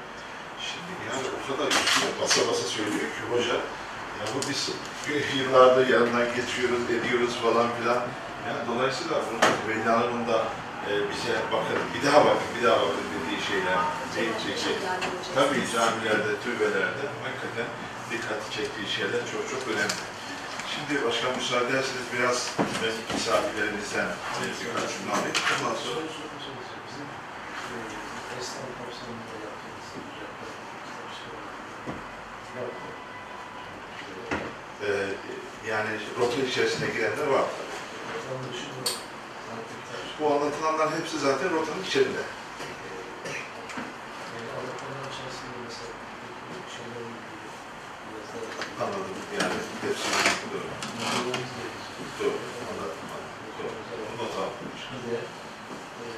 Şimdi 0.66 0.92
yani 1.08 1.26
o 1.36 1.40
kadar 1.48 1.68
üstüne 1.68 2.10
basa 2.22 2.40
basa 2.50 2.66
söylüyor 2.76 3.08
ki 3.16 3.22
hoca, 3.30 3.56
ya 4.18 4.24
bu 4.34 4.38
biz 4.50 4.70
yıllardır 5.38 5.88
yanından 5.88 6.26
geçiyoruz, 6.36 6.82
ediyoruz 6.96 7.34
falan 7.44 7.66
filan. 7.78 8.00
Yani 8.46 8.60
dolayısıyla 8.68 9.16
bunun 9.26 9.42
Veli 9.68 9.88
Hanım'ın 9.88 10.28
da 10.28 10.44
e, 10.90 10.94
bize 11.10 11.34
bakın, 11.52 11.78
bir 11.94 12.02
daha 12.06 12.20
bakın, 12.28 12.48
bir 12.56 12.62
daha 12.66 12.78
bakın 12.84 13.06
dediği 13.14 13.40
şeyler, 13.50 13.78
çekecek 14.14 14.56
şey. 14.64 14.74
Tabii 15.34 15.62
camilerde, 15.74 16.32
türbelerde 16.44 17.04
hakikaten 17.26 17.68
dikkati 18.10 18.46
çektiği 18.56 18.88
şeyler 18.96 19.22
çok 19.32 19.42
çok 19.52 19.62
önemli. 19.72 20.00
Şimdi 20.72 20.92
başkan 21.06 21.32
müsaade 21.36 21.68
ederseniz 21.70 22.06
biraz 22.14 22.38
ben 22.82 22.94
misafirlerimizden 23.14 24.08
e, 24.40 24.44
birkaç 24.60 24.88
cümle 24.92 25.12
alayım. 25.16 25.36
Ondan 25.52 25.76
sonra 25.84 26.00
Bizim 26.88 27.06
e, 27.72 27.76
esnaf 28.38 28.70
kapsamında 28.78 29.34
yaptığımız 29.46 29.88
e, 34.86 34.90
yani 35.70 35.92
rota 36.18 36.40
içerisine 36.50 36.88
girenler 36.94 37.26
var. 37.26 37.46
da 38.44 38.75
Bu 40.20 40.32
anlatılanlar 40.32 40.98
hepsi 40.98 41.18
zaten 41.18 41.50
rotanın 41.52 41.84
içinde. 41.84 42.22
Anladım 48.80 49.16
yani 49.40 49.54
hepsi 49.82 50.08
doğru. 50.52 50.68
Yazılarımız 51.04 51.52
gerekecek. 51.56 52.08
Doğru. 52.20 52.38
Anladım. 52.70 52.98
Doğru. 53.58 53.74
Not 54.18 54.34
aldım. 54.38 54.68
Bir 54.92 55.10
de 55.10 55.16
e, 55.16 56.08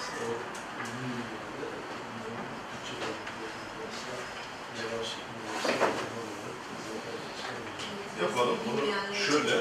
işte 0.00 0.12
o 0.24 0.30
ünlü 0.82 1.08
yıllarda 1.18 1.68
bunların 2.04 2.46
Türkçe 2.70 2.94
yazılması 3.42 4.10
yavaş 4.80 5.08
Yapalım 8.22 8.58
bunu 8.66 8.80
şöyle. 9.26 9.54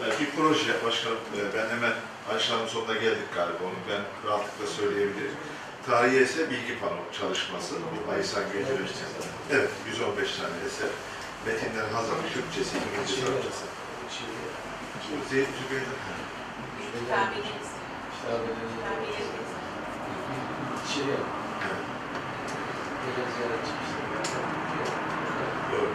Yani 0.00 0.14
bir 0.20 0.25
proje, 0.36 0.84
başkanım 0.86 1.18
e, 1.36 1.40
ben 1.56 1.68
hemen 1.76 1.92
Ayşe'nin 2.32 2.66
sonuna 2.66 2.94
geldik 2.94 3.28
galiba 3.34 3.64
onu 3.64 3.80
ben 3.90 4.02
rahatlıkla 4.28 4.66
söyleyebilirim. 4.66 5.36
Tarihi 5.86 6.18
eser 6.18 6.50
bilgi 6.50 6.78
pano 6.80 7.00
çalışması, 7.18 7.74
bu 7.74 8.12
Aysan 8.12 8.44
Gönül'ün 8.52 8.88
Evet, 9.52 9.70
115 9.86 10.36
tane 10.36 10.56
eser. 10.66 10.88
Metinler 11.46 11.88
hazır, 11.92 12.16
Türkçesi, 12.34 12.76
Zeyd 15.30 15.46
Zübeyir'den. 15.58 16.00
Terbiyeniz. 17.08 17.68
Terbiyeniz. 18.22 19.38
İçeriye 20.86 21.16
Evet, 21.66 21.84
böyle 23.04 23.22
ziyaret 23.34 23.62
çıkmışlar. 23.66 24.02
doğru. 25.72 25.92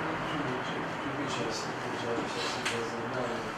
Türkiye 1.04 1.28
içerisinde 1.30 1.74
yazılarını 2.74 3.18
alıyor. 3.22 3.52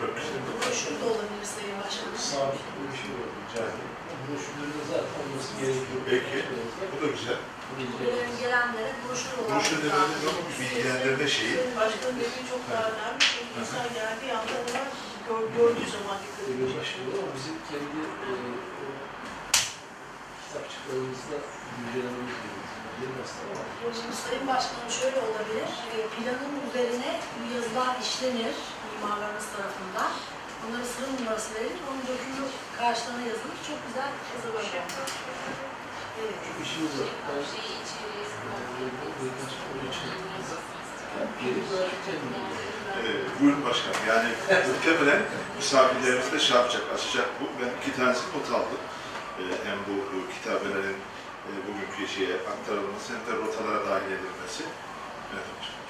Çok 0.00 0.72
Broşürde 0.90 1.04
olabilir 1.14 1.46
Sayın 1.54 1.76
Başkanım. 1.84 2.16
Sabit 2.32 2.64
bir 2.92 2.96
şey 3.00 3.10
yok. 3.20 3.30
Cahil. 3.54 3.84
Broşürlerinde 4.26 4.82
zaten 4.92 5.14
olması 5.22 5.50
gerekiyor. 5.60 6.00
Peki. 6.10 6.38
Bu 6.92 6.96
da 7.02 7.08
güzel. 7.16 7.40
Gelen- 8.02 8.34
Gelenlere 8.42 8.92
broşür 9.02 9.32
olarak. 9.38 9.50
Broşürde 9.50 9.88
böyle 10.22 10.40
bir 10.48 10.56
bilgilendirme 10.60 11.26
şeyi. 11.36 11.54
Başkanım 11.80 12.16
dediği 12.22 12.44
çok 12.52 12.62
daha 12.70 12.84
önemli. 12.92 13.22
Çünkü 13.32 13.52
İnsan 13.60 13.86
geldiği 14.00 14.30
anda 14.38 14.54
hemen 14.66 14.86
gör, 15.26 15.42
gördüğü 15.56 15.88
zaman 15.96 16.16
dikkat 16.22 16.42
Belediye 16.46 16.66
edecek. 16.66 16.78
başkanı 16.80 17.08
ama 17.20 17.30
bizim 17.38 17.56
kendi 17.70 17.98
e, 18.28 18.30
o 18.82 18.86
kitapçıklarımızda 20.42 21.36
güncellememiz 21.74 22.36
gerekiyor. 22.44 23.92
Şimdi 24.00 24.16
Sayın 24.24 24.44
Başkanım 24.52 24.90
şöyle 25.00 25.18
olabilir, 25.28 25.70
e, 25.94 25.96
planın 26.14 26.54
üzerine 26.68 27.10
yazılar 27.54 27.92
işlenir 28.06 28.54
mimarlarımız 28.92 29.46
tarafından. 29.54 30.10
Onlara 30.64 30.84
sıra 30.92 31.06
numarası 31.18 31.54
verilir, 31.54 31.80
onun 31.88 32.02
dökümü 32.10 32.46
karşılığına 32.78 33.22
yazılır, 33.30 33.58
çok 33.68 33.78
güzel 33.86 34.10
hazırlanır. 34.30 34.70
Evet. 36.20 36.34
Çok 36.46 36.66
işimiz 36.66 36.92
var. 37.00 37.08
Ben 41.16 41.28
bırakıp 41.70 42.00
kendimi. 42.06 42.38
Ee, 42.98 43.40
buyurun 43.40 43.64
başkanım. 43.64 44.02
Yani 44.08 44.28
muhtemelen 44.68 45.22
misafirlerimiz 45.56 46.32
de 46.32 46.38
şey 46.38 46.56
yapacak, 46.56 46.82
açacak 46.94 47.28
bu. 47.40 47.44
Ben 47.60 47.70
iki 47.80 47.96
tanesini 47.96 48.28
not 48.36 48.48
aldım. 48.58 48.82
Ee, 49.38 49.42
hem 49.68 49.78
bu, 49.88 49.94
bu 50.12 50.18
kitabelerin 50.34 50.98
e, 51.48 51.50
bugünkü 51.66 52.12
şeye 52.14 52.34
aktarılması 52.52 53.08
hem 53.14 53.22
de 53.28 53.32
rotalara 53.40 53.80
dahil 53.90 54.10
edilmesi. 54.16 54.64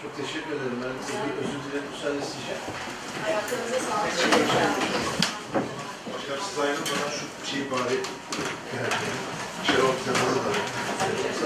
Çok 0.03 0.16
teşekkür 0.16 0.53
ederim. 0.57 0.78
Ben 0.84 0.94
size 1.07 1.18
özür 1.40 1.61
dilerim. 1.64 1.88
Müsaade 1.92 2.18
isteyeceğim. 2.24 2.62
Ayaklarınıza 3.26 3.80
sağlık. 3.86 4.12
Başkanım 6.12 6.42
siz 6.48 6.59
ayrılmadan 6.64 7.11
şu 7.16 7.24
şeyi 7.51 7.64
bari 7.70 7.96
şey 9.66 9.78
o 9.86 9.90
kitabını 9.98 10.40
da 10.46 10.53
Evet, 11.07 11.36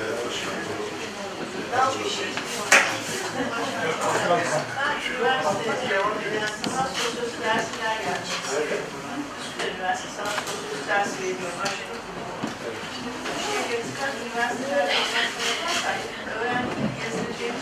evet 0.00 0.18
başkanım. 0.24 0.64
Şey. 2.16 2.30
Ben 4.78 4.96
üniversitede 5.10 5.90
devam 5.90 6.16
eden 6.26 6.52
sanat 6.64 6.90
sosyoloji 6.96 7.38
dersler 7.44 7.96
gerçekten. 8.06 8.62
Üsküdar 9.40 9.68
Üniversitesi 9.74 10.14
sanat 10.16 10.38
sosyoloji 10.48 10.88
dersi 10.88 11.16
veriyorum. 11.22 11.58
Şimdi 12.94 13.10
bu 13.68 13.76
çıkan 13.88 14.12
üniversitelerde 14.22 14.94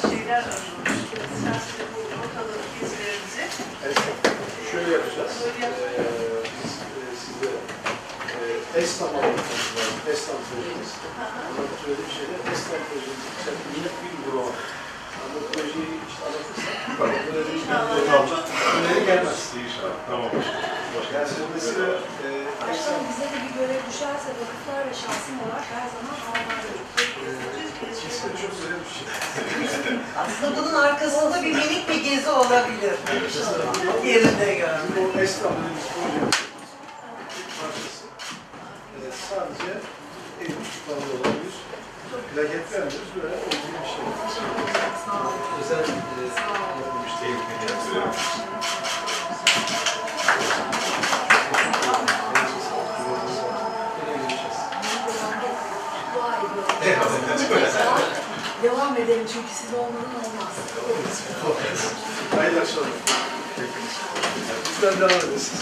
şeyler 0.03 0.43
arıyoruz. 0.55 1.03
Üniversitede 1.37 1.87
bu 1.95 2.01
rotaları, 2.21 2.65
gezilerimizi 2.81 3.45
Şöyle 4.71 4.91
yapacağız. 4.93 5.33
Ee, 5.43 5.71
biz 6.63 6.73
e, 6.91 7.03
size 7.25 7.51
e, 8.77 8.81
Esnaf 8.81 9.09
anlatmamız 9.09 9.71
lazım. 9.77 9.99
Esnaf 10.13 10.41
projemiz. 10.49 10.91
Ama 11.47 11.63
söylediğim 11.83 12.11
şeyler 12.19 12.39
Esnaf 12.53 12.81
projemiz. 12.89 13.23
Minik 13.73 13.95
bir 14.03 14.33
bu 14.33 14.53
projeyi 15.53 15.93
işte 16.09 16.23
anlatırsak 16.29 16.77
böyle 17.01 17.43
bir 17.49 17.61
öneri 18.79 19.07
gelmez. 19.07 19.41
İnşallah. 19.65 19.99
Tamam. 20.11 20.31
Yani 21.15 21.29
dolayısıyla 21.41 21.87
e, 22.25 22.29
Başkanım 22.69 23.05
bize 23.11 23.27
de 23.33 23.39
bir 23.45 23.53
görev 23.59 23.81
düşerse 23.91 24.29
vakıflar 24.41 24.81
ve 24.89 24.95
şahsım 25.03 25.37
olarak 25.45 25.67
her 25.77 25.87
zaman 25.95 26.17
ağlarım. 26.29 26.85
Kesin 28.03 28.29
çok 28.43 28.51
güzel 28.57 28.79
bir 28.85 28.91
şey. 28.97 29.07
Aslında 30.23 30.49
bunun 30.59 30.75
arkasında 30.75 31.43
bir 31.43 31.55
minik 31.55 31.89
bir 31.89 32.05
gezi 32.05 32.31
olabilir. 32.31 32.95
Yerinde 34.05 34.55
gör. 34.55 34.69
Şimdi 34.87 35.01
o 35.01 35.21
esnaf 35.21 35.53
dediğimiz 35.53 35.85
projenin 35.95 36.31
bir 37.37 37.47
parçası 37.61 38.05
sadece 39.31 39.73
el 40.41 40.47
küçüklerinde 40.47 41.13
olan 41.17 41.35
bir 41.45 41.53
plaket 42.35 42.73
vermiyoruz. 42.73 43.11
Böyle 43.23 43.35
olduğu 43.35 43.51
bir 43.51 43.89
şey. 43.93 44.05
Sağ 45.07 45.21
olun. 45.21 45.41
Özel 45.61 45.79
yapılmış. 45.79 46.35
Dua 56.15 56.37
ediyorum. 56.37 56.65
Devam 58.63 58.97
edelim 58.97 59.27
çünkü 59.33 59.49
siz 59.55 59.75
olmadan 59.75 60.15
olmaz. 60.25 60.55
Hayırlı 62.37 62.61
akşamlar. 62.61 62.91
Bizden 64.69 65.01
devam 65.01 65.11
edesiniz. 65.11 65.61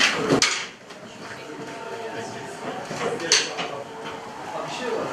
Bir 4.66 4.74
şey 4.78 4.88
var. 4.88 5.06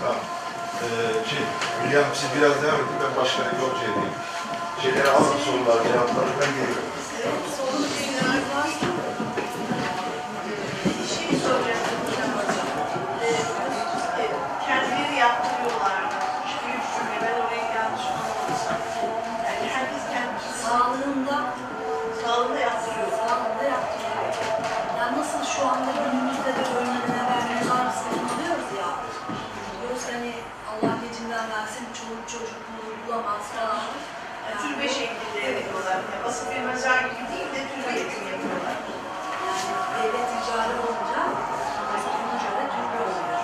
Tamam. 0.00 0.16
Ee, 0.82 0.86
Hanım 1.96 2.14
siz 2.14 2.28
biraz 2.36 2.62
devam 2.62 2.74
edin. 2.74 2.98
Ben 3.02 3.16
başkanı 3.22 3.48
yolcu 3.60 3.82
edeyim. 3.90 4.14
Şeyleri 4.82 5.08
alın 5.08 5.38
sorular, 5.44 5.84
cevapları 5.84 6.30
ben 6.40 6.50
geliyorum. 6.56 6.88
Hocam. 7.14 7.36
Sağlığında 20.64 21.38
sağlığında 22.22 22.60
yaptırıyor. 22.60 23.08
sağlığında 23.18 23.64
yaptırıyor. 23.74 24.32
Yani 24.98 25.18
nasıl 25.18 25.44
şu 25.52 25.66
anda 25.68 26.07
falan. 33.52 33.84
Yani 34.44 34.56
Türbe 34.62 34.88
şeklinde 34.88 35.40
yapıyorlar. 35.50 35.98
Yani 36.12 36.24
Basit 36.24 36.46
bir 36.54 36.60
mezar 36.60 36.98
gibi 36.98 37.24
değil 37.32 37.48
de 37.54 37.60
türbe 37.70 37.92
gibi 37.98 38.24
yapıyorlar. 38.32 38.76
Yani 39.46 39.90
devlet 39.96 40.26
ticari 40.32 40.74
olunca 40.86 41.20
ona 41.88 41.98
göre 42.44 42.64
türbe 42.74 42.98
oluyor. 43.04 43.38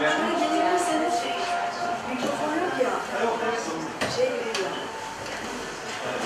Şöyle 0.00 0.34
gelebilirseniz 0.38 1.14
mikrofon 2.10 2.52
yok 2.62 2.74
ya. 2.82 2.90
Şey 4.16 4.26
veriyor. 4.26 4.70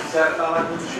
O 0.08 0.36
zaman 0.36 0.62
ki 0.62 0.97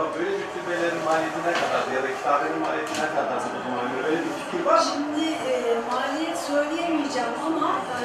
acaba 0.00 0.14
böyle 0.18 0.32
bir 0.38 0.48
türbelerin 0.54 1.02
maliyeti 1.04 1.40
ne 1.48 1.52
kadar 1.60 1.82
ya 1.96 2.02
da 2.02 2.10
kitabenin 2.16 2.58
maliyeti 2.64 2.94
ne 3.02 3.08
kadar 3.16 3.38
zaman 3.44 4.04
öyle 4.06 4.18
bir 4.24 4.34
fikir 4.40 4.66
var 4.66 4.78
mı? 4.78 4.84
Şimdi 4.92 5.26
e, 5.50 5.54
maliyet 5.92 6.38
söyleyemeyeceğim 6.38 7.34
ama 7.46 7.68
e, 7.92 8.04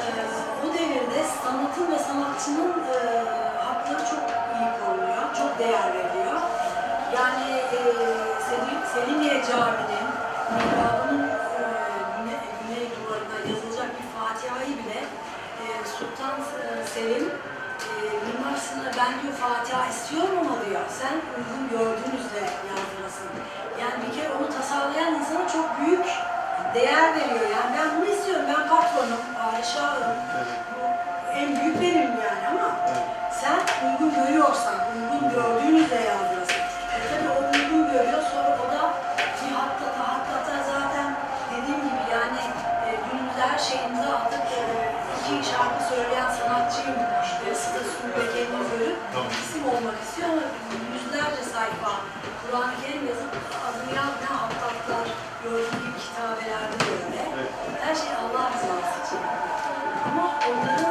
o 0.66 0.68
devirde 0.78 1.20
sanatın 1.44 1.88
ve 1.92 2.00
sanatçının 2.10 2.74
e, 2.96 2.98
hakları 3.66 4.04
çok 4.12 4.24
iyi 4.56 4.70
korunuyor, 4.80 5.26
çok 5.40 5.60
değer 5.60 5.88
veriliyor. 5.96 6.42
Yani 7.18 7.50
e, 7.78 7.80
Selim, 8.48 8.80
Selimiye 8.94 9.38
Camii'nin 9.48 10.08
mihrabının 10.56 11.24
e, 11.24 11.64
güne, 12.16 12.38
güney 12.60 12.86
duvarına 12.96 13.38
yazılacak 13.50 13.90
bir 13.98 14.08
Fatiha'yı 14.16 14.74
bile 14.80 15.00
e, 15.62 15.66
Sultan 15.96 16.38
e, 16.40 16.88
Selim 16.94 17.26
Sinan'a 18.58 18.92
ben 19.00 19.14
diyor 19.22 19.34
Fatiha 19.44 19.88
istiyorum 19.88 20.38
ama 20.42 20.56
diyor 20.66 20.82
sen 21.00 21.16
uygun 21.36 21.64
gördüğünüzde 21.76 22.42
yazdırasın. 22.70 23.30
Yani 23.82 23.96
bir 24.04 24.12
kere 24.16 24.30
onu 24.38 24.48
tasarlayan 24.58 25.14
insana 25.14 25.48
çok 25.56 25.68
büyük 25.80 26.06
değer 26.76 27.16
veriyor. 27.16 27.48
Yani 27.58 27.70
ben 27.78 27.90
bunu 27.96 28.06
istiyorum, 28.06 28.46
ben 28.48 28.64
patronum, 28.70 29.24
padişahım. 29.38 30.16
Bu 30.72 30.82
en 31.40 31.48
büyük 31.56 31.82
benim 31.82 32.12
yani 32.28 32.44
ama 32.52 32.68
sen 33.42 33.60
uygun 33.88 34.12
görüyorsan, 34.16 34.76
uygun 34.92 35.30
gördüğünüzde 35.30 35.96
yazdırasın. 35.96 36.62
E 36.96 36.98
tabii 37.10 37.32
o 37.38 37.42
uygun 37.54 37.94
görüyor, 37.94 38.22
sonra 38.32 38.50
o 38.64 38.66
da 38.76 38.82
bir 39.42 39.56
hattata 39.56 40.56
zaten 40.74 41.08
dediğim 41.52 41.82
gibi 41.82 42.04
yani 42.12 42.42
e, 42.86 42.90
günümüzde 43.06 43.42
her 43.42 43.60
şeyimize 43.60 44.08
atıp 44.14 44.46
e, 44.58 44.62
iki 45.20 45.50
şarkı 45.50 45.84
söyleyen 45.90 46.30
sanatçıyım 46.40 47.15
görüp 49.16 49.32
isim 49.44 49.64
olmak 49.74 49.98
istiyor 50.04 50.30
ama 50.30 50.46
yüzlerce 50.94 51.44
sayfa 51.54 51.92
Kur'an-ı 52.42 52.74
Kerim 52.82 53.08
yazıp 53.12 53.32
adını 53.68 53.92
yazmayan 53.98 54.38
hattatlar, 54.44 55.08
gördüğüm 55.44 55.80
gibi 55.86 56.00
kitabelerde 56.06 56.76
de 56.80 56.88
öyle. 56.96 57.22
Her 57.82 57.96
şey 57.96 58.12
Allah 58.22 58.44
rızası 58.54 58.96
için. 59.06 59.22
Ama 60.08 60.26
onların 60.48 60.85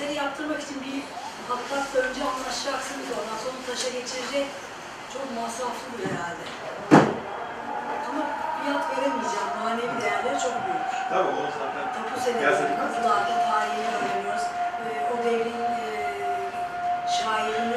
eseri 0.00 0.14
yaptırmak 0.14 0.60
için 0.62 0.76
bir 0.84 0.98
hattatla 1.48 1.98
önce 2.00 2.20
anlaşacaksınız. 2.32 3.06
Ondan 3.18 3.38
sonra 3.44 3.58
taşa 3.66 3.88
geçirecek. 3.98 4.46
Çok 5.12 5.24
masraflı 5.36 5.92
herhalde. 6.10 6.44
Ama 8.08 8.22
fiyat 8.56 8.84
veremeyeceğim. 8.90 9.50
Manevi 9.64 9.96
değerleri 10.02 10.38
çok 10.46 10.54
büyük. 10.64 10.84
Tabii 11.10 11.32
o 11.40 11.42
zaten 11.60 11.84
Tapu 11.94 12.40
Gerçekten. 12.40 12.76
kazılarda 12.80 13.34
tarihini 13.48 13.88
öğreniyoruz. 13.96 14.42
Ee, 14.86 14.90
o 15.12 15.24
devrin 15.24 15.62
e, 15.62 15.86
şairini 17.16 17.76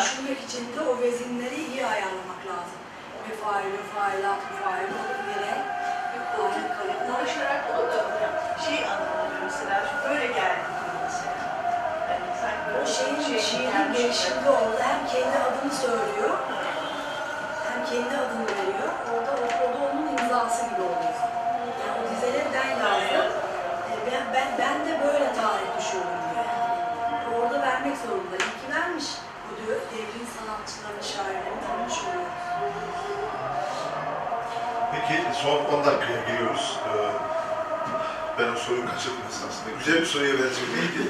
düşünmek 0.00 0.40
için 0.48 0.64
de 0.76 0.80
o 0.90 1.00
vezinleri 1.02 1.54
iyi 1.54 1.86
ayarlamak 1.86 2.40
lazım. 2.50 2.78
Mefail, 3.28 3.70
mefailat, 3.78 4.40
mefail, 4.52 4.88
o 4.98 5.02
yere. 5.30 5.54
Uğraşarak 7.22 7.64
o 7.78 7.82
da 7.92 7.98
şey 8.64 8.78
anlamadım 8.92 9.38
mesela, 9.44 9.76
şu 9.88 10.08
böyle 10.08 10.26
geldi 10.26 10.66
mesela. 11.04 11.34
Yani 12.10 12.28
sanki 12.40 12.68
O 12.82 12.86
şeyin, 12.94 13.20
şey 13.28 13.40
şiirin 13.48 13.92
gelişimde 13.92 14.50
orada 14.50 14.82
hem 14.90 15.00
kendi 15.12 15.36
adını 15.48 15.72
söylüyor, 15.84 16.36
hem 17.68 17.80
kendi 17.90 18.14
adını 18.24 18.44
veriyor. 18.58 18.90
Orada 19.12 19.30
o, 19.42 19.44
o 19.64 19.66
da 19.74 19.78
onun 19.92 20.06
imzası 20.18 20.64
gibi 20.64 20.82
oluyor. 20.82 21.18
Yani 21.80 21.94
o 22.00 22.02
dizeleri 22.10 22.48
ben 22.54 22.70
yazdım. 22.84 23.32
E, 23.92 24.12
Ben, 24.12 24.24
ben, 24.34 24.48
ben 24.58 24.76
de 24.86 24.92
böyle 25.06 25.21
Bu 29.62 29.66
diyor 29.66 29.80
devrin 29.92 30.28
sanatçılarını, 30.36 31.02
şairlerini 31.12 31.60
tanımış 31.66 31.98
oluyor. 32.04 32.30
Peki 34.92 35.22
son 35.42 35.78
10 35.78 35.86
dakikaya 35.86 36.20
giriyoruz. 36.28 36.78
Ee, 36.88 36.92
ben 38.38 38.52
o 38.52 38.56
soruyu 38.56 38.86
kaçırdım 38.90 39.26
esasında. 39.30 39.70
Güzel 39.78 40.00
bir 40.00 40.06
soruya 40.06 40.32
benziyor. 40.32 40.68
Neydi? 40.76 41.02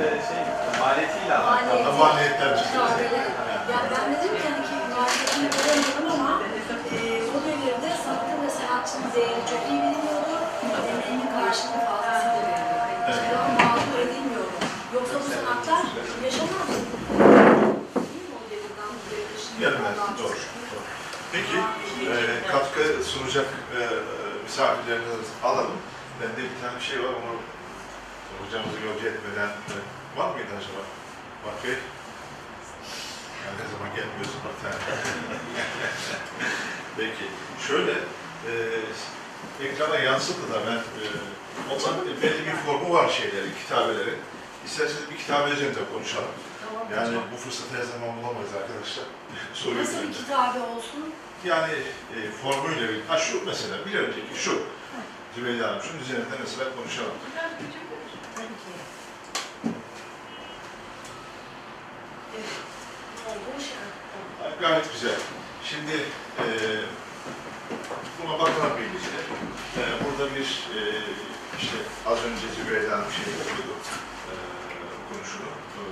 e, 0.00 0.04
şey 0.28 0.40
maliyetiyle 0.80 1.34
alakalı. 1.36 1.92
Maliyetler 1.98 2.58
çıktı. 2.58 2.78
Ya 3.72 3.78
ben 3.92 4.04
dedim 4.12 4.34
ki 4.40 4.48
hani 4.52 4.62
ki 4.68 4.74
maliyetini 4.96 5.48
göremiyorum 5.56 6.06
ama 6.14 6.32
e, 6.96 7.00
o 7.34 7.36
devirde 7.46 7.90
sanatın 8.04 8.38
ve 8.44 8.50
sanatçının 8.58 9.08
değeri 9.14 9.42
çok 9.50 9.62
iyi 9.70 9.78
biliniyordu. 9.84 10.34
Emeğinin 10.90 11.30
karşılığı 11.36 11.82
fazlasıyla 11.88 12.40
veriliyor. 12.48 12.84
Evet. 13.06 13.22
Zaman 13.30 13.50
mağdur 13.60 13.98
edilmiyordu. 14.04 14.56
Yoksa 14.94 15.14
bu 15.22 15.26
sanatlar 15.34 15.84
yaşamazdı. 16.24 16.78
Değil 18.14 18.28
mi 18.30 18.36
o 18.38 18.42
devirden 18.50 18.90
bu 18.94 19.02
devire 19.10 19.36
şimdi 19.42 19.43
Gelmez. 19.60 19.96
Doğru. 20.18 20.28
Doğru. 20.28 20.34
Peki 21.32 21.56
e, 22.10 22.48
katkı 22.52 23.04
sunacak 23.04 23.46
e, 23.46 23.80
misafirlerinizi 24.44 25.16
alalım. 25.44 25.76
Bende 26.20 26.36
bir 26.36 26.60
tane 26.62 26.80
şey 26.80 26.98
var. 26.98 27.08
Onu 27.08 27.34
hocamızı 28.46 28.76
yolcu 28.86 29.06
etmeden 29.06 29.48
e, 29.48 29.74
var 30.18 30.30
mıydı 30.34 30.48
acaba? 30.58 30.82
Bak 31.46 31.64
Bey. 31.64 31.70
Yani 33.44 33.56
ne 33.60 33.66
zaman 33.72 33.96
gelmiyorsun 33.96 34.40
bak 34.44 34.54
sen. 34.62 34.72
Peki. 36.96 37.24
Şöyle 37.68 37.92
e, 38.50 38.52
ekrana 39.66 39.96
yansıdı 39.98 40.52
da 40.52 40.58
ben 40.66 40.76
e, 40.76 41.04
onların 41.74 42.06
belli 42.22 42.46
bir 42.46 42.56
formu 42.66 42.94
var 42.94 43.08
şeyleri, 43.08 43.46
kitabeleri. 43.62 44.14
İsterseniz 44.66 45.10
bir 45.10 45.16
kitabe 45.16 45.50
üzerinde 45.50 45.78
konuşalım. 45.92 46.28
Yani 46.92 47.16
bu 47.32 47.36
fırsatı 47.36 47.76
her 47.76 47.82
zaman 47.82 48.16
bulamayız 48.16 48.54
arkadaşlar. 48.54 49.04
Soruyu 49.54 49.80
Nasıl 49.80 49.92
bir 49.92 49.98
üzerinde. 49.98 50.16
kitabe 50.16 50.60
olsun? 50.60 51.12
Yani 51.44 51.72
e, 52.16 52.30
formuyla 52.30 52.88
bir, 52.88 53.00
ha 53.08 53.18
şu 53.18 53.46
mesela 53.46 53.86
bir 53.86 53.94
önceki 53.94 54.42
şu. 54.44 54.62
Zübeyde 55.36 55.64
Hanım, 55.64 55.82
şunun 55.82 56.00
üzerinde 56.00 56.34
mesela 56.40 56.76
konuşalım. 56.76 57.12
Evet. 57.38 57.52
Gayet 64.60 64.92
güzel. 64.92 65.16
Şimdi 65.64 65.92
e, 66.38 66.46
buna 68.22 68.38
bakarak 68.38 68.78
birlikte 68.78 69.18
e, 69.78 69.82
burada 70.04 70.34
bir 70.34 70.68
e, 70.76 70.80
işte 71.58 71.76
az 72.06 72.18
önce 72.24 72.46
Zübeyde 72.56 72.88
Hanım 72.88 73.10
şey 73.10 73.32
yapıyordu 73.34 73.74
e, 74.30 74.34
konuşunu. 75.12 75.48
E, 75.78 75.82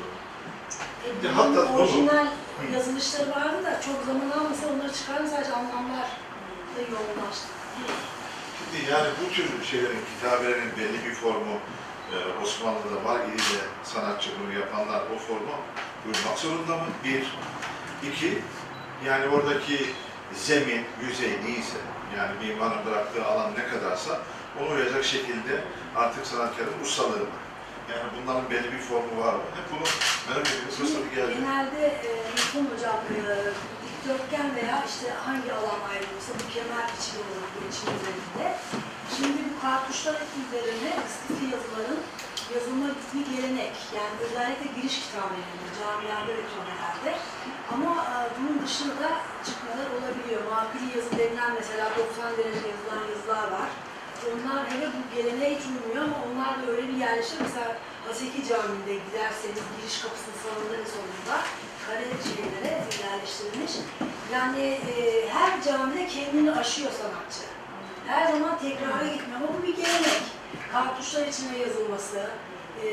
E, 1.25 1.29
hatta 1.29 1.49
bunun 1.49 1.69
bunu- 1.73 1.83
orijinal 1.83 2.27
yazılışları 2.73 3.31
vardı 3.31 3.65
da 3.65 3.81
çok 3.87 4.05
zaman 4.07 4.31
almasa 4.31 4.67
onları 4.75 4.93
çıkardım 4.93 5.27
sadece 5.27 5.53
anlamlar 5.53 6.07
da 6.77 6.81
yoğunlaştı. 6.81 7.47
Şimdi 8.59 8.91
yani 8.93 9.09
bu 9.21 9.33
tür 9.35 9.65
şeylerin, 9.71 10.01
kitabelerin 10.15 10.73
belli 10.79 11.05
bir 11.05 11.15
formu 11.15 11.55
e, 12.13 12.43
Osmanlı'da 12.43 13.05
var 13.05 13.21
idi 13.21 13.37
de 13.37 13.63
sanatçı 13.85 14.31
bunu 14.45 14.59
yapanlar 14.59 15.01
o 15.15 15.19
formu 15.19 15.55
uymak 16.07 16.39
zorunda 16.39 16.77
mı? 16.77 16.87
Bir. 17.05 17.27
İki, 18.09 18.39
yani 19.07 19.29
oradaki 19.29 19.87
zemin, 20.35 20.85
yüzey 21.03 21.31
neyse, 21.45 21.77
yani 22.17 22.47
mimarın 22.47 22.87
bıraktığı 22.87 23.25
alan 23.27 23.51
ne 23.59 23.69
kadarsa 23.69 24.19
onu 24.61 24.69
uyacak 24.77 25.05
şekilde 25.05 25.65
artık 25.97 26.27
sanatkarın 26.27 26.73
ustalığı 26.83 27.21
var. 27.21 27.43
Yani 27.91 28.09
bunların 28.17 28.51
belli 28.51 28.73
bir 28.73 28.83
formu 28.89 29.15
var 29.25 29.35
mı? 29.35 29.47
Hep 29.57 29.67
bunu 29.73 29.87
merak 30.29 30.47
ediyoruz. 30.49 30.77
Fırsatı 30.79 31.09
geldi. 31.15 31.35
Genelde 31.35 31.87
e, 31.87 32.13
Hocam 32.73 33.01
e, 33.11 33.23
dikdörtgen 33.85 34.49
veya 34.57 34.85
işte 34.91 35.07
hangi 35.27 35.51
alan 35.59 35.81
ayrılırsa 35.91 36.33
bu 36.41 36.45
kemer 36.55 36.85
biçimi 36.93 37.23
olur 37.31 37.49
bu 37.55 37.61
için 37.71 37.87
üzerinde. 37.97 38.47
Şimdi 39.17 39.39
bu 39.49 39.53
kartuşlar 39.65 40.17
üzerine 40.43 40.91
istifi 41.09 41.45
yazıların 41.55 42.03
yazılma 42.55 42.89
bir 43.15 43.27
gelenek. 43.35 43.75
Yani 43.99 44.15
özellikle 44.27 44.67
giriş 44.77 44.97
kitabelerinde, 45.05 45.69
camilerde 45.79 46.33
ve 46.37 46.43
kütüphanelerde. 46.47 47.13
Ama 47.75 47.93
e, 48.13 48.17
bunun 48.37 48.57
dışında 48.65 48.95
da 49.05 49.11
çıkmalar 49.47 49.89
olabiliyor. 49.97 50.41
Makuli 50.51 50.87
yazı 50.97 51.13
denilen 51.19 51.53
mesela 51.61 51.85
90 51.99 52.37
derece 52.39 52.67
yazılan 52.73 53.03
yazılar 53.13 53.47
var. 53.59 53.69
Onlar 54.31 54.71
hele 54.71 54.87
bu 54.87 55.17
geleneğe 55.17 55.55
hiç 55.57 55.65
uymuyor 55.67 56.05
ama 56.05 56.17
onlar 56.27 56.63
da 56.63 56.71
öyle 56.73 56.89
bir 56.89 56.97
yerleşir. 56.97 57.37
Mesela 57.43 57.77
Haseki 58.07 58.49
Camii'nde 58.49 58.95
giderseniz 59.07 59.63
giriş 59.77 59.97
kapısının 60.03 60.37
sağında 60.43 60.73
ve 60.79 60.87
solunda 60.95 61.37
kare 61.87 62.05
şeylere 62.31 62.73
yerleştirilmiş. 63.05 63.73
Yani 64.33 64.63
e, 64.63 65.29
her 65.29 65.63
camide 65.63 66.07
kendini 66.07 66.53
aşıyor 66.53 66.91
sanatçı. 66.91 67.45
Her 68.07 68.33
zaman 68.33 68.59
tekrara 68.59 69.07
gitmiyor 69.15 69.41
ama 69.41 69.49
bu 69.59 69.63
bir 69.67 69.77
gelenek. 69.77 70.23
Kartuşlar 70.73 71.27
içine 71.27 71.59
yazılması, 71.59 72.31
e, 72.85 72.89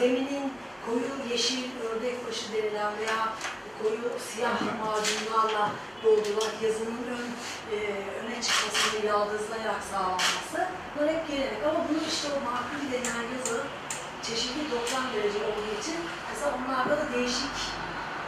zeminin 0.00 0.52
koyu 0.86 1.30
yeşil 1.30 1.64
ördek 1.90 2.28
başı 2.28 2.52
denilen 2.52 2.92
veya 2.98 3.32
koyu 3.80 4.08
siyah 4.28 4.60
macunlarla 4.82 5.64
doldurulan 6.04 6.54
yazının 6.62 7.04
ön, 7.18 7.28
e, 7.74 7.76
öne 8.20 8.42
çıkmasını 8.42 9.06
yaldızlayarak 9.06 9.82
sağlanması. 9.90 10.58
Bunlar 10.90 11.14
hep 11.14 11.28
gelenek 11.28 11.62
ama 11.68 11.80
bunu 11.88 12.00
işte 12.12 12.28
o 12.36 12.38
makul 12.48 12.82
denilen 12.92 13.26
yazı 13.36 13.58
çeşitli 14.26 14.62
90 14.70 15.12
derece 15.14 15.38
olduğu 15.48 15.70
için 15.80 15.98
mesela 16.28 16.50
onlarda 16.56 16.94
da 17.00 17.12
değişik 17.14 17.56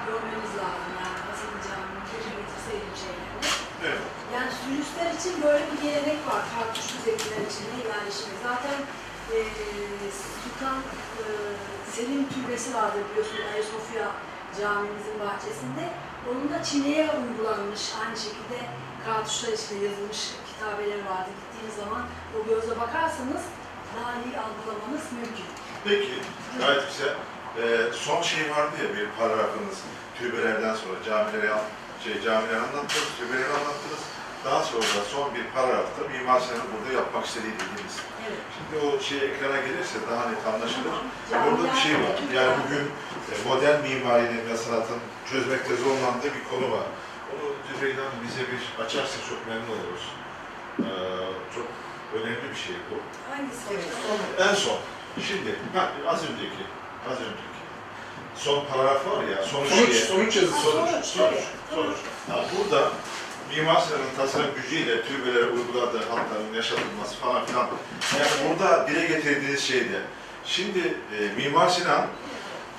görmeniz 0.07 0.53
lazım 0.61 0.93
yani 1.03 1.19
Hasan 1.29 1.57
Camii'nin 1.67 2.05
keşke 2.11 2.33
getirseydim 2.39 2.95
şeylerini. 3.03 3.43
Evet. 3.87 4.03
Yani 4.35 4.51
sülüsler 4.61 5.11
için 5.19 5.35
böyle 5.47 5.65
bir 5.71 5.81
gelenek 5.87 6.21
var, 6.31 6.43
kartuşlu 6.55 6.97
zekiler 7.09 7.43
içinde 7.51 7.77
yerleşmek. 7.89 8.39
Zaten 8.49 8.79
e, 9.35 9.39
Sultan 10.41 10.79
e, 11.21 11.23
Selim 11.93 12.25
Türbesi 12.33 12.69
vardır 12.75 13.03
biliyorsunuz 13.09 13.45
Ayasofya 13.53 14.07
camimizin 14.61 15.17
bahçesinde. 15.25 15.85
Onun 16.31 16.47
da 16.53 16.59
Çin'e 16.65 17.11
uygulanmış 17.23 17.83
aynı 18.03 18.17
şekilde 18.27 18.59
kartuşlar 19.07 19.53
içinde 19.59 19.85
yazılmış 19.89 20.21
kitabeler 20.49 21.01
vardı. 21.11 21.31
Gittiğiniz 21.41 21.77
zaman 21.83 22.03
o 22.37 22.39
gözle 22.49 22.75
bakarsanız 22.85 23.43
daha 23.97 24.13
iyi 24.25 24.35
algılamanız 24.45 25.05
mümkün. 25.19 25.49
Peki, 25.85 26.15
gayet 26.61 26.85
güzel. 26.91 27.15
Ee, 27.59 27.93
son 27.93 28.23
şey 28.23 28.51
vardı 28.51 28.75
ya 28.85 28.89
bir 28.97 29.07
paragrafınız, 29.19 29.79
türbelerden 30.19 30.75
sonra 30.75 30.97
camileri, 31.07 31.53
an- 31.53 31.71
şey, 32.05 32.23
camileri 32.23 32.57
anlattınız, 32.57 33.09
türbeleri 33.19 33.49
anlattınız. 33.59 34.03
Daha 34.45 34.63
sonra 34.63 34.83
da 34.97 35.03
son 35.13 35.35
bir 35.35 35.45
paragrafta 35.55 36.01
Mimar 36.13 36.41
Sinan'ın 36.41 36.69
burada 36.75 36.93
yapmak 37.01 37.27
istediği 37.27 37.53
dediğiniz. 37.61 37.97
Evet. 38.29 38.43
Şimdi 38.57 38.75
o 38.87 39.01
şey 39.09 39.19
ekrana 39.29 39.57
gelirse 39.67 39.99
daha 40.11 40.23
net 40.31 40.43
anlaşılır. 40.51 40.95
Camiler 41.31 41.53
Orada 41.53 41.65
bir 41.75 41.81
şey 41.81 41.95
var. 41.95 42.15
Yani 42.39 42.53
bugün 42.63 42.85
e, 43.31 43.35
modern 43.49 43.79
mimarinin 43.89 44.43
ve 44.51 44.57
sanatın 44.57 45.01
çözmekte 45.31 45.77
zorlandığı 45.77 46.31
bir 46.39 46.45
konu 46.51 46.67
var. 46.77 46.87
Onu 47.33 47.47
Zübeyde 47.69 48.01
Hanım 48.01 48.21
bize 48.29 48.43
bir 48.53 48.85
açarsa 48.85 49.17
çok 49.29 49.41
memnun 49.49 49.71
oluruz. 49.77 50.05
Ee, 50.79 50.85
çok 51.55 51.67
önemli 52.17 52.47
bir 52.53 52.61
şey 52.67 52.77
bu. 52.91 52.97
Hangisi 53.33 53.61
Evet, 53.73 53.85
hocam? 53.85 54.19
son. 54.39 54.47
En 54.49 54.55
son, 54.55 54.79
şimdi 55.29 55.51
ha, 55.75 55.93
az 56.13 56.21
önceki, 56.31 56.65
az 57.11 57.17
önceki. 57.27 57.51
Son 58.37 58.65
paragraf 58.73 59.07
var 59.07 59.25
ya, 59.25 59.43
sonuç, 59.43 59.69
Sonuç, 59.69 59.91
diye. 59.91 60.01
sonuç 60.01 60.37
yazısı. 60.37 60.61
Sonuç, 60.61 60.91
Sonuç, 60.91 61.05
sonuç, 61.07 61.33
evet. 61.35 61.45
sonuç. 61.75 61.97
Ha, 62.31 62.45
burada 62.59 62.91
Mimar 63.57 63.81
Sinan'ın 63.81 64.17
tasarım 64.17 64.51
gücüyle 64.63 65.03
türbelere 65.03 65.45
uyguladığı 65.45 65.99
hatların 65.99 66.55
yaşatılması 66.55 67.17
falan 67.17 67.45
filan. 67.47 67.67
Yani 68.19 68.31
burada 68.51 68.89
dile 68.89 69.07
getirdiğiniz 69.07 69.61
şeyde. 69.61 70.01
Şimdi 70.45 70.79
e, 70.79 71.43
Mimar 71.43 71.69
Sinan 71.69 72.07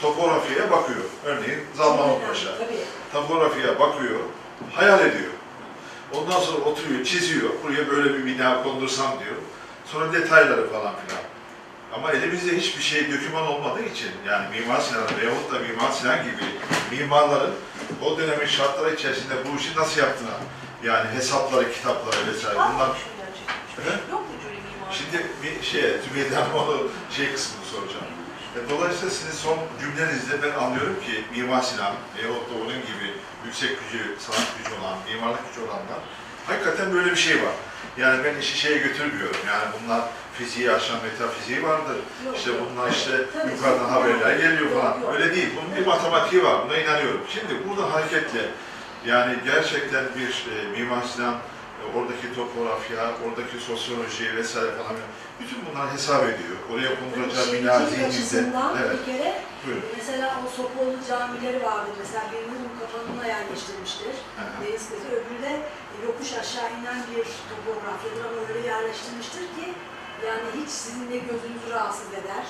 topografiye 0.01 0.71
bakıyor. 0.71 1.01
Örneğin 1.25 1.59
Zalmanok 1.75 2.27
Paşa. 2.27 2.49
Topografiye 3.13 3.79
bakıyor, 3.79 4.19
hayal 4.73 4.99
ediyor. 4.99 5.31
Ondan 6.13 6.39
sonra 6.39 6.65
oturuyor, 6.65 7.03
çiziyor. 7.05 7.49
Buraya 7.63 7.89
böyle 7.89 8.13
bir 8.13 8.25
bina 8.25 8.63
kondursam 8.63 9.11
diyor. 9.19 9.35
Sonra 9.85 10.13
detayları 10.13 10.69
falan 10.69 10.93
filan. 11.07 11.21
Ama 11.93 12.11
elimizde 12.11 12.57
hiçbir 12.57 12.83
şey 12.83 13.11
doküman 13.11 13.47
olmadığı 13.47 13.83
için 13.83 14.11
yani 14.27 14.59
Mimar 14.59 14.81
Sinan 14.81 15.03
veyahut 15.21 15.51
da 15.53 15.59
Mimar 15.59 15.91
Sinan 15.91 16.23
gibi 16.23 16.43
mimarların 16.91 17.53
o 18.01 18.17
dönemin 18.17 18.45
şartları 18.45 18.95
içerisinde 18.95 19.33
bu 19.45 19.57
işi 19.59 19.75
nasıl 19.75 20.01
yaptığına 20.01 20.37
yani 20.83 21.09
hesapları, 21.09 21.73
kitapları 21.73 22.27
vesaire 22.27 22.55
bunlar? 22.57 22.97
Yok 24.11 24.21
mu 24.21 24.35
cüri 24.43 24.53
mimar? 24.53 24.91
Şimdi 24.97 25.25
bir 25.43 25.63
şeye, 25.65 26.01
Tümeyye'den 26.01 26.45
onu 26.55 26.87
şey 27.11 27.33
kısmını 27.33 27.65
soracağım. 27.65 28.05
E, 28.55 28.69
Dolayısıyla 28.69 29.09
sizin 29.09 29.31
son 29.31 29.57
cümlenizde 29.81 30.41
ben 30.43 30.51
anlıyorum 30.63 30.95
ki 31.05 31.23
Mimar 31.35 31.61
Sinan 31.61 31.93
veyahut 32.17 32.49
da 32.49 32.53
onun 32.55 32.81
gibi 32.81 33.07
yüksek 33.45 33.69
gücü, 33.69 34.15
sanat 34.19 34.47
gücü 34.57 34.81
olan, 34.81 34.97
mimarlık 35.09 35.49
gücü 35.49 35.67
olanlar 35.67 35.99
hakikaten 36.47 36.93
böyle 36.93 37.11
bir 37.11 37.15
şey 37.15 37.35
var. 37.35 37.53
Yani 37.97 38.23
ben 38.23 38.35
işi 38.39 38.57
şeye 38.57 38.77
götürmüyorum. 38.77 39.39
Yani 39.47 39.63
bunlar 39.83 40.01
fiziği 40.41 40.71
aşan 40.71 40.97
metafiziği 41.03 41.63
vardır. 41.63 41.95
Yok, 42.25 42.37
İşte 42.37 42.51
bunlar 42.61 42.91
işte 42.91 43.11
Tabii, 43.33 43.51
yukarıdan 43.51 43.81
yok, 43.81 43.91
haberler 43.91 44.35
geliyor 44.37 44.69
falan. 44.81 44.99
yok. 45.01 45.13
Öyle 45.13 45.35
değil. 45.35 45.49
Bunun 45.57 45.75
bir 45.77 45.85
matematiği 45.87 46.43
var. 46.43 46.55
Buna 46.65 46.77
inanıyorum. 46.77 47.21
Şimdi 47.29 47.53
burada 47.69 47.93
hareketle 47.93 48.41
yani 49.05 49.35
gerçekten 49.45 50.03
bir 50.17 50.31
e, 50.53 50.79
Mimar 50.79 51.03
Sinan 51.03 51.33
e, 51.33 51.97
oradaki 51.97 52.35
topografya, 52.35 53.11
oradaki 53.25 53.57
sosyoloji 53.67 54.35
vesaire 54.35 54.71
falan 54.71 54.95
bütün 55.41 55.59
bunlar 55.65 55.93
hesap 55.93 56.23
ediyor. 56.23 56.57
Oraya 56.71 56.91
konduracağı 56.99 57.47
bina 57.53 57.85
zihninde. 57.85 58.49
Evet. 58.81 58.91
bir 58.99 59.05
kere 59.11 59.33
Buyurun. 59.65 59.83
mesela 59.97 60.27
o 60.45 60.49
Sopoğlu 60.57 60.97
camileri 61.09 61.63
vardı. 61.63 61.89
Mesela 62.01 62.21
birini 62.31 62.55
bunun 62.59 62.75
kapanına 62.81 63.25
yerleştirmiştir. 63.35 64.15
Deniz 64.61 64.83
kızı. 64.89 65.07
Öbürü 65.17 65.41
de 65.47 65.53
yokuş 66.07 66.29
aşağı 66.41 66.69
inen 66.77 66.99
bir 67.09 67.25
topografyadır 67.51 68.23
ama 68.29 68.39
öyle 68.49 68.67
yerleştirmiştir 68.67 69.41
ki 69.55 69.65
yani 70.27 70.47
hiç 70.59 70.69
sizin 70.69 71.11
de 71.11 71.17
gözünüzü 71.17 71.69
rahatsız 71.69 72.13
eder. 72.13 72.45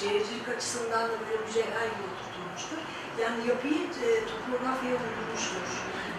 Şehircilik 0.00 0.48
açısından 0.56 1.04
da 1.08 1.14
böyle 1.20 1.36
mücevher 1.46 1.86
gibi 1.92 2.06
oturtulmuştur. 2.12 2.80
Yani 3.22 3.48
yapıyı 3.48 3.80
e, 4.04 4.08
topografyaya 4.32 4.96
uydurmuştur. 5.02 5.64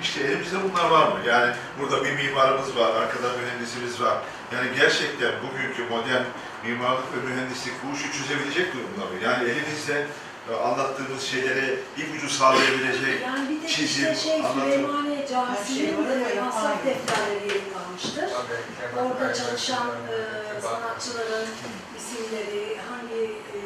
İşte 0.02 0.20
elimizde 0.24 0.58
bunlar 0.64 0.90
var 0.90 1.08
mı? 1.08 1.18
Yani 1.28 1.56
burada 1.80 2.06
bir 2.06 2.12
mimarımız 2.12 2.78
var, 2.78 2.90
arkada 3.02 3.28
mühendisimiz 3.38 4.02
var. 4.02 4.18
Yani 4.54 4.68
gerçekten 4.80 5.32
bugünkü 5.44 5.84
modern 5.84 6.26
mimarlık 6.66 7.08
ve 7.14 7.30
mühendislik 7.30 7.74
bu 7.84 7.96
işi 7.96 8.12
çözebilecek 8.18 8.74
durumda 8.74 9.06
mı? 9.10 9.16
Yani 9.24 9.44
elimizde 9.50 10.08
anlattığımız 10.54 11.24
şeyleri 11.24 11.80
ipucu 11.98 12.30
sağlayabilecek 12.30 13.22
Yani 13.22 13.50
bir 13.50 13.64
de 13.64 13.68
çizim, 13.68 14.14
işte 14.14 14.30
şey 14.30 14.36
anlatım. 14.36 14.62
Süleymaniye 14.62 15.18
şey 15.18 15.28
Camisi'nin 15.28 16.10
de 16.10 16.42
masraf 16.42 16.86
defterleri 16.86 17.48
yayınlanmıştır. 17.48 18.30
Orada 18.98 19.34
çalışan 19.34 19.88
e, 19.88 20.62
sanatçıların 20.62 21.48
isimleri, 21.98 22.78
hangi 22.90 23.24
e, 23.56 23.58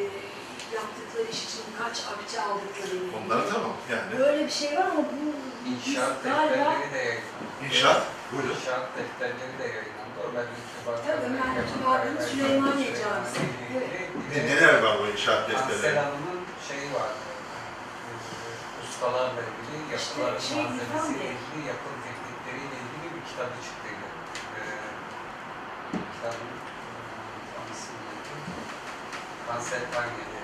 yaptıkları 0.76 1.28
iş 1.32 1.44
için 1.44 1.64
kaç 1.84 1.98
akçe 2.12 2.42
aldıkları 2.42 2.96
Onları 3.26 3.50
tamam 3.50 3.74
yani. 3.92 4.20
Böyle 4.20 4.46
bir 4.46 4.52
şey 4.52 4.78
var 4.78 4.86
ama 4.92 5.04
bu 5.04 5.34
İnşaat 5.70 6.24
galiba 6.24 6.56
defterleri 6.56 6.94
de 6.94 6.98
yayınlandı. 6.98 7.66
İnşaat, 7.70 8.04
buyurun. 8.32 8.50
İnşaat 8.50 8.88
defterleri 8.98 9.56
de 9.60 9.68
yayınlandı. 9.76 10.00
Ömer 10.30 10.46
İltibat'ın 10.58 11.08
Tabii, 11.08 11.26
Ömer 11.26 11.64
İltibat'ın 11.64 12.26
Süleymaniye 12.28 12.88
Camisi. 12.88 13.40
Ne, 14.36 14.56
neler 14.56 14.82
var 14.84 14.98
bu 15.02 15.08
inşaat 15.08 15.50
defterleri? 15.50 15.98
Hanım'ın 16.00 16.39
şeyi 16.90 17.00
vardı. 17.02 17.20
Ustalarla 18.84 19.42
ilgili, 19.50 19.78
yapıların 19.94 20.40
şey, 20.40 20.58
İrfan 20.58 20.72
malzemesiyle 20.72 21.24
Bey. 21.24 21.36
ilgili, 21.36 21.62
yapım 21.72 21.96
teknikleriyle 22.06 22.78
ilgili 22.84 23.08
bir 23.16 23.24
kitabı 23.30 23.56
çıktıydı. 23.68 24.08
Ee, 24.58 24.62
kitabın 26.14 26.50
tam 27.54 27.66
ismi 27.74 27.98
neydi? 28.06 28.32
Ansel 29.54 29.84
Tanyeli. 29.94 30.40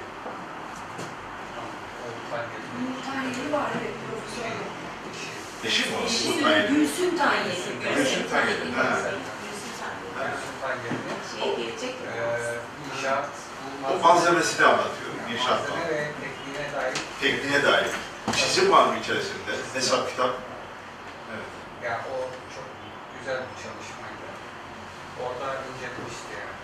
O 2.04 2.08
Tanyeli. 2.32 2.68
Nur 2.82 2.98
Tanyeli 3.10 3.48
var 3.58 3.70
evet 3.78 3.96
profesör. 4.06 4.52
Eşi 5.68 5.84
mi? 5.90 5.96
Eşi 6.06 6.30
Bu 6.30 6.44
tane- 6.44 6.68
Gülsüm 6.72 7.12
Tanyeli. 7.18 7.56
Gülsüm 7.96 8.24
Tanyeli, 8.32 8.72
ha. 8.78 8.88
Gülsüm 9.42 10.56
Tanyeli. 10.62 10.98
Şey 11.40 11.56
gelecek 11.58 11.94
mi? 12.02 12.08
Ee, 12.18 12.56
inşaat, 12.98 13.30
O 13.92 14.04
malzemesini 14.04 14.66
anlatıyor. 14.66 15.12
İnşaat 15.34 15.70
Malzeme 15.70 15.90
ve 15.90 16.12
dair 16.96 17.06
Tekniğe 17.22 17.64
dair. 17.64 17.88
Çizim 18.36 18.72
var 18.72 18.86
mı 18.88 19.00
içerisinde? 19.04 19.52
Hesap 19.74 20.10
kitap. 20.10 20.34
Evet. 21.32 21.52
Ya 21.84 22.02
o 22.14 22.16
çok 22.56 22.68
güzel 23.20 23.40
bir 23.48 23.58
çalışmaydı. 23.64 24.26
Orada 25.24 25.48
incelemişti 25.68 26.32
yani. 26.40 26.56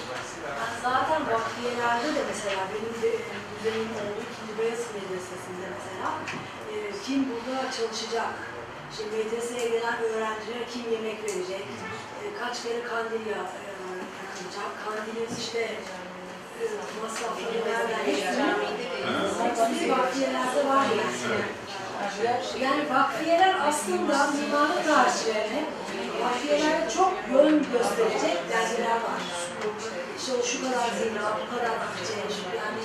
Dolayısıyla 0.00 0.50
Ben 0.60 0.72
zaten 0.88 1.20
vakfiyelerde 1.32 2.08
de 2.16 2.22
mesela 2.32 2.60
benim 2.72 2.96
de 3.02 3.12
düzenim 3.50 3.90
olduğu 4.00 4.24
ikinci 4.30 4.52
Beyaz 4.58 4.82
Medresesi'nde 4.96 5.66
mesela 5.76 6.08
e, 6.72 6.74
kim 7.04 7.20
burada 7.30 7.70
çalışacak, 7.76 8.32
işte 8.92 9.04
medreseye 9.16 9.68
gelen 9.74 9.98
öğrencilere 10.02 10.64
kim 10.72 10.84
yemek 10.94 11.18
verecek, 11.24 11.64
e, 12.20 12.24
kaç 12.40 12.62
kere 12.62 12.82
kandil 12.90 13.24
e, 13.26 13.36
yakılacak, 14.20 14.70
kandilin 14.84 15.30
işte 15.42 15.60
e, 15.60 15.78
masrafları 15.78 16.10
nereden 16.10 16.38
hepsi 16.40 16.49
vakfiyelerde 19.88 20.68
var 20.68 20.86
yani. 20.98 21.42
Yani 22.60 22.90
vakfiyeler 22.90 23.54
aslında 23.68 24.30
mimarlık 24.30 24.84
tarihçilerine 24.86 25.64
vakfiyelere 26.24 26.88
çok 26.96 27.12
yön 27.32 27.66
gösterecek 27.72 28.38
dergiler 28.50 28.96
var. 28.96 29.22
İşte 30.18 30.32
o 30.32 30.42
şu 30.42 30.62
kadar 30.62 30.88
zira, 30.98 31.38
bu 31.40 31.56
kadar 31.56 31.70
akçe, 31.70 32.14
yani 32.56 32.84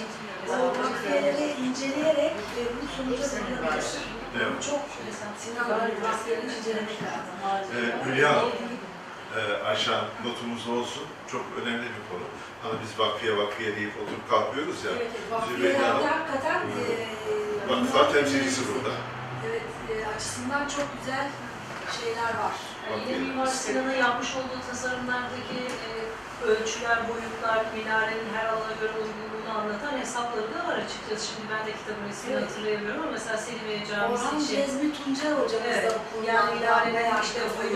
o 0.50 0.84
vakfiyeleri 0.84 1.54
inceleyerek 1.68 2.32
e, 2.32 2.62
bu 2.82 2.88
sonuca 2.96 3.24
varılabilir. 3.24 4.16
Evet. 4.36 4.64
Çok 4.70 4.82
Sinan 5.40 5.70
Bey'in 5.70 6.04
vakfiyelerini 6.04 6.54
incelemek 6.60 7.00
lazım. 7.04 7.76
Ee, 7.76 8.06
Hülya 8.06 8.46
e, 9.40 9.64
Ayşe 9.68 9.92
Hanım 9.92 10.08
notumuzda 10.26 10.72
olsun. 10.72 11.04
Çok 11.32 11.46
önemli 11.62 11.84
bir 11.84 12.04
konu. 12.10 12.26
Hani 12.64 12.74
biz 12.84 13.00
vakfiye 13.00 13.38
vakfiye 13.38 13.76
deyip 13.76 13.94
oturup 14.04 14.30
kalkıyoruz 14.30 14.84
ya. 14.84 14.92
Evet, 15.60 15.82
Hanım, 15.82 16.04
hakikaten 16.08 16.62
e, 16.62 17.70
vakıflar 17.70 18.14
temsilcisi 18.14 18.62
burada. 18.68 18.96
Evet, 19.48 19.62
e, 19.92 20.08
açısından 20.16 20.68
çok 20.68 20.88
güzel 21.00 21.28
şeyler 22.02 22.24
var. 22.44 22.56
Yani 22.92 23.04
yine 23.08 23.18
Mimar 23.18 23.46
Sinan'ın 23.48 23.94
yapmış 23.96 24.36
olduğu 24.36 24.62
tasarımlardaki 24.70 25.60
e, 25.88 25.90
ölçüler, 26.44 26.98
boyutlar, 27.10 27.60
minarenin 27.76 28.30
her 28.36 28.46
alana 28.46 28.74
göre 28.82 28.94
uygunluğunu 29.04 29.52
anlatan 29.60 29.98
hesapları 30.00 30.50
da 30.56 30.60
var 30.68 30.78
açıkçası. 30.84 31.24
Şimdi 31.28 31.46
ben 31.54 31.62
de 31.68 31.72
kitabın 31.80 32.10
ismini 32.14 32.34
Evet. 32.34 32.44
hatırlayamıyorum 32.44 33.02
ama 33.02 33.12
mesela 33.12 33.38
Selimiye 33.38 33.86
Camisi 33.86 34.24
Orhan 34.26 34.40
için. 34.40 34.56
Cezmi 34.56 34.94
Tuncer 34.98 35.32
hocamız 35.32 35.68
Evet, 35.74 35.92
da 35.92 36.32
yani 36.32 36.56
minarenin 36.56 37.22
işte 37.24 37.40
bir 37.46 37.52
boyu 37.58 37.74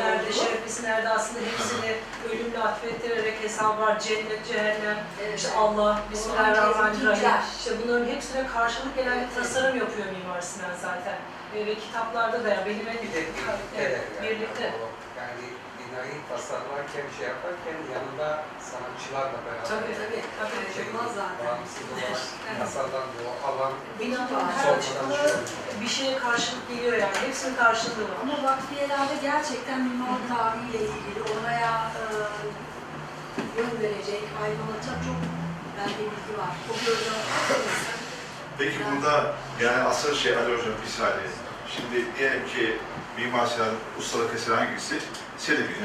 nerede, 0.84 1.10
aslında 1.10 1.40
hepsini 1.50 1.92
ölümle 2.30 2.60
atfettirerek 2.60 3.44
hesap 3.44 3.80
var. 3.80 4.00
Cennet, 4.00 4.48
cehennem, 4.48 4.98
Evet. 5.24 5.40
işte 5.40 5.52
Allah, 5.58 6.02
Bismillahirrahmanirrahim. 6.12 7.30
İşte 7.60 7.72
bunların 7.84 8.08
hepsine 8.08 8.48
karşılık 8.48 8.96
gelen 8.96 9.18
bir 9.22 9.36
tasarım 9.36 9.78
yapıyor 9.78 10.08
Mimar 10.12 10.42
Sinan 10.42 10.76
zaten. 10.82 11.18
E, 11.56 11.66
ve 11.66 11.76
kitaplarda 11.76 12.44
da 12.44 12.50
ya 12.50 12.66
benim 12.66 12.88
en 12.88 12.98
bir 13.04 13.14
de 13.14 13.16
birlikte 13.16 13.52
evet, 13.78 14.02
yani. 14.18 14.30
birlikte. 14.30 14.64
Yani 15.18 15.59
binayı 16.00 16.22
tasarlarken 16.30 17.06
şey 17.18 17.28
yaparken 17.28 17.78
yanında 17.94 18.44
sanatçılarla 18.70 19.38
beraber 19.46 19.66
Tabii 19.72 19.94
tabii. 20.02 20.24
tabii. 20.40 20.74
şey, 20.74 20.84
Yapılmaz 20.86 21.12
zaten. 21.16 21.46
bağımsız 21.48 21.88
olarak 21.96 23.08
o 23.26 23.48
alan 23.48 23.74
açıklığı 24.78 25.16
şey 25.16 25.32
oldu. 25.32 25.82
bir 25.82 25.88
şeye 25.88 26.18
karşılık 26.18 26.70
geliyor 26.70 26.98
yani. 26.98 27.18
Hepsinin 27.28 27.56
karşılığı 27.56 28.04
var. 28.10 28.18
Ama 28.24 28.44
vakfiyelerde 28.50 29.16
gerçekten 29.22 29.80
mimarlık 29.88 30.26
tarihiyle 30.34 30.80
ilgili 30.92 31.22
oraya 31.34 31.72
e, 32.00 32.02
yön 33.58 33.74
verecek, 33.84 34.24
aydınlatacak 34.44 34.98
çok 35.08 35.20
bence 35.78 35.96
bilgi 36.00 36.34
var. 36.42 36.54
O 36.72 36.74
gözle 36.86 37.12
Peki 38.60 38.78
burada 38.92 39.36
yani 39.62 39.82
asıl 39.84 40.16
şey 40.16 40.38
Ali 40.38 40.54
Hocam 40.54 40.76
bir 40.86 40.92
saniye. 41.00 41.30
Şimdi 41.76 42.18
diyelim 42.18 42.48
ki 42.48 42.78
Mimar 43.18 43.46
Sinan 43.46 43.74
ustalık 44.00 44.36
eseri 44.36 44.56
hangisi? 44.56 45.00
Selimiye. 45.40 45.78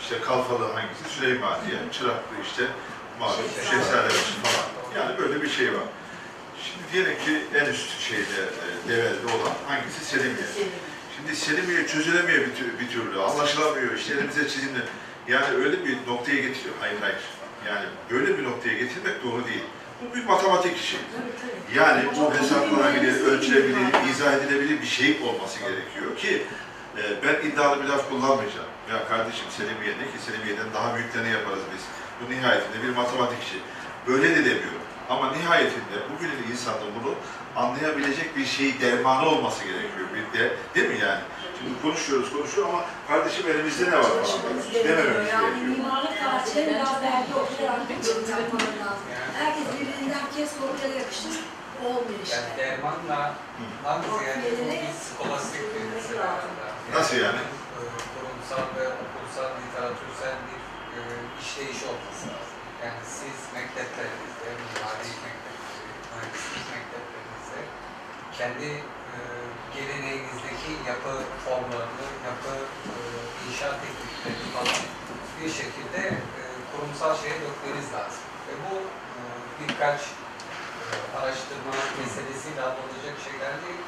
işte 0.00 0.20
Kalfalı 0.20 0.72
hangisi? 0.72 1.04
Süleymaniye, 1.16 1.78
Çıraklı 1.92 2.34
işte 2.50 2.62
malum 3.20 3.44
Şehzadebaşı 3.70 4.32
falan. 4.42 4.66
Yani 4.96 5.18
böyle 5.18 5.42
bir 5.42 5.48
şey 5.48 5.66
var. 5.74 5.86
Şimdi 6.64 6.84
diyelim 6.92 7.24
ki 7.24 7.46
en 7.60 7.66
üst 7.66 8.00
şeyde, 8.00 8.40
e, 8.64 8.88
Develi'de 8.88 9.26
olan 9.26 9.54
hangisi? 9.68 10.04
Selimiye. 10.04 10.46
Şimdi 11.16 11.36
Selimiye 11.36 11.86
çözülemiyor 11.86 12.38
bir, 12.40 12.54
tür- 12.54 12.78
bir 12.80 12.88
türlü, 12.88 13.20
anlaşılamıyor, 13.22 13.94
işte 13.94 14.14
elimize 14.14 14.48
çizimle. 14.48 14.80
Yani 15.28 15.56
öyle 15.56 15.84
bir 15.84 15.96
noktaya 16.06 16.34
getiriyor. 16.36 16.74
Hayır 16.80 16.96
hayır. 17.00 17.18
Yani 17.68 17.86
böyle 18.10 18.38
bir 18.38 18.44
noktaya 18.44 18.74
getirmek 18.78 19.24
doğru 19.24 19.44
değil. 19.46 19.64
Bu 20.02 20.14
bir 20.16 20.24
matematik 20.24 20.76
işi. 20.78 20.96
Yani 21.74 22.04
bu 22.16 22.34
hesaplanabilir, 22.34 23.24
ölçülebilir, 23.24 24.10
izah 24.10 24.32
edilebilir 24.34 24.80
bir 24.82 24.86
şey 24.86 25.18
olması 25.24 25.58
gerekiyor 25.60 26.16
ki 26.16 26.42
e, 26.98 27.02
ben 27.24 27.48
iddialı 27.48 27.82
bir 27.82 27.88
laf 27.88 28.08
kullanmayacağım. 28.08 28.66
Ya 28.92 29.08
kardeşim 29.08 29.46
Selimiye 29.56 29.92
ne 30.00 30.06
ki 30.12 30.18
Selimiye'den 30.26 30.68
daha 30.74 30.94
büyüklerini 30.94 31.30
yaparız 31.30 31.64
biz. 31.74 31.82
Bu 32.20 32.24
nihayetinde 32.34 32.82
bir 32.82 32.88
matematik 32.96 33.42
işi. 33.42 33.58
Böyle 34.06 34.30
de 34.36 34.44
demiyorum. 34.44 34.82
Ama 35.10 35.32
nihayetinde 35.32 35.96
bugünün 36.12 36.40
insanın 36.52 36.90
bunu 37.00 37.14
anlayabilecek 37.56 38.36
bir 38.36 38.46
şey 38.46 38.80
dermanı 38.80 39.28
olması 39.28 39.64
gerekiyor. 39.64 40.06
Bir 40.14 40.38
de, 40.38 40.56
değil 40.74 40.88
mi 40.88 40.98
yani? 41.06 41.20
Şimdi 41.58 41.82
konuşuyoruz, 41.82 42.32
konuşuyor 42.32 42.68
ama 42.68 42.80
kardeşim 43.08 43.48
elimizde 43.50 43.90
ne 43.90 43.96
var 43.96 44.02
falan. 44.02 44.24
Demememiz 44.74 45.28
Yani 45.32 45.46
gerekiyor. 45.46 45.76
mimarlık 45.76 46.14
tarihçileri 46.20 46.70
biraz 46.74 46.96
belki 47.02 47.32
okuyarak 47.42 47.80
bir 47.88 48.08
yorum 48.08 48.30
yapmaları 48.30 48.76
lazım. 48.84 49.06
Herkes 49.38 49.66
birbirinden 49.74 50.24
kes 50.36 50.50
kopyala 50.60 50.94
yapıştır. 50.94 51.36
Olmuyor 51.84 52.20
işte. 52.24 52.36
Yani 52.36 52.56
dermanla 52.58 53.34
daha 53.84 54.00
ziyade 54.02 54.48
bu 54.60 54.70
bir 54.70 54.92
skolastik 55.06 55.60
bir 55.74 55.84
mesele. 55.94 56.26
Nasıl 56.94 57.16
yani? 57.16 57.38
Kurumsal 58.46 58.68
ve 58.78 58.86
okulsal 59.04 59.50
literatürsel 59.62 60.36
bir 60.48 60.62
e, 60.96 61.00
işleyiş 61.42 61.80
olması 61.90 62.24
lazım. 62.30 62.58
Yani 62.82 63.02
siz 63.18 63.36
mekteplerinizde, 63.56 64.48
mimari 64.62 65.10
mektepleri, 65.26 65.90
mühendislik 66.10 66.66
mekteplerinizde 66.76 67.60
kendi 68.38 68.70
e, 69.14 69.16
geleneğinizdeki 69.76 70.72
yapı 70.90 71.14
formlarını, 71.44 72.06
yapı 72.28 72.54
e, 72.92 72.94
inşaat 73.48 73.76
tekniklerini 73.84 74.48
falan 74.56 74.80
bir 75.38 75.50
şekilde 75.60 76.02
e, 76.40 76.42
kurumsal 76.70 77.12
şeye 77.22 77.36
dökmeniz 77.44 77.88
lazım. 77.96 78.24
Ve 78.46 78.52
bu 78.64 78.74
e, 79.18 79.20
birkaç 79.60 80.00
e, 80.82 80.84
araştırma 81.18 81.76
meselesiyle 81.98 82.62
alınacak 82.68 83.16
şeyler 83.26 83.54
değil. 83.62 83.82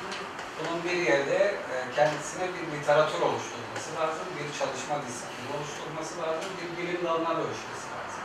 Bunun 0.59 0.85
bir 0.85 1.06
yerde 1.10 1.39
e, 1.72 1.74
kendisine 1.97 2.44
bir 2.55 2.78
literatür 2.78 3.20
oluşturması 3.20 3.90
lazım, 4.01 4.26
bir 4.36 4.59
çalışma 4.59 4.97
disiplini 5.06 5.48
oluşturması 5.56 6.12
lazım, 6.22 6.51
bir 6.59 6.68
bilim 6.78 7.05
dalına 7.05 7.30
dönüşmesi 7.30 7.86
lazım. 7.94 8.22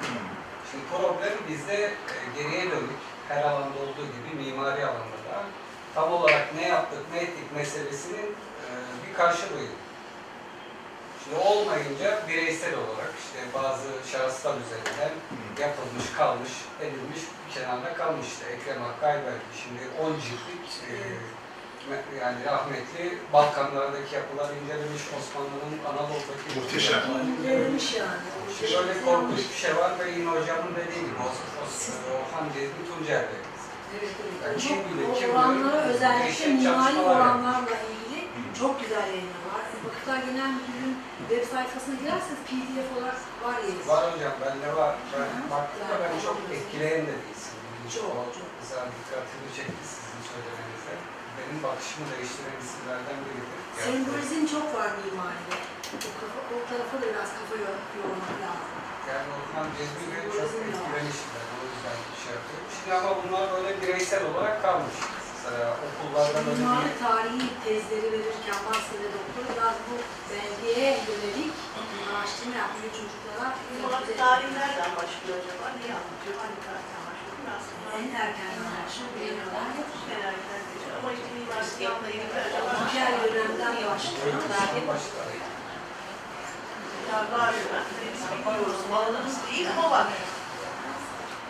Şimdi 0.71 0.83
problem 0.93 1.33
bizde 1.49 1.77
e, 1.83 2.17
geriye 2.37 2.71
dönük, 2.71 3.01
her 3.29 3.43
alanda 3.43 3.77
olduğu 3.83 4.07
gibi 4.15 4.43
mimari 4.43 4.85
alanda 4.85 5.19
da 5.27 5.37
tam 5.95 6.13
olarak 6.13 6.55
ne 6.55 6.67
yaptık, 6.67 7.01
ne 7.13 7.19
ettik 7.19 7.55
meselesinin 7.55 8.29
e, 8.63 8.67
bir 9.03 9.13
karşılığı. 9.13 9.67
Şimdi 11.23 11.37
olmayınca 11.37 12.27
bireysel 12.27 12.73
olarak 12.73 13.13
işte 13.23 13.39
bazı 13.53 14.11
şahıslar 14.11 14.53
üzerinden 14.65 15.13
yapılmış, 15.59 16.05
kalmış, 16.17 16.51
edilmiş, 16.81 17.21
bir 17.47 17.53
kenarda 17.53 17.93
kalmış 17.93 18.27
işte 18.27 18.45
Ekrem 18.45 18.81
Hakkı 18.81 19.05
Ayberk. 19.05 19.41
Şimdi 19.63 19.81
10 20.01 20.13
ciltlik 20.13 20.65
e, 20.91 20.95
yani 22.21 22.45
rahmetli 22.45 23.17
Balkanlardaki 23.33 24.15
yapılar 24.15 24.49
incelemiş, 24.57 25.03
Osmanlı'nın 25.17 25.75
Anadolu'daki 25.89 26.59
Muhteşem. 26.59 27.01
Verilmiş 27.43 27.95
yani. 27.95 28.19
Böyle 28.61 28.93
korkunç 29.05 29.43
bir 29.51 29.59
şey 29.63 29.75
var 29.75 29.91
ve 29.99 30.11
yine 30.11 30.29
hocamın 30.29 30.75
dediği 30.75 31.01
gibi 31.07 31.19
Orhan 32.13 32.45
Cezmi 32.53 32.83
Tuncer 32.87 33.21
Bey. 33.29 33.41
Evet, 33.99 34.13
evet. 34.21 34.37
Yani 34.43 34.57
kim 34.57 34.77
bilir, 34.87 35.07
O 35.11 35.13
kim 35.19 35.29
oranlara 35.35 35.81
özellikle 35.91 36.47
mimari 36.47 36.99
oranlarla 36.99 37.77
ilgili 37.91 38.19
çok 38.59 38.81
güzel 38.81 39.07
yayınlar 39.13 39.43
var. 39.53 39.65
Vakıflar 39.85 40.19
Genel 40.27 40.51
Müdürlüğü'nün 40.55 40.97
web 41.29 41.43
sayfasına 41.51 41.95
girerseniz 42.01 42.41
pdf 42.47 42.89
olarak 42.97 43.19
var 43.45 43.57
yeri. 43.67 43.87
Var 43.91 44.03
hocam, 44.11 44.33
bende 44.43 44.69
var. 44.81 44.95
Ben 45.13 45.29
baktım 45.51 45.85
da 45.89 45.95
ben 46.03 46.13
çok 46.25 46.37
etkileyen 46.55 47.03
de 47.09 47.15
değilsin. 47.21 47.55
Çok, 47.95 48.11
çok. 48.37 48.49
Güzel 48.61 48.85
dikkatimi 48.95 49.49
çekti 49.57 49.83
sizin 49.93 50.21
söylemenizde. 50.31 50.93
Benim 51.43 51.63
bakışımı 51.67 52.05
değiştiren 52.13 52.57
isimlerden 52.65 53.19
biridir. 53.25 53.59
Sembolizm 53.85 54.41
çok 54.55 54.67
var 54.77 54.89
mimaride. 55.03 55.55
O, 55.93 56.09
kafa, 56.19 56.39
o 56.53 56.57
tarafa 56.69 56.95
da 57.01 57.05
biraz 57.11 57.29
kafa 57.39 57.55
yor- 57.63 57.85
yormak 57.99 58.33
lazım. 58.43 58.69
Yani 59.09 59.27
Osman 59.37 59.67
Cezmi 59.77 60.05
Bey 60.11 60.23
çok 60.37 60.51
etkilemişler. 60.67 61.43
O 61.57 61.61
yüzden 61.69 61.97
bir 62.09 62.17
şey 62.23 62.31
yapıyorum. 62.37 62.67
Şimdi 62.75 62.91
ama 62.99 63.11
bunlar 63.21 63.45
böyle 63.53 63.71
bireysel 63.81 64.23
olarak 64.29 64.55
kalmış. 64.65 64.97
Mesela 65.33 65.67
okullarda 65.87 66.39
böyle 66.45 66.59
Mimari 66.59 66.91
bir... 66.93 66.99
tarihi 67.05 67.45
tezleri 67.65 68.07
verirken 68.15 68.59
ve 69.03 69.07
doktor 69.17 69.43
biraz 69.53 69.77
bu 69.87 69.95
belgeye 70.31 70.89
yönelik 71.07 71.53
araştırma 72.09 72.55
yapıyor 72.63 72.89
çocuklara. 72.97 73.45
Mimarlık 73.71 74.13
tarihi 74.23 74.51
nereden 74.59 74.91
başlıyor 74.99 75.35
acaba? 75.41 75.65
Neyi 75.77 75.91
anlatıyor? 75.99 76.35
Hangi 76.41 76.59
tarihten 76.67 77.01
başlıyor? 77.07 77.89
En 77.99 78.07
erken 78.23 78.51
araştırma 78.69 79.11
beğeniyorlar. 79.17 79.65
merak 80.09 80.37
ediyorum. 81.11 81.11
Ama 81.11 81.11
işte 81.13 81.29
mimarlık 81.39 81.81
yapmayı 81.81 82.13
Diğer 82.93 83.11
dönemden 83.23 83.75
başlıyor. 83.75 84.87
Başlar. 84.87 85.27
Ya 87.11 87.17
var 87.39 87.53
biz 88.13 88.23
biliyoruz. 88.47 88.81
Alanımız 88.93 89.37
değil 89.51 89.67
ama 89.77 89.91
var. 89.91 90.07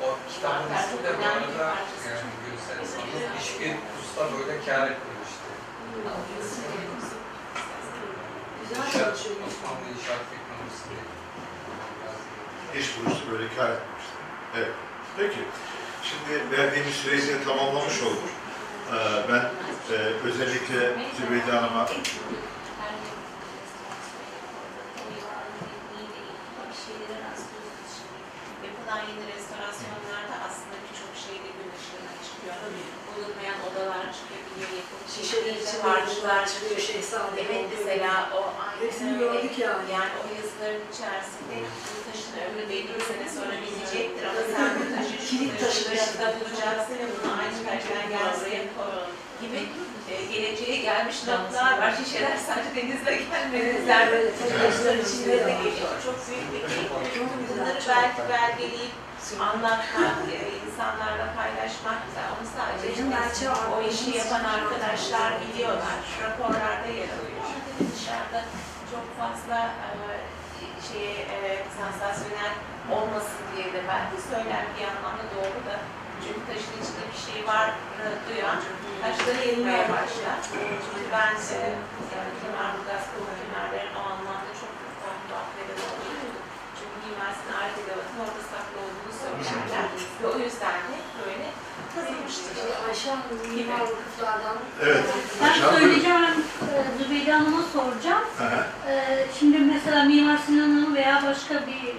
O 0.03 0.07
kitabın 0.33 0.69
ismi 0.75 1.03
de 1.03 1.11
bu 1.19 1.25
arada 1.25 1.75
yani 2.07 2.29
Gülsel 2.45 2.85
Sanız 2.85 3.23
hiçbir 3.39 3.75
usta 4.01 4.23
böyle 4.33 4.65
kâr 4.65 4.87
etmemişti. 4.91 5.49
Güzel 8.61 8.91
çalışıyor. 8.91 9.35
Osmanlı 9.47 9.85
İnşaat 9.95 10.23
Teknolojisi 10.31 10.85
diye. 10.89 11.03
Hiç 12.73 12.87
burası 12.97 13.31
böyle 13.31 13.47
kar 13.55 13.69
etmemişti. 13.69 14.17
Evet. 14.57 14.73
Peki. 15.17 15.39
Şimdi 16.03 16.57
verdiğimiz 16.57 16.95
süreyi 16.95 17.27
de 17.27 17.43
tamamlamış 17.43 18.01
olduk. 18.01 18.29
Ee, 18.93 19.23
ben 19.29 19.43
e, 19.95 19.97
özellikle 20.27 20.79
Zübeyde 21.17 21.51
Hanım'a 21.51 21.87
Yapılan 28.65 29.01
yeni 29.09 29.25
restorasyonlarda 29.35 30.35
aslında 30.47 30.75
birçok 30.85 31.11
şeyde 31.25 31.49
gün 31.57 31.69
ışığına 31.77 32.13
çıkıyor. 32.25 32.55
Bulunmayan 33.07 33.59
odalar 33.67 34.05
çıkabiliyor, 34.17 34.71
yapılmış 34.79 35.09
Şişeler 35.15 35.43
şekilde 35.43 35.61
içinde 35.63 35.81
harçlar 35.81 36.07
yazılar 36.07 36.47
çıkıyor, 36.51 36.79
şehzade 36.89 37.41
Evet 37.41 37.65
mesela 37.77 38.29
o 38.39 38.41
Hepsini 38.83 39.09
aynen 39.09 39.21
öyle. 39.21 39.33
gördük 39.41 39.57
yani. 39.59 39.85
Yani 39.97 40.11
o 40.19 40.23
yazıların 40.37 40.83
içerisinde 40.93 41.55
ömrü 42.45 42.69
belli 42.69 42.93
sene 43.09 43.27
sonra 43.35 43.55
bitecektir 43.63 44.23
ama 44.29 44.41
sen 44.55 44.69
bu 44.79 44.83
taşı 44.95 45.15
Kilit 45.27 45.59
taşı 45.59 45.83
taşı 45.83 45.91
başında 45.91 46.27
bulacaksın 46.39 46.93
ve 46.99 47.05
bunu 47.13 47.31
aynı 47.39 47.57
gel 48.09 48.29
buraya 48.39 48.63
gibi 49.41 49.59
e, 50.11 50.15
geleceğe 50.33 50.77
gelmiş 50.77 51.17
notlar 51.27 51.77
var. 51.81 51.93
Şişeler 52.03 52.37
sadece 52.47 52.75
denizle 52.75 53.15
gelmediler. 53.15 54.11
Böyle 54.11 54.31
taşlar 54.31 54.95
içinde 54.95 55.37
de 55.45 55.53
geliyor. 55.63 55.93
Çok 56.05 56.17
büyük 56.27 56.47
bir 56.53 56.61
keyif. 56.69 56.91
Bunları 57.49 57.79
belki 57.87 58.21
belgeleyip 58.29 58.93
anlatmak, 59.39 60.17
e, 60.35 60.39
insanlarla 60.65 61.27
paylaşmak 61.37 62.01
da 62.15 62.21
onu 62.33 62.47
sadece 62.57 63.03
belki 63.11 63.43
o 63.73 63.75
işi 63.91 64.17
yapan 64.17 64.43
arkadaşlar 64.43 65.33
biliyorlar. 65.41 65.99
Raporlarda 66.23 66.87
yer 66.87 67.09
alıyor. 67.17 67.43
Dışarıda 67.95 68.41
çok 68.91 69.05
fazla 69.19 69.59
e, 69.85 69.87
şeye 70.93 71.17
e, 71.37 71.39
sansasyonel 71.77 72.53
olmasın 72.95 73.43
diye 73.51 73.67
de 73.75 73.81
belki 73.91 74.17
söyler 74.29 74.63
bir 74.73 74.85
anlamda 74.91 75.25
doğru 75.35 75.59
da 75.69 75.75
çünkü 76.23 76.41
taşın 76.49 76.75
içinde 76.81 77.05
bir 77.11 77.21
şey 77.27 77.39
var 77.51 77.67
e, 78.01 78.05
duyan 78.25 78.59
taşları 79.01 79.41
yemeye 79.49 79.85
başlar. 79.93 80.37
Çünkü 80.83 81.03
ben 81.15 81.33
e, 81.57 81.59
yani 82.13 82.31
Kemal 82.41 82.69
Burgaz 82.75 83.03
Kulu 83.09 83.31
Kemerlerin 83.39 83.95
o 83.99 84.01
anlamda 84.11 84.51
çok 84.61 84.73
farklı 85.03 85.33
akbede 85.41 85.73
oluyor. 85.91 86.33
Çünkü 86.77 86.95
Mimar 87.03 87.33
Sinan 87.37 87.57
Alet 87.61 87.77
Edevatı'nın 87.81 88.21
orada 88.25 88.43
saklı 88.51 88.77
olduğunu 88.85 89.13
söylerler. 89.21 89.85
Ve 90.21 90.25
o 90.33 90.37
yüzden 90.45 90.79
de 90.89 90.97
böyle 91.19 91.47
kazılmıştır. 91.93 92.55
Ayşe 92.87 93.09
Hanım 93.09 93.39
mimar 93.55 93.81
vakıflardan. 93.89 94.57
Evet. 94.83 95.03
Ben 95.41 95.49
Hocam, 95.49 95.69
söyleyeceğim, 95.73 95.81
e, 95.81 95.89
Zübeyde 95.89 96.02
Hanım'a 97.43 97.63
soracağım. 97.73 98.23
Hı 98.37 98.43
hı. 98.43 98.91
E, 98.91 99.25
Şimdi 99.39 99.57
mesela 99.59 100.03
Mimar 100.03 100.37
Sinan'ın 100.37 100.95
veya 100.95 101.23
başka 101.27 101.53
bir 101.67 101.95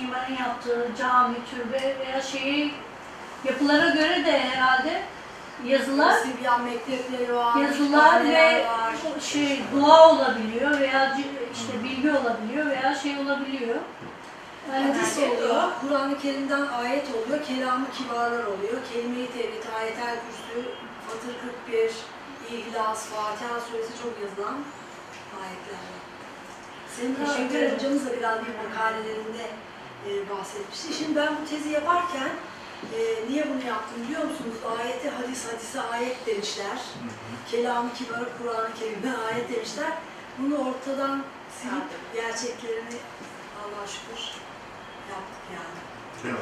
mimarın 0.00 0.36
yaptığı 0.40 0.88
cami, 0.98 1.34
türbe 1.50 1.96
veya 1.98 2.22
şeyi 2.22 2.74
yapılara 3.44 3.88
göre 3.90 4.24
de 4.26 4.40
herhalde 4.40 5.02
Yazılar, 5.66 6.14
Sibyan 6.14 6.62
mektepleri 6.64 7.34
var, 7.34 7.56
yazılar 7.56 7.70
kütüphaneler 7.70 8.54
ve 8.54 8.64
var. 8.66 8.94
şey 9.20 9.60
dua 9.74 10.08
olabiliyor 10.08 10.80
veya 10.80 11.16
c- 11.16 11.24
işte 11.54 11.84
bilgi 11.84 12.10
olabiliyor 12.10 12.66
veya 12.66 12.94
şey 12.94 13.18
olabiliyor. 13.18 13.76
Yani 14.72 14.86
Hadis 14.92 15.18
oluyor, 15.18 15.62
Kur'an-ı 15.80 16.18
Kerim'den 16.18 16.66
ayet 16.66 17.06
oluyor, 17.14 17.44
kelamı 17.44 17.86
kibarlar 17.90 18.44
oluyor, 18.44 18.78
kelime-i 18.92 19.26
tevhid, 19.32 19.64
ayetel 19.78 20.16
kürsü, 20.26 20.68
Fatır 21.08 21.34
41, 21.66 21.90
İhlas, 22.56 23.06
Fatiha 23.06 23.60
suresi 23.60 24.02
çok 24.02 24.12
yazılan 24.22 24.56
ayetler 25.42 25.80
var. 25.90 26.00
Senin 26.96 27.14
Teşekkür 27.14 27.54
ederim. 27.58 27.74
hocamız 27.76 28.06
da 28.06 28.16
biraz 28.16 28.38
bir 28.44 28.54
makalelerinde 28.68 29.46
e, 30.08 30.30
bahsetmişti. 30.30 30.94
Şimdi 30.94 31.16
ben 31.16 31.32
bu 31.36 31.50
tezi 31.50 31.68
yaparken 31.68 32.30
e, 32.96 32.98
niye 33.28 33.46
bunu 33.50 33.64
yaptım 33.68 34.02
biliyor 34.04 34.24
musunuz? 34.24 34.56
Ayete 34.78 35.10
hadis, 35.10 35.46
hadise 35.52 35.80
ayet 35.80 36.26
demişler. 36.26 36.78
Kelamı 37.50 37.92
kibarı 37.94 38.28
Kur'an-ı 38.38 38.74
Kerim'den 38.80 39.14
ayet 39.32 39.52
demişler. 39.56 39.92
Bunu 40.38 40.54
ortadan 40.68 41.24
silip 41.62 41.88
gerçeklerini 42.14 42.96
Allah'a 43.62 43.86
şükür 43.86 44.22
yaptık 45.10 45.44
yani. 45.54 45.78
Değil 46.24 46.34
mi? 46.34 46.40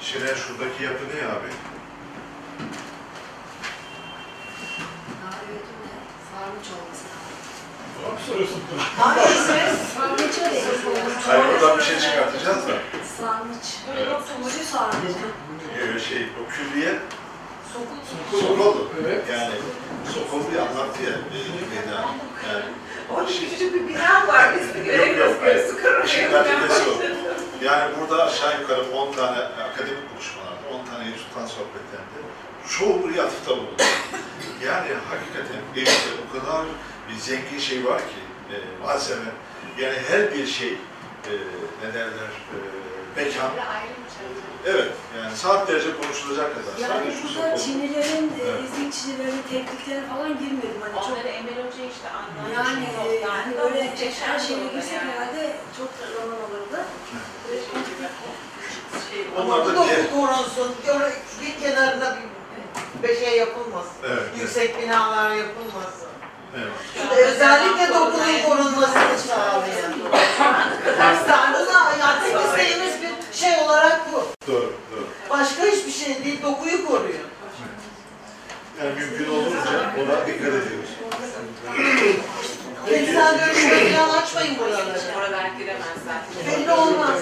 Şener 0.00 0.34
şuradaki 0.34 0.84
yapı 0.84 1.04
ne 1.04 1.26
abi? 1.26 1.50
Ha, 5.22 5.30
evet 5.50 5.64
o 5.74 5.76
ne? 5.86 5.96
Sarnıç 6.30 6.66
olması 6.76 7.04
lazım. 8.02 8.18
Soruyorsun. 8.28 8.60
Sarnıç 11.26 11.62
oradan 11.62 11.78
bir 11.78 11.82
şey 11.82 11.98
çıkartacağız 12.00 12.68
da. 12.68 12.72
Sarnıç. 13.18 13.66
Evet. 13.96 14.08
Ucu 14.46 14.64
sarnıç. 14.64 15.16
Ee, 15.78 15.98
şey, 16.00 16.28
o 16.40 16.50
külliye 16.52 16.98
Sokul. 17.72 18.40
sokuldu. 18.40 18.90
Evet. 19.04 19.24
Yani 19.32 19.54
sokuldu 20.14 20.56
ya 20.56 20.62
anlattı 20.62 21.02
ya. 21.02 21.10
e, 21.10 21.38
Meydan. 21.74 22.02
Yani 22.48 22.64
Orada 23.14 23.26
küçücük 23.30 23.74
bir 23.74 23.88
bina 23.88 24.26
var. 24.28 24.54
Biz 24.54 24.74
bir. 24.74 26.04
İşin 26.04 26.32
neticesi 26.32 26.90
o. 26.90 26.94
Yani 27.64 27.90
burada 28.00 28.24
aşağı 28.24 28.60
yukarı 28.60 28.82
10 28.94 29.12
tane 29.12 29.38
akademik 29.38 30.12
buluşmalarda, 30.14 30.64
10 30.82 30.84
tane 30.90 31.08
Yusuf'tan 31.10 31.46
sohbetlerinde 31.46 32.20
çoğu 32.68 33.02
buraya 33.02 33.22
atıfta 33.22 33.50
bulundu. 33.50 33.82
Yani 34.66 34.88
hakikaten 35.10 35.60
elimizde 35.76 36.10
o 36.28 36.38
kadar 36.40 36.64
bir 37.12 37.18
zengin 37.20 37.58
şey 37.58 37.84
var 37.86 37.98
ki, 37.98 38.20
e, 38.54 38.56
malzeme, 38.86 39.30
yani 39.78 39.96
her 40.08 40.34
bir 40.34 40.46
şey, 40.46 40.72
e, 40.72 41.32
ne 41.84 41.94
derler, 41.94 42.30
e, 42.54 42.56
mekan, 43.16 43.50
evet, 44.66 44.92
yani 45.18 45.36
saatlerce 45.36 45.96
konuşulacak 46.02 46.54
kadar. 46.54 46.88
Yani 46.88 47.06
burada 47.06 47.56
sokul. 47.56 47.64
Çinilerin, 47.64 48.32
e, 48.40 48.42
Evet. 48.44 48.60
ezik 48.64 48.92
Çinilerin 48.92 49.42
tekniklerine 49.50 50.06
falan 50.08 50.28
girmedim. 50.38 50.80
Hani 50.80 50.94
çok 50.94 51.04
Onları 51.16 51.28
Emel 51.28 51.54
Hoca 51.54 51.84
işte 51.94 52.08
anlatmış. 52.08 52.56
yani 52.56 52.84
e, 52.84 53.24
hani 53.24 53.50
notlarda. 53.52 53.74
böyle 53.74 53.84
Muhteşem 53.84 54.28
her 54.28 54.38
şeyle 54.38 54.66
girsek 54.74 54.92
yani. 54.92 55.10
herhalde 55.10 55.56
çok 55.78 55.88
zaman 56.16 56.36
alırdı. 56.36 56.84
Ama 59.36 59.54
Onlar 59.54 59.64
bu 59.66 59.68
da 59.70 59.74
da 59.76 59.84
diğer- 59.86 60.10
korunsun. 60.10 60.74
Bir 61.42 61.60
kenarına 61.64 62.16
bir, 63.02 63.08
bir 63.08 63.16
şey 63.16 63.38
yapılmasın. 63.38 63.92
Evet, 64.04 64.22
evet, 64.30 64.40
Yüksek 64.40 64.82
binalar 64.82 65.30
yapılmasın. 65.36 66.09
Evet. 66.56 67.26
Özellikle 67.26 67.88
dokunun 67.88 68.42
korunmasını 68.46 69.18
sağlayan. 69.28 69.92
Buna 71.54 72.06
artık 72.08 72.40
isteğimiz 72.44 72.94
bir 73.02 73.38
şey 73.38 73.58
olarak 73.64 74.00
bu. 74.12 74.24
Doğru, 74.46 74.72
doğru. 74.92 75.06
Başka 75.30 75.62
hiçbir 75.62 75.92
şey 75.92 76.24
değil, 76.24 76.42
dokuyu 76.42 76.86
koruyor. 76.86 77.20
Yani 78.78 78.90
mümkün 79.00 79.30
olunca 79.30 79.70
ona 79.98 80.26
dikkat 80.26 80.48
ediyoruz. 80.48 80.90
Kentsel 82.88 83.38
dönüşüme 83.38 83.92
falan 83.92 84.22
açmayın 84.22 84.58
buraları. 84.58 84.98
Oralar 85.18 85.50
giremez 85.58 85.86
zaten. 86.06 86.60
Belli 86.60 86.72
olmaz. 86.72 87.20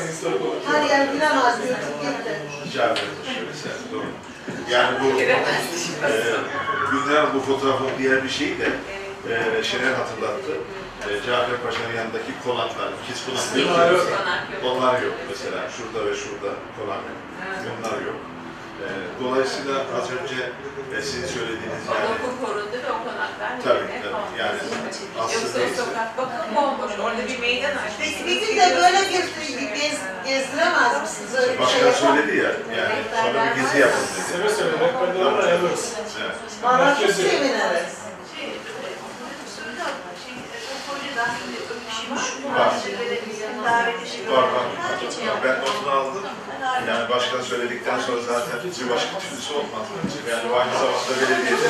Her 0.66 0.82
yer 0.82 1.06
giremez 1.12 1.62
diyor. 1.62 1.78
Gitti. 2.02 2.40
Rica 2.66 2.84
ederim 2.84 3.08
şöyle 3.34 3.52
sen, 3.52 3.92
doğru. 3.92 4.04
Yani 4.70 4.96
bu 5.00 5.20
e, 5.20 5.42
Gündem 6.90 7.26
bu 7.34 7.40
fotoğrafın 7.40 7.88
diğer 7.98 8.24
bir 8.24 8.28
şeyi 8.28 8.58
de 8.58 8.68
e, 9.30 9.64
Şener 9.64 9.92
hatırlattı. 9.92 10.52
E, 11.08 11.10
Cafer 11.26 11.56
Paşa'nın 11.64 11.94
yanındaki 11.96 12.32
konaklar, 12.44 12.88
ikiz 13.02 13.26
konak 13.26 13.54
diyor 13.54 13.68
Onlar 13.74 13.90
yok. 13.92 14.06
Onlar 14.64 15.02
yok 15.02 15.14
mesela. 15.30 15.58
Şurada 15.76 16.10
ve 16.10 16.14
şurada 16.16 16.50
konak. 16.76 17.02
Onlar 17.78 17.98
yok. 18.08 18.18
E, 18.84 18.88
dolayısıyla 19.24 19.74
az 19.98 20.06
önce 20.10 20.38
e, 20.96 21.02
sizin 21.02 21.26
söylediğiniz 21.26 21.84
O 21.90 21.94
yani 21.94 22.08
doku 22.08 22.46
korundu 22.46 22.76
ve 22.84 22.90
o 22.96 22.98
konaklar 23.08 23.50
Tabii, 23.64 23.88
tabii. 24.04 24.38
Yani 24.40 24.58
Yoksa 25.16 25.36
aslında 25.38 25.64
o 25.64 25.76
sokak 25.84 26.18
bakın 26.18 26.54
bomboş. 26.56 26.92
Orada 27.04 27.22
bir 27.28 27.38
meydan. 27.38 27.70
Peki 28.00 28.26
bir 28.26 28.40
gün 28.40 28.56
de 28.56 28.76
böyle 28.76 28.98
bir, 29.10 29.24
bir 29.60 29.68
gez, 29.80 29.98
gezdiremez 30.26 31.00
misiniz? 31.02 31.34
Öyle 31.34 31.46
şey 31.52 31.58
başkan 31.60 31.78
yapar 31.78 31.92
söyledi 32.00 32.36
ya, 32.36 32.50
yani 32.78 32.94
sonra 33.22 33.56
bir 33.56 33.62
gezi 33.62 33.78
yapın 33.78 34.00
dedi. 34.14 34.22
Seve 34.32 34.48
seve 34.48 34.72
rehberlerle 34.72 35.42
ayarlarız. 35.46 35.92
Evet. 36.22 36.36
Bana 36.62 36.94
çok 37.00 37.10
seviniriz. 37.10 37.94
Şey, 38.34 38.48
söyle 39.56 39.82
abla, 39.88 40.12
şey, 40.24 40.34
o 40.72 40.76
projeden 40.86 41.30
öpüşmüş, 41.70 42.37
Var. 42.54 42.72
Var. 44.30 44.44
Ben 45.44 45.60
notunu 45.60 45.90
aldım. 45.90 46.22
Yani 46.88 47.08
başkan 47.10 47.40
söyledikten 47.40 48.00
sonra 48.00 48.20
zaten 48.22 48.58
bir 48.64 48.90
başka 48.90 49.18
türlüsü 49.18 49.54
olmaz. 49.54 49.86
Yani 50.30 50.54
aynı 50.54 50.72
zamanda 50.72 51.12
belediyede 51.20 51.68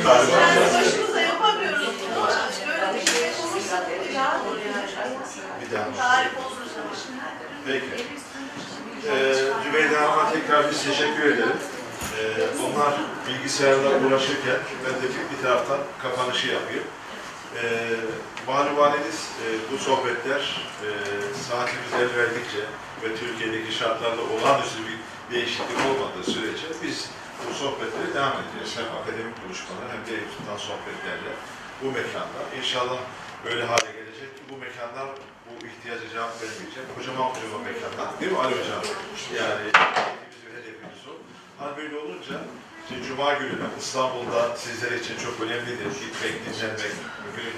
e, 0.00 0.04
Başımıza 0.04 1.20
yapamıyoruz 1.20 1.86
böyle 2.66 2.94
bir 2.94 3.06
şey 3.06 3.18
bir 5.60 5.76
daha. 5.76 5.84
tarif 5.96 6.32
olursa 6.38 6.80
Peki. 7.66 7.86
Ee, 9.08 9.94
Hanım'a 9.94 10.32
tekrar 10.32 10.70
biz 10.70 10.84
teşekkür 10.84 11.24
edelim. 11.24 11.56
Ee, 12.18 12.24
onlar 12.64 12.94
bilgisayarla 13.28 13.88
uğraşırken 14.06 14.58
ben 14.84 14.94
de 15.02 15.06
bir 15.32 15.42
taraftan 15.42 15.78
kapanışı 16.02 16.46
yapayım. 16.48 16.84
Ee, 17.56 17.96
Malumaneniz 18.46 19.30
e, 19.44 19.46
bu 19.72 19.78
sohbetler 19.78 20.42
e, 20.86 20.88
saatimiz 21.48 21.92
el 22.00 22.16
verdikçe 22.18 22.62
ve 23.02 23.16
Türkiye'deki 23.16 23.72
şartlarda 23.74 24.22
olağanüstü 24.22 24.78
bir 24.88 24.98
değişiklik 25.34 25.78
olmadığı 25.90 26.24
sürece 26.32 26.66
biz 26.82 27.10
bu 27.48 27.54
sohbetleri 27.54 28.14
devam 28.14 28.36
edeceğiz. 28.40 28.72
Hem 28.78 28.88
akademik 28.98 29.36
buluşmalar 29.44 29.86
hem 29.94 30.02
de 30.06 30.14
tutan 30.34 30.58
sohbetlerle 30.68 31.32
bu 31.82 31.86
mekanda. 31.86 32.40
İnşallah 32.58 32.98
böyle 33.44 33.64
hale 33.64 33.92
gelecek 33.98 34.30
ki 34.36 34.42
bu 34.50 34.56
mekanlar 34.56 35.06
bu 35.46 35.66
ihtiyaca 35.66 36.06
cevap 36.14 36.32
vermeyecek. 36.42 36.84
Kocaman 36.96 37.28
kocaman 37.34 37.62
mekanlar. 37.70 38.20
Değil 38.20 38.32
mi 38.32 38.38
Ali 38.38 38.54
Hocam? 38.60 38.82
Yani 39.40 39.64
hedefimiz 40.56 41.02
o. 41.10 41.12
Hani 41.58 41.76
böyle 41.76 41.96
olunca 41.96 42.34
işte 42.84 43.08
Cuma 43.08 43.32
günü 43.32 43.52
İstanbul'da 43.80 44.56
sizler 44.56 44.92
için 44.92 45.16
çok 45.24 45.40
önemlidir. 45.40 45.84
Gitmek, 45.84 46.34
dinlenmek, 46.46 46.94
bugün 47.26 47.52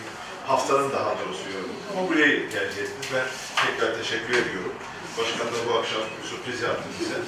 haftanın 0.46 0.92
daha 0.92 1.10
doğrusu 1.18 1.46
yorum. 1.54 1.74
Ama 1.92 2.08
burayı 2.08 2.50
tercih 2.50 2.82
ettiniz. 2.82 3.08
Ben 3.14 3.26
tekrar 3.66 3.98
teşekkür 3.98 4.32
ediyorum. 4.32 4.74
Başkan 5.18 5.46
da 5.46 5.68
bu 5.68 5.78
akşam 5.78 6.02
bir 6.22 6.28
sürpriz 6.28 6.62
yaptı 6.62 6.88
bize. 7.00 7.18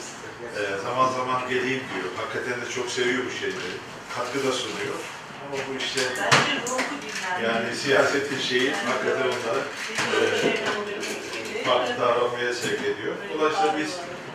Ee, 0.56 0.82
zaman 0.82 1.12
zaman 1.12 1.48
geleyim 1.48 1.82
diyor. 1.94 2.08
Hakikaten 2.16 2.60
de 2.60 2.70
çok 2.74 2.90
seviyor 2.90 3.22
bu 3.26 3.30
şeyleri. 3.30 3.74
Katkı 4.14 4.46
da 4.46 4.52
sunuyor. 4.52 4.98
Ama 5.42 5.56
bu 5.68 5.78
işte 5.78 6.00
yani 7.44 7.76
siyasetin 7.76 8.38
şeyi 8.38 8.72
hakikaten 8.72 9.26
onları 9.34 9.62
farklı 11.64 12.00
davranmaya 12.00 12.54
sevk 12.54 12.80
ediyor. 12.80 13.14
Dolayısıyla 13.34 13.78
biz 13.78 13.90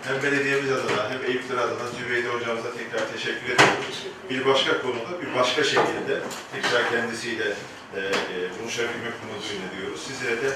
hem 0.08 0.24
belediyemiz 0.24 0.72
adına 0.72 1.10
hem 1.12 1.22
Eyüpler 1.30 1.58
adına 1.58 1.88
Zübeyde 1.98 2.28
hocamıza 2.28 2.72
tekrar 2.80 3.12
teşekkür 3.14 3.50
ediyoruz. 3.56 3.98
Bir 4.30 4.46
başka 4.46 4.82
konuda, 4.82 5.12
bir 5.22 5.40
başka 5.40 5.64
şekilde 5.64 6.16
tekrar 6.54 6.90
kendisiyle 6.92 7.48
e, 7.96 8.00
e, 8.00 8.36
buluşabilmek 8.60 9.14
umuduyla 9.24 9.68
diyoruz. 9.78 10.02
Sizlere 10.08 10.38
de 10.44 10.52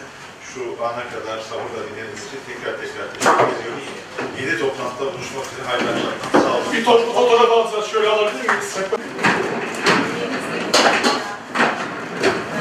şu 0.49 0.61
ana 0.85 1.03
kadar 1.13 1.38
sabırla 1.49 1.81
dinlediğiniz 1.88 2.23
için 2.27 2.41
tekrar 2.49 2.73
tekrar 2.81 3.07
teşekkür 3.13 3.47
ediyorum. 3.55 3.84
Yeni 4.41 4.59
toplantıda 4.59 5.05
buluşmak 5.13 5.45
üzere 5.51 5.65
hayırlı 5.69 5.89
akşamlar. 5.89 6.41
Sağ 6.43 6.57
olun. 6.57 6.73
Bir 6.73 6.85
toplu 6.85 7.13
fotoğraf 7.13 7.51
alacağız. 7.51 7.88
Şöyle 7.91 8.07
alabilir 8.07 8.49
miyiz? 8.49 8.77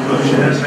Böyle 0.08 0.24
şeyler 0.30 0.63